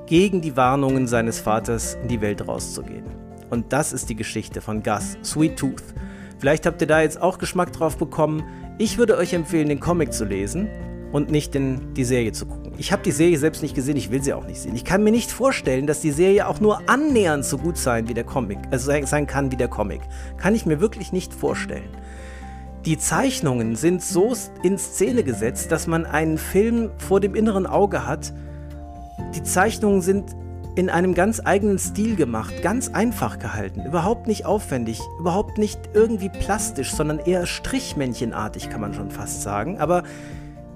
gegen 0.06 0.42
die 0.42 0.56
Warnungen 0.56 1.06
seines 1.06 1.40
Vaters 1.40 1.96
in 2.02 2.08
die 2.08 2.20
Welt 2.20 2.46
rauszugehen. 2.46 3.06
Und 3.48 3.72
das 3.72 3.92
ist 3.92 4.10
die 4.10 4.16
Geschichte 4.16 4.60
von 4.60 4.82
Gus, 4.82 5.16
Sweet 5.24 5.58
Tooth. 5.58 5.94
Vielleicht 6.38 6.66
habt 6.66 6.80
ihr 6.80 6.86
da 6.86 7.00
jetzt 7.00 7.20
auch 7.20 7.38
Geschmack 7.38 7.72
drauf 7.72 7.96
bekommen. 7.96 8.42
Ich 8.78 8.98
würde 8.98 9.16
euch 9.16 9.32
empfehlen, 9.32 9.68
den 9.68 9.80
Comic 9.80 10.12
zu 10.12 10.24
lesen 10.24 10.68
und 11.12 11.30
nicht 11.30 11.54
in 11.54 11.94
die 11.94 12.04
Serie 12.04 12.32
zu 12.32 12.46
gucken. 12.46 12.72
Ich 12.78 12.90
habe 12.90 13.02
die 13.02 13.12
Serie 13.12 13.38
selbst 13.38 13.62
nicht 13.62 13.74
gesehen, 13.74 13.96
ich 13.96 14.10
will 14.10 14.22
sie 14.22 14.32
auch 14.32 14.46
nicht 14.46 14.60
sehen. 14.60 14.74
Ich 14.74 14.84
kann 14.84 15.04
mir 15.04 15.12
nicht 15.12 15.30
vorstellen, 15.30 15.86
dass 15.86 16.00
die 16.00 16.10
Serie 16.10 16.48
auch 16.48 16.60
nur 16.60 16.88
annähernd 16.88 17.44
so 17.44 17.58
gut 17.58 17.76
sein 17.76 18.08
wie 18.08 18.14
der 18.14 18.24
Comic, 18.24 18.58
also 18.70 18.90
sein 19.04 19.26
kann 19.26 19.52
wie 19.52 19.56
der 19.56 19.68
Comic. 19.68 20.00
Kann 20.38 20.54
ich 20.54 20.66
mir 20.66 20.80
wirklich 20.80 21.12
nicht 21.12 21.32
vorstellen. 21.32 21.90
Die 22.86 22.98
Zeichnungen 22.98 23.76
sind 23.76 24.02
so 24.02 24.32
in 24.64 24.76
Szene 24.76 25.22
gesetzt, 25.22 25.70
dass 25.70 25.86
man 25.86 26.04
einen 26.04 26.38
Film 26.38 26.90
vor 26.98 27.20
dem 27.20 27.36
inneren 27.36 27.66
Auge 27.66 28.06
hat. 28.06 28.32
Die 29.36 29.42
Zeichnungen 29.44 30.00
sind 30.00 30.34
in 30.74 30.88
einem 30.88 31.14
ganz 31.14 31.40
eigenen 31.44 31.78
Stil 31.78 32.16
gemacht, 32.16 32.62
ganz 32.62 32.88
einfach 32.88 33.38
gehalten, 33.38 33.84
überhaupt 33.84 34.26
nicht 34.26 34.46
aufwendig, 34.46 35.00
überhaupt 35.20 35.58
nicht 35.58 35.78
irgendwie 35.92 36.30
plastisch, 36.30 36.92
sondern 36.92 37.18
eher 37.18 37.46
strichmännchenartig, 37.46 38.70
kann 38.70 38.80
man 38.80 38.94
schon 38.94 39.10
fast 39.10 39.42
sagen. 39.42 39.78
Aber 39.78 40.02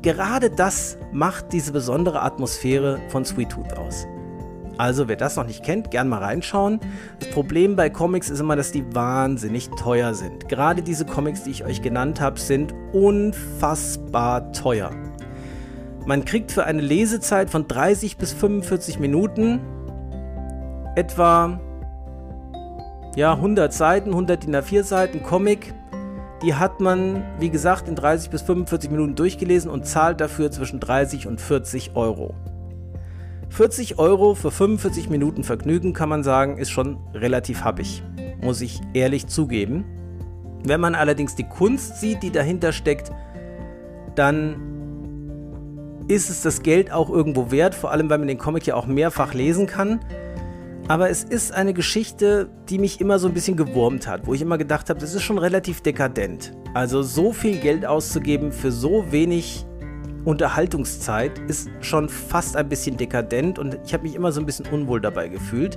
gerade 0.06 0.50
das 0.50 0.98
macht 1.10 1.52
diese 1.52 1.72
besondere 1.72 2.22
Atmosphäre 2.22 3.00
von 3.08 3.24
Sweet 3.24 3.50
Tooth 3.50 3.76
aus. 3.76 4.06
Also 4.78 5.08
wer 5.08 5.16
das 5.16 5.34
noch 5.34 5.46
nicht 5.46 5.64
kennt, 5.64 5.90
gern 5.90 6.08
mal 6.08 6.22
reinschauen. 6.22 6.78
Das 7.18 7.28
Problem 7.30 7.74
bei 7.74 7.90
Comics 7.90 8.30
ist 8.30 8.38
immer, 8.38 8.54
dass 8.54 8.70
die 8.70 8.84
wahnsinnig 8.94 9.68
teuer 9.70 10.14
sind. 10.14 10.48
Gerade 10.48 10.82
diese 10.82 11.06
Comics, 11.06 11.42
die 11.42 11.50
ich 11.50 11.64
euch 11.64 11.82
genannt 11.82 12.20
habe, 12.20 12.38
sind 12.38 12.72
unfassbar 12.92 14.52
teuer. 14.52 14.92
Man 16.06 16.24
kriegt 16.24 16.52
für 16.52 16.62
eine 16.62 16.82
Lesezeit 16.82 17.50
von 17.50 17.66
30 17.66 18.16
bis 18.16 18.32
45 18.32 19.00
Minuten 19.00 19.58
etwa 20.94 21.58
ja, 23.16 23.32
100 23.32 23.72
Seiten, 23.72 24.10
100 24.10 24.44
DIN 24.44 24.54
A4 24.54 24.84
Seiten 24.84 25.24
Comic 25.24 25.74
die 26.42 26.54
hat 26.54 26.80
man, 26.80 27.24
wie 27.38 27.50
gesagt, 27.50 27.88
in 27.88 27.94
30 27.94 28.30
bis 28.30 28.42
45 28.42 28.90
Minuten 28.90 29.14
durchgelesen 29.14 29.70
und 29.70 29.86
zahlt 29.86 30.20
dafür 30.20 30.50
zwischen 30.50 30.80
30 30.80 31.26
und 31.26 31.40
40 31.40 31.96
Euro. 31.96 32.34
40 33.48 33.98
Euro 33.98 34.34
für 34.34 34.50
45 34.50 35.08
Minuten 35.08 35.44
Vergnügen, 35.44 35.92
kann 35.92 36.08
man 36.08 36.22
sagen, 36.22 36.58
ist 36.58 36.70
schon 36.70 36.98
relativ 37.14 37.64
happig, 37.64 38.02
muss 38.42 38.60
ich 38.60 38.80
ehrlich 38.92 39.28
zugeben. 39.28 39.84
Wenn 40.64 40.80
man 40.80 40.94
allerdings 40.94 41.36
die 41.36 41.48
Kunst 41.48 42.00
sieht, 42.00 42.22
die 42.22 42.30
dahinter 42.30 42.72
steckt, 42.72 43.12
dann 44.14 44.56
ist 46.08 46.28
es 46.28 46.42
das 46.42 46.62
Geld 46.62 46.92
auch 46.92 47.10
irgendwo 47.10 47.50
wert, 47.50 47.74
vor 47.74 47.92
allem 47.92 48.10
weil 48.10 48.18
man 48.18 48.28
den 48.28 48.38
Comic 48.38 48.66
ja 48.66 48.74
auch 48.74 48.86
mehrfach 48.86 49.32
lesen 49.32 49.66
kann. 49.66 50.00
Aber 50.88 51.10
es 51.10 51.24
ist 51.24 51.52
eine 51.52 51.74
Geschichte, 51.74 52.48
die 52.68 52.78
mich 52.78 53.00
immer 53.00 53.18
so 53.18 53.26
ein 53.26 53.34
bisschen 53.34 53.56
gewurmt 53.56 54.06
hat, 54.06 54.24
wo 54.24 54.34
ich 54.34 54.40
immer 54.40 54.56
gedacht 54.56 54.88
habe, 54.88 55.00
das 55.00 55.14
ist 55.14 55.24
schon 55.24 55.38
relativ 55.38 55.80
dekadent. 55.80 56.52
Also 56.74 57.02
so 57.02 57.32
viel 57.32 57.58
Geld 57.58 57.84
auszugeben 57.84 58.52
für 58.52 58.70
so 58.70 59.10
wenig 59.10 59.66
Unterhaltungszeit 60.24 61.40
ist 61.48 61.68
schon 61.80 62.08
fast 62.08 62.56
ein 62.56 62.68
bisschen 62.68 62.96
dekadent 62.96 63.58
und 63.58 63.78
ich 63.84 63.94
habe 63.94 64.04
mich 64.04 64.14
immer 64.14 64.30
so 64.30 64.38
ein 64.38 64.46
bisschen 64.46 64.66
unwohl 64.66 65.00
dabei 65.00 65.26
gefühlt. 65.26 65.76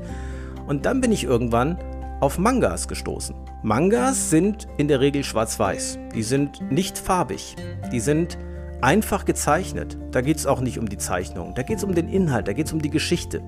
Und 0.68 0.86
dann 0.86 1.02
bin 1.02 1.12
ich 1.12 1.24
irgendwann 1.24 1.80
auf 2.20 2.38
Mangas 2.38 2.88
gestoßen. 2.88 3.36
Mangas 3.64 4.30
sind 4.30 4.68
in 4.78 4.88
der 4.88 5.00
Regel 5.00 5.24
schwarz-weiß. 5.24 5.98
Die 6.14 6.24
sind 6.24 6.62
nicht 6.72 7.00
farbig. 7.00 7.56
Die 7.92 8.00
sind 8.00 8.38
einfach 8.82 9.26
gezeichnet. 9.26 9.98
Da 10.12 10.22
geht 10.22 10.38
es 10.38 10.46
auch 10.46 10.62
nicht 10.62 10.78
um 10.78 10.88
die 10.88 10.98
Zeichnung. 10.98 11.56
Da 11.56 11.64
geht 11.64 11.78
es 11.78 11.84
um 11.84 11.96
den 11.96 12.10
Inhalt, 12.10 12.48
da 12.48 12.54
geht 12.54 12.68
es 12.68 12.74
um 12.74 12.82
die 12.82 12.92
Geschichte. 12.92 13.42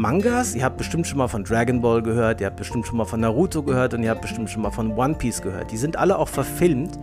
Mangas, 0.00 0.54
ihr 0.54 0.64
habt 0.64 0.78
bestimmt 0.78 1.06
schon 1.06 1.18
mal 1.18 1.28
von 1.28 1.44
Dragon 1.44 1.82
Ball 1.82 2.00
gehört, 2.00 2.40
ihr 2.40 2.46
habt 2.46 2.56
bestimmt 2.56 2.86
schon 2.86 2.96
mal 2.96 3.04
von 3.04 3.20
Naruto 3.20 3.62
gehört 3.62 3.92
und 3.92 4.02
ihr 4.02 4.08
habt 4.08 4.22
bestimmt 4.22 4.48
schon 4.48 4.62
mal 4.62 4.70
von 4.70 4.96
One 4.96 5.12
Piece 5.12 5.42
gehört. 5.42 5.70
Die 5.72 5.76
sind 5.76 5.98
alle 5.98 6.18
auch 6.18 6.28
verfilmt. 6.28 6.98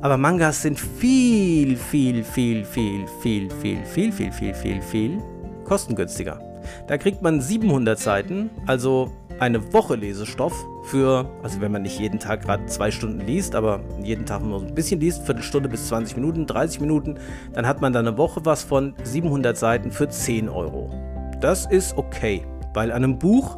Aber 0.00 0.16
Mangas 0.16 0.62
sind 0.62 0.80
viel, 0.80 1.76
viel, 1.76 2.24
viel, 2.24 2.64
viel, 2.64 3.06
viel, 3.20 3.50
viel, 3.50 3.84
viel, 3.84 4.12
viel, 4.12 4.32
viel, 4.32 4.54
viel, 4.54 4.80
viel 4.80 5.22
kostengünstiger. 5.66 6.40
Da 6.86 6.96
kriegt 6.96 7.20
man 7.20 7.42
700 7.42 7.98
Seiten, 7.98 8.48
also 8.66 9.12
eine 9.38 9.74
Woche 9.74 9.96
Lesestoff 9.96 10.54
für, 10.84 11.30
also 11.42 11.60
wenn 11.60 11.70
man 11.70 11.82
nicht 11.82 12.00
jeden 12.00 12.18
Tag 12.18 12.46
gerade 12.46 12.64
zwei 12.64 12.90
Stunden 12.90 13.20
liest, 13.20 13.54
aber 13.54 13.80
jeden 14.02 14.24
Tag 14.24 14.42
nur 14.42 14.62
ein 14.62 14.74
bisschen 14.74 15.00
liest, 15.00 15.26
Viertelstunde 15.26 15.68
bis 15.68 15.88
20 15.88 16.16
Minuten, 16.16 16.46
30 16.46 16.80
Minuten, 16.80 17.18
dann 17.52 17.66
hat 17.66 17.82
man 17.82 17.92
da 17.92 17.98
eine 17.98 18.16
Woche 18.16 18.40
was 18.44 18.62
von 18.62 18.94
700 19.02 19.54
Seiten 19.54 19.92
für 19.92 20.08
10 20.08 20.48
Euro. 20.48 21.11
Das 21.42 21.66
ist 21.66 21.98
okay, 21.98 22.46
weil 22.72 22.92
an 22.92 23.02
einem 23.02 23.18
Buch 23.18 23.56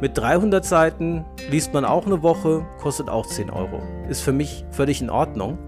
mit 0.00 0.16
300 0.16 0.64
Seiten 0.64 1.26
liest 1.50 1.74
man 1.74 1.84
auch 1.84 2.06
eine 2.06 2.22
Woche, 2.22 2.64
kostet 2.80 3.10
auch 3.10 3.26
10 3.26 3.50
Euro. 3.50 3.82
Ist 4.08 4.22
für 4.22 4.32
mich 4.32 4.64
völlig 4.70 5.02
in 5.02 5.10
Ordnung. 5.10 5.58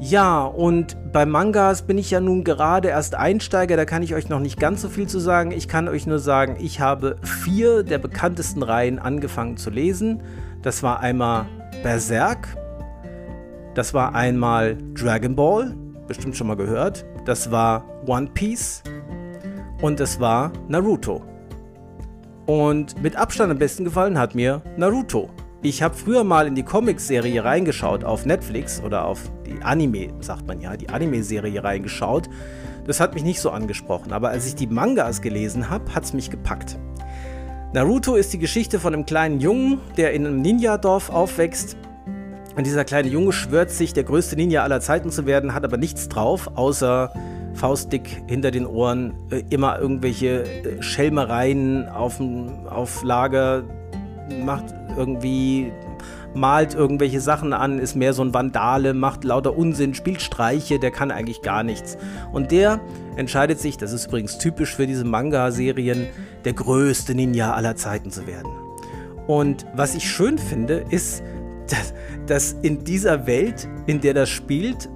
Ja, 0.00 0.42
und 0.44 0.96
bei 1.12 1.26
Mangas 1.26 1.82
bin 1.82 1.98
ich 1.98 2.10
ja 2.10 2.20
nun 2.20 2.44
gerade 2.44 2.88
erst 2.88 3.14
Einsteiger, 3.14 3.76
da 3.76 3.84
kann 3.84 4.02
ich 4.02 4.14
euch 4.14 4.30
noch 4.30 4.40
nicht 4.40 4.58
ganz 4.58 4.80
so 4.80 4.88
viel 4.88 5.06
zu 5.06 5.18
sagen. 5.18 5.50
Ich 5.52 5.68
kann 5.68 5.86
euch 5.86 6.06
nur 6.06 6.18
sagen, 6.18 6.56
ich 6.58 6.80
habe 6.80 7.16
vier 7.22 7.82
der 7.82 7.98
bekanntesten 7.98 8.62
Reihen 8.62 8.98
angefangen 8.98 9.58
zu 9.58 9.68
lesen. 9.68 10.22
Das 10.62 10.82
war 10.82 11.00
einmal 11.00 11.44
Berserk, 11.82 12.48
das 13.74 13.92
war 13.92 14.14
einmal 14.14 14.78
Dragon 14.94 15.36
Ball, 15.36 15.74
bestimmt 16.08 16.36
schon 16.36 16.46
mal 16.46 16.56
gehört, 16.56 17.04
das 17.26 17.50
war 17.50 17.84
One 18.06 18.30
Piece 18.32 18.82
und 19.82 20.00
das 20.00 20.18
war 20.20 20.52
Naruto. 20.68 21.22
Und 22.46 23.00
mit 23.02 23.16
Abstand 23.16 23.52
am 23.52 23.58
besten 23.58 23.84
gefallen 23.84 24.18
hat 24.18 24.34
mir 24.34 24.62
Naruto. 24.76 25.28
Ich 25.60 25.82
habe 25.82 25.94
früher 25.94 26.24
mal 26.24 26.46
in 26.46 26.54
die 26.54 26.62
Comic-Serie 26.64 27.44
reingeschaut 27.44 28.02
auf 28.02 28.24
Netflix 28.24 28.82
oder 28.82 29.04
auf 29.04 29.30
die 29.46 29.62
Anime, 29.62 30.08
sagt 30.20 30.46
man 30.46 30.60
ja, 30.60 30.76
die 30.76 30.88
Anime-Serie 30.88 31.62
reingeschaut. 31.62 32.28
Das 32.84 32.98
hat 32.98 33.14
mich 33.14 33.22
nicht 33.22 33.40
so 33.40 33.50
angesprochen, 33.50 34.12
aber 34.12 34.30
als 34.30 34.46
ich 34.46 34.56
die 34.56 34.66
Mangas 34.66 35.20
gelesen 35.20 35.70
habe, 35.70 35.94
hat 35.94 36.04
es 36.04 36.12
mich 36.14 36.30
gepackt. 36.30 36.78
Naruto 37.72 38.16
ist 38.16 38.32
die 38.32 38.38
Geschichte 38.38 38.80
von 38.80 38.92
einem 38.92 39.06
kleinen 39.06 39.40
Jungen, 39.40 39.80
der 39.96 40.12
in 40.12 40.26
einem 40.26 40.42
Ninja-Dorf 40.42 41.10
aufwächst. 41.10 41.76
Und 42.56 42.66
dieser 42.66 42.84
kleine 42.84 43.08
Junge 43.08 43.32
schwört 43.32 43.70
sich, 43.70 43.92
der 43.92 44.04
größte 44.04 44.36
Ninja 44.36 44.62
aller 44.62 44.80
Zeiten 44.80 45.10
zu 45.10 45.26
werden, 45.26 45.54
hat 45.54 45.64
aber 45.64 45.76
nichts 45.76 46.08
drauf, 46.08 46.50
außer 46.54 47.12
faustdick 47.54 48.22
hinter 48.26 48.50
den 48.50 48.66
Ohren, 48.66 49.14
äh, 49.30 49.42
immer 49.50 49.78
irgendwelche 49.78 50.44
äh, 50.44 50.82
Schelmereien 50.82 51.88
auf, 51.88 52.20
auf 52.68 53.02
Lager, 53.02 53.64
macht 54.44 54.74
irgendwie 54.96 55.72
malt 56.34 56.74
irgendwelche 56.74 57.20
Sachen 57.20 57.52
an, 57.52 57.78
ist 57.78 57.94
mehr 57.94 58.14
so 58.14 58.22
ein 58.22 58.32
Vandale, 58.32 58.94
macht 58.94 59.24
lauter 59.24 59.56
Unsinn, 59.56 59.94
spielt 59.94 60.22
Streiche, 60.22 60.78
der 60.78 60.90
kann 60.90 61.10
eigentlich 61.10 61.42
gar 61.42 61.62
nichts. 61.62 61.98
Und 62.32 62.50
der 62.50 62.80
entscheidet 63.16 63.60
sich, 63.60 63.76
das 63.76 63.92
ist 63.92 64.06
übrigens 64.06 64.38
typisch 64.38 64.74
für 64.74 64.86
diese 64.86 65.04
Manga-Serien, 65.04 66.06
der 66.44 66.52
größte 66.54 67.14
Ninja 67.14 67.52
aller 67.52 67.76
Zeiten 67.76 68.10
zu 68.10 68.26
werden. 68.26 68.50
Und 69.26 69.66
was 69.74 69.94
ich 69.94 70.10
schön 70.10 70.38
finde, 70.38 70.84
ist, 70.90 71.22
dass, 71.68 71.94
dass 72.26 72.52
in 72.62 72.84
dieser 72.84 73.26
Welt, 73.26 73.68
in 73.86 74.00
der 74.00 74.14
das 74.14 74.30
spielt, 74.30 74.88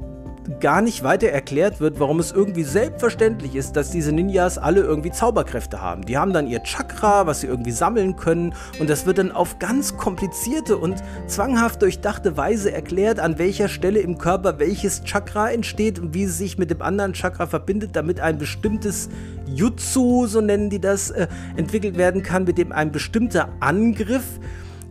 gar 0.61 0.83
nicht 0.83 1.03
weiter 1.03 1.29
erklärt 1.29 1.81
wird, 1.81 2.01
warum 2.01 2.21
es 2.21 2.33
irgendwie 2.33 2.65
selbstverständlich 2.65 3.55
ist, 3.55 3.77
dass 3.77 3.91
diese 3.91 4.13
Ninjas 4.13 4.59
alle 4.59 4.81
irgendwie 4.81 5.11
Zauberkräfte 5.11 5.81
haben. 5.81 6.05
Die 6.07 6.17
haben 6.17 6.33
dann 6.33 6.47
ihr 6.47 6.63
Chakra, 6.63 7.27
was 7.27 7.41
sie 7.41 7.47
irgendwie 7.47 7.73
sammeln 7.73 8.17
können 8.17 8.55
und 8.79 8.89
das 8.89 9.07
wird 9.07 9.19
dann 9.19 9.33
auf 9.33 9.59
ganz 9.59 9.97
komplizierte 9.97 10.77
und 10.77 11.03
zwanghaft 11.27 11.83
durchdachte 11.83 12.37
Weise 12.37 12.73
erklärt, 12.73 13.21
an 13.21 13.39
welcher 13.39 13.69
Stelle 13.69 14.01
im 14.01 14.19
Körper 14.19 14.59
welches 14.59 15.05
Chakra 15.05 15.51
entsteht 15.51 15.99
und 15.99 16.15
wie 16.15 16.25
es 16.25 16.39
sich 16.39 16.59
mit 16.59 16.71
dem 16.71 16.83
anderen 16.83 17.13
Chakra 17.13 17.47
verbindet, 17.47 17.91
damit 17.95 18.21
ein 18.21 18.39
bestimmtes 18.39 19.09
Jutsu, 19.47 20.27
so 20.27 20.41
nennen 20.41 20.71
die 20.71 20.81
das, 20.81 21.11
äh, 21.11 21.29
entwickelt 21.57 21.97
werden 21.97 22.23
kann, 22.23 22.45
mit 22.45 22.59
dem 22.59 22.73
ein 22.73 22.93
bestimmter 22.93 23.49
Angriff 23.61 24.25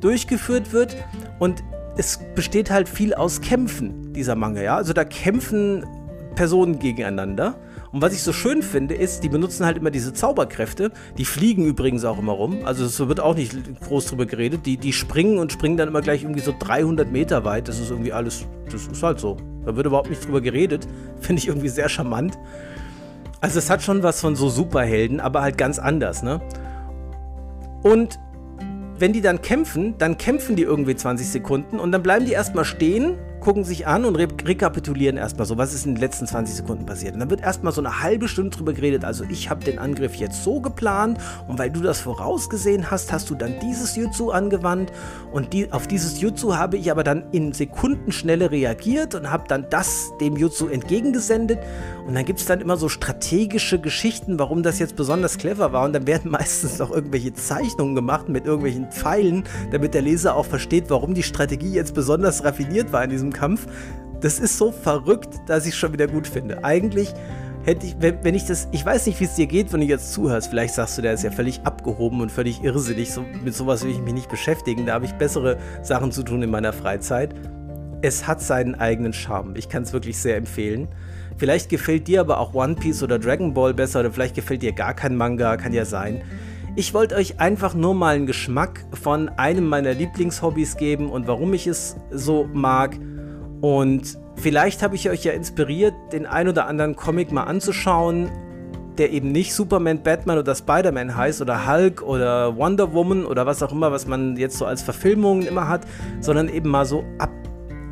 durchgeführt 0.01 0.72
wird 0.72 0.95
und 1.39 1.64
es 1.98 2.20
besteht 2.36 2.70
halt 2.70 2.89
viel 2.89 3.14
aus 3.14 3.41
Kämpfen, 3.41 4.14
dieser 4.14 4.36
Manga, 4.36 4.62
ja. 4.62 4.76
Also 4.76 4.93
da 4.93 5.04
kämpfen 5.06 5.86
Personen 6.36 6.80
gegeneinander. 6.80 7.56
Und 7.91 8.02
was 8.02 8.14
ich 8.14 8.24
so 8.24 8.34
schön 8.34 8.62
finde, 8.62 8.93
ist, 8.93 9.24
die 9.24 9.30
benutzen 9.30 9.66
halt 9.66 9.78
immer 9.78 9.89
diese 9.89 10.12
Zauberkräfte. 10.12 10.91
Die 11.18 11.24
fliegen 11.24 11.66
übrigens 11.66 12.04
auch 12.04 12.20
immer 12.20 12.34
rum. 12.34 12.66
Also 12.66 12.84
es 12.84 13.00
wird 13.00 13.22
auch 13.22 13.36
nicht 13.36 13.56
groß 13.82 14.08
drüber 14.08 14.26
geredet. 14.26 14.66
Die, 14.66 14.76
die 14.76 14.91
springen 14.91 15.38
und 15.38 15.54
springen 15.54 15.78
dann 15.78 15.88
immer 15.88 16.02
gleich 16.02 16.24
irgendwie 16.24 16.41
so 16.41 16.54
300 16.58 17.10
Meter 17.10 17.46
weit. 17.46 17.70
Das 17.70 17.80
ist 17.80 17.91
irgendwie 17.91 18.12
alles, 18.12 18.46
das 18.70 18.88
ist 18.88 19.02
halt 19.02 19.22
so. 19.22 19.38
Da 19.66 19.78
wird 19.78 19.88
überhaupt 19.88 20.10
nicht 20.10 20.26
drüber 20.26 20.41
geredet. 20.41 20.86
Finde 21.22 21.41
ich 21.41 21.48
irgendwie 21.48 21.70
sehr 21.70 21.88
charmant. 21.88 22.38
Also 23.39 23.60
es 23.60 23.70
hat 23.70 23.82
schon 23.82 24.04
was 24.04 24.20
von 24.20 24.36
so 24.36 24.50
Superhelden, 24.50 25.22
aber 25.22 25.41
halt 25.41 25.58
ganz 25.58 25.80
anders, 25.80 26.22
ne? 26.22 26.41
Und 27.84 28.20
wenn 28.98 29.14
die 29.14 29.22
dann 29.22 29.41
kämpfen, 29.41 29.96
dann 29.98 30.18
kämpfen 30.18 30.56
die 30.56 30.64
irgendwie 30.64 30.96
20 30.96 31.28
Sekunden 31.28 31.80
und 31.80 31.91
dann 31.91 32.04
bleiben 32.04 32.26
die 32.26 32.32
erstmal 32.32 32.66
stehen 32.66 33.18
gucken 33.46 33.64
sich 33.64 33.86
an 33.86 34.06
und 34.06 34.16
re 34.16 34.28
rekapitulieren 34.43 35.18
erstmal 35.18 35.46
so, 35.46 35.56
was 35.56 35.72
ist 35.72 35.86
in 35.86 35.93
den 35.93 36.02
letzten 36.02 36.26
20 36.26 36.56
Sekunden 36.56 36.88
passiert. 36.88 37.14
Und 37.14 37.20
dann 37.20 37.30
wird 37.30 37.41
erstmal 37.41 37.72
so 37.72 37.80
eine 37.80 38.02
halbe 38.02 38.28
Stunde 38.28 38.50
drüber 38.50 38.74
geredet. 38.74 39.06
Also 39.06 39.24
ich 39.30 39.52
habe 39.52 39.64
den 39.64 39.78
Angriff 39.78 40.16
jetzt 40.16 40.43
so 40.43 40.60
geplant 40.60 41.20
und 41.48 41.60
weil 41.60 41.70
du 41.70 41.82
das 41.82 42.00
vorausgesehen 42.00 42.89
hast, 42.89 43.14
hast 43.14 43.30
du 43.30 43.36
dann 43.36 43.60
dieses 43.62 43.96
Jutsu 43.96 44.32
angewandt 44.32 44.91
und 45.32 45.54
die, 45.54 45.72
auf 45.72 45.86
dieses 45.86 46.20
Jutsu 46.22 46.56
habe 46.56 46.78
ich 46.78 46.89
aber 46.89 47.04
dann 47.04 47.24
in 47.34 47.54
Sekundenschnelle 47.54 48.50
reagiert 48.50 49.14
und 49.14 49.30
habe 49.30 49.43
dann 49.48 49.68
das 49.70 50.12
dem 50.20 50.36
Jutsu 50.38 50.68
entgegengesendet. 50.68 51.60
Und 52.08 52.16
dann 52.16 52.26
gibt 52.26 52.39
es 52.39 52.48
dann 52.48 52.62
immer 52.62 52.78
so 52.78 52.89
strategische 52.89 53.80
Geschichten, 53.80 54.39
warum 54.39 54.64
das 54.64 54.80
jetzt 54.80 54.96
besonders 54.96 55.38
clever 55.38 55.72
war. 55.72 55.86
Und 55.86 55.93
dann 55.93 56.08
werden 56.08 56.32
meistens 56.32 56.80
noch 56.80 56.89
irgendwelche 56.89 57.34
Zeichnungen 57.36 57.93
gemacht 57.93 58.28
mit 58.28 58.46
irgendwelchen 58.46 58.91
Pfeilen, 58.91 59.43
damit 59.72 59.93
der 59.93 60.02
Leser 60.02 60.36
auch 60.36 60.48
versteht, 60.48 60.86
warum 60.89 61.14
die 61.14 61.22
Strategie 61.22 61.74
jetzt 61.74 61.93
besonders 61.93 62.43
raffiniert 62.43 62.91
war 62.91 63.04
in 63.04 63.12
diesem 63.12 63.35
Kampf. 63.36 63.68
Das 64.22 64.40
ist 64.40 64.58
so 64.58 64.72
verrückt, 64.72 65.30
dass 65.46 65.66
ich 65.66 65.74
es 65.74 65.78
schon 65.78 65.94
wieder 65.94 66.08
gut 66.08 66.28
finde. 66.28 66.64
Eigentlich 66.64 67.14
hätte 67.66 67.86
ich, 67.86 67.96
wenn, 68.00 68.24
wenn 68.24 68.36
ich 68.36 68.46
das, 68.46 68.68
ich 68.72 68.86
weiß 68.86 69.06
nicht, 69.08 69.20
wie 69.20 69.26
es 69.26 69.36
dir 69.36 69.48
geht, 69.48 69.74
wenn 69.74 69.82
du 69.82 69.86
jetzt 69.86 70.14
zuhörst. 70.14 70.50
Vielleicht 70.50 70.74
sagst 70.74 70.98
du, 70.98 71.02
der 71.02 71.14
ist 71.14 71.24
ja 71.24 71.32
völlig 71.32 71.62
abgehoben 71.64 72.22
und 72.22 72.32
völlig 72.32 72.64
irrsinnig. 72.64 73.12
So, 73.12 73.26
mit 73.44 73.54
sowas 73.54 73.84
will 73.84 73.92
ich 73.92 74.00
mich 74.00 74.14
nicht 74.14 74.30
beschäftigen. 74.30 74.86
Da 74.86 74.94
habe 74.94 75.06
ich 75.06 75.14
bessere 75.14 75.58
Sachen 75.82 76.12
zu 76.12 76.24
tun 76.24 76.42
in 76.42 76.50
meiner 76.50 76.74
Freizeit. 76.74 77.36
Es 78.02 78.28
hat 78.28 78.42
seinen 78.42 78.76
eigenen 78.76 79.14
Charme. 79.14 79.56
Ich 79.56 79.68
kann 79.68 79.84
es 79.84 79.94
wirklich 79.94 80.18
sehr 80.18 80.38
empfehlen. 80.38 80.88
Vielleicht 81.38 81.70
gefällt 81.70 82.08
dir 82.08 82.22
aber 82.22 82.40
auch 82.40 82.54
One 82.54 82.76
Piece 82.76 83.04
oder 83.04 83.20
Dragon 83.20 83.54
Ball 83.54 83.74
besser 83.74 84.00
oder 84.02 84.12
vielleicht 84.12 84.36
gefällt 84.36 84.62
dir 84.62 84.72
gar 84.72 84.94
kein 84.94 85.16
Manga, 85.16 85.58
kann 85.58 85.74
ja 85.74 85.84
sein. 85.84 86.22
Ich 86.78 86.94
wollte 86.94 87.16
euch 87.16 87.40
einfach 87.40 87.74
nur 87.74 87.96
mal 87.96 88.16
einen 88.16 88.26
Geschmack 88.26 88.86
von 88.94 89.30
einem 89.30 89.68
meiner 89.68 89.94
Lieblingshobbys 89.94 90.78
geben 90.78 91.10
und 91.10 91.28
warum 91.28 91.54
ich 91.54 91.68
es 91.68 91.98
so 92.12 92.50
mag. 92.54 92.98
Und 93.66 94.20
vielleicht 94.36 94.84
habe 94.84 94.93
ich 94.93 95.09
euch 95.09 95.24
ja 95.24 95.32
inspiriert, 95.32 95.95
den 96.13 96.28
ein 96.28 96.47
oder 96.47 96.68
anderen 96.68 96.95
Comic 96.95 97.32
mal 97.32 97.45
anzuschauen, 97.45 98.30
der 98.99 99.11
eben 99.11 99.32
nicht 99.32 99.55
Superman, 99.55 100.03
Batman 100.03 100.38
oder 100.38 100.53
Spider-Man 100.53 101.18
heißt 101.18 101.41
oder 101.41 101.66
Hulk 101.68 102.03
oder 102.03 102.55
Wonder 102.57 102.93
Woman 102.93 103.26
oder 103.26 103.47
was 103.47 103.63
auch 103.63 103.72
immer, 103.72 103.91
was 103.91 104.05
man 104.05 104.38
jetzt 104.38 104.59
so 104.59 104.68
als 104.68 104.84
Verfilmungen 104.84 105.47
immer 105.47 105.68
hat, 105.68 105.82
sondern 106.20 106.47
eben 106.47 106.70
mal 106.70 106.86
so 106.86 107.03
ab, 107.18 107.32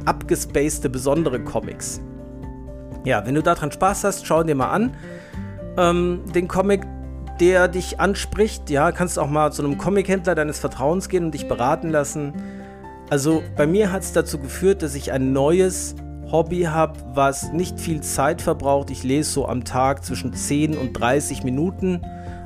abgespacede, 0.06 0.92
besondere 0.92 1.44
Comics. 1.44 2.00
Ja, 3.04 3.26
wenn 3.26 3.34
du 3.34 3.42
daran 3.42 3.72
Spaß 3.72 4.04
hast, 4.04 4.28
schau 4.28 4.44
dir 4.44 4.54
mal 4.54 4.70
an. 4.70 4.96
Ähm, 5.76 6.22
den 6.36 6.48
Comic, 6.48 6.84
der 7.40 7.68
dich 7.68 8.00
anspricht, 8.00 8.70
ja, 8.70 8.92
kannst 8.92 9.18
auch 9.18 9.28
mal 9.28 9.52
zu 9.52 9.66
einem 9.66 9.80
Comic-Händler 9.80 10.36
deines 10.36 10.60
Vertrauens 10.60 11.10
gehen 11.10 11.26
und 11.26 11.34
dich 11.34 11.48
beraten 11.48 11.90
lassen. 11.90 12.34
Also 13.10 13.44
bei 13.56 13.68
mir 13.68 13.92
hat 13.92 14.04
es 14.04 14.14
dazu 14.14 14.40
geführt, 14.40 14.82
dass 14.82 14.96
ich 14.96 15.12
ein 15.12 15.34
neues 15.34 15.96
Hobby 16.32 16.64
habe, 16.64 17.00
was 17.14 17.52
nicht 17.52 17.80
viel 17.80 18.02
Zeit 18.02 18.42
verbraucht. 18.42 18.90
Ich 18.90 19.04
lese 19.04 19.30
so 19.30 19.48
am 19.48 19.66
Tag 19.66 20.04
zwischen 20.04 20.34
10 20.34 20.78
und 20.78 20.94
30 20.94 21.44
Minuten, 21.44 22.02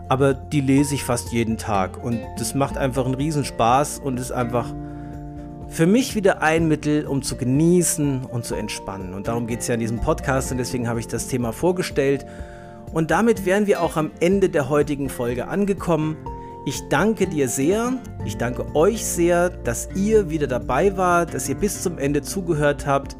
aber 0.09 0.33
die 0.33 0.61
lese 0.61 0.95
ich 0.95 1.03
fast 1.03 1.31
jeden 1.31 1.57
Tag 1.57 2.03
und 2.03 2.19
das 2.37 2.53
macht 2.53 2.77
einfach 2.77 3.05
einen 3.05 3.15
Riesenspaß 3.15 3.99
und 3.99 4.19
ist 4.19 4.31
einfach 4.31 4.73
für 5.69 5.85
mich 5.85 6.15
wieder 6.15 6.41
ein 6.41 6.67
Mittel, 6.67 7.05
um 7.05 7.21
zu 7.21 7.35
genießen 7.35 8.25
und 8.25 8.45
zu 8.45 8.55
entspannen. 8.55 9.13
Und 9.13 9.27
darum 9.27 9.47
geht 9.47 9.59
es 9.59 9.67
ja 9.67 9.73
in 9.73 9.79
diesem 9.79 9.99
Podcast 9.99 10.51
und 10.51 10.57
deswegen 10.57 10.87
habe 10.87 10.99
ich 10.99 11.07
das 11.07 11.27
Thema 11.27 11.51
vorgestellt. 11.51 12.25
Und 12.93 13.11
damit 13.11 13.45
wären 13.45 13.67
wir 13.67 13.81
auch 13.81 13.97
am 13.97 14.11
Ende 14.19 14.49
der 14.49 14.69
heutigen 14.69 15.09
Folge 15.09 15.47
angekommen. 15.47 16.17
Ich 16.67 16.89
danke 16.89 17.27
dir 17.27 17.47
sehr, 17.47 17.93
ich 18.25 18.35
danke 18.35 18.75
euch 18.75 19.05
sehr, 19.05 19.49
dass 19.49 19.87
ihr 19.95 20.29
wieder 20.29 20.47
dabei 20.47 20.97
wart, 20.97 21.33
dass 21.33 21.47
ihr 21.47 21.55
bis 21.55 21.81
zum 21.81 21.97
Ende 21.97 22.21
zugehört 22.21 22.85
habt 22.85 23.15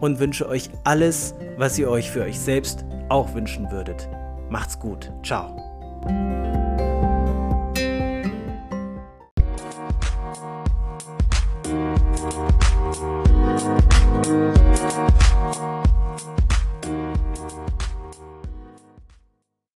und 0.00 0.20
wünsche 0.20 0.46
euch 0.46 0.68
alles, 0.84 1.34
was 1.56 1.78
ihr 1.78 1.88
euch 1.88 2.10
für 2.10 2.20
euch 2.20 2.38
selbst 2.38 2.84
auch 3.08 3.32
wünschen 3.32 3.70
würdet. 3.70 4.10
Macht's 4.50 4.78
gut. 4.78 5.10
Ciao. 5.22 5.56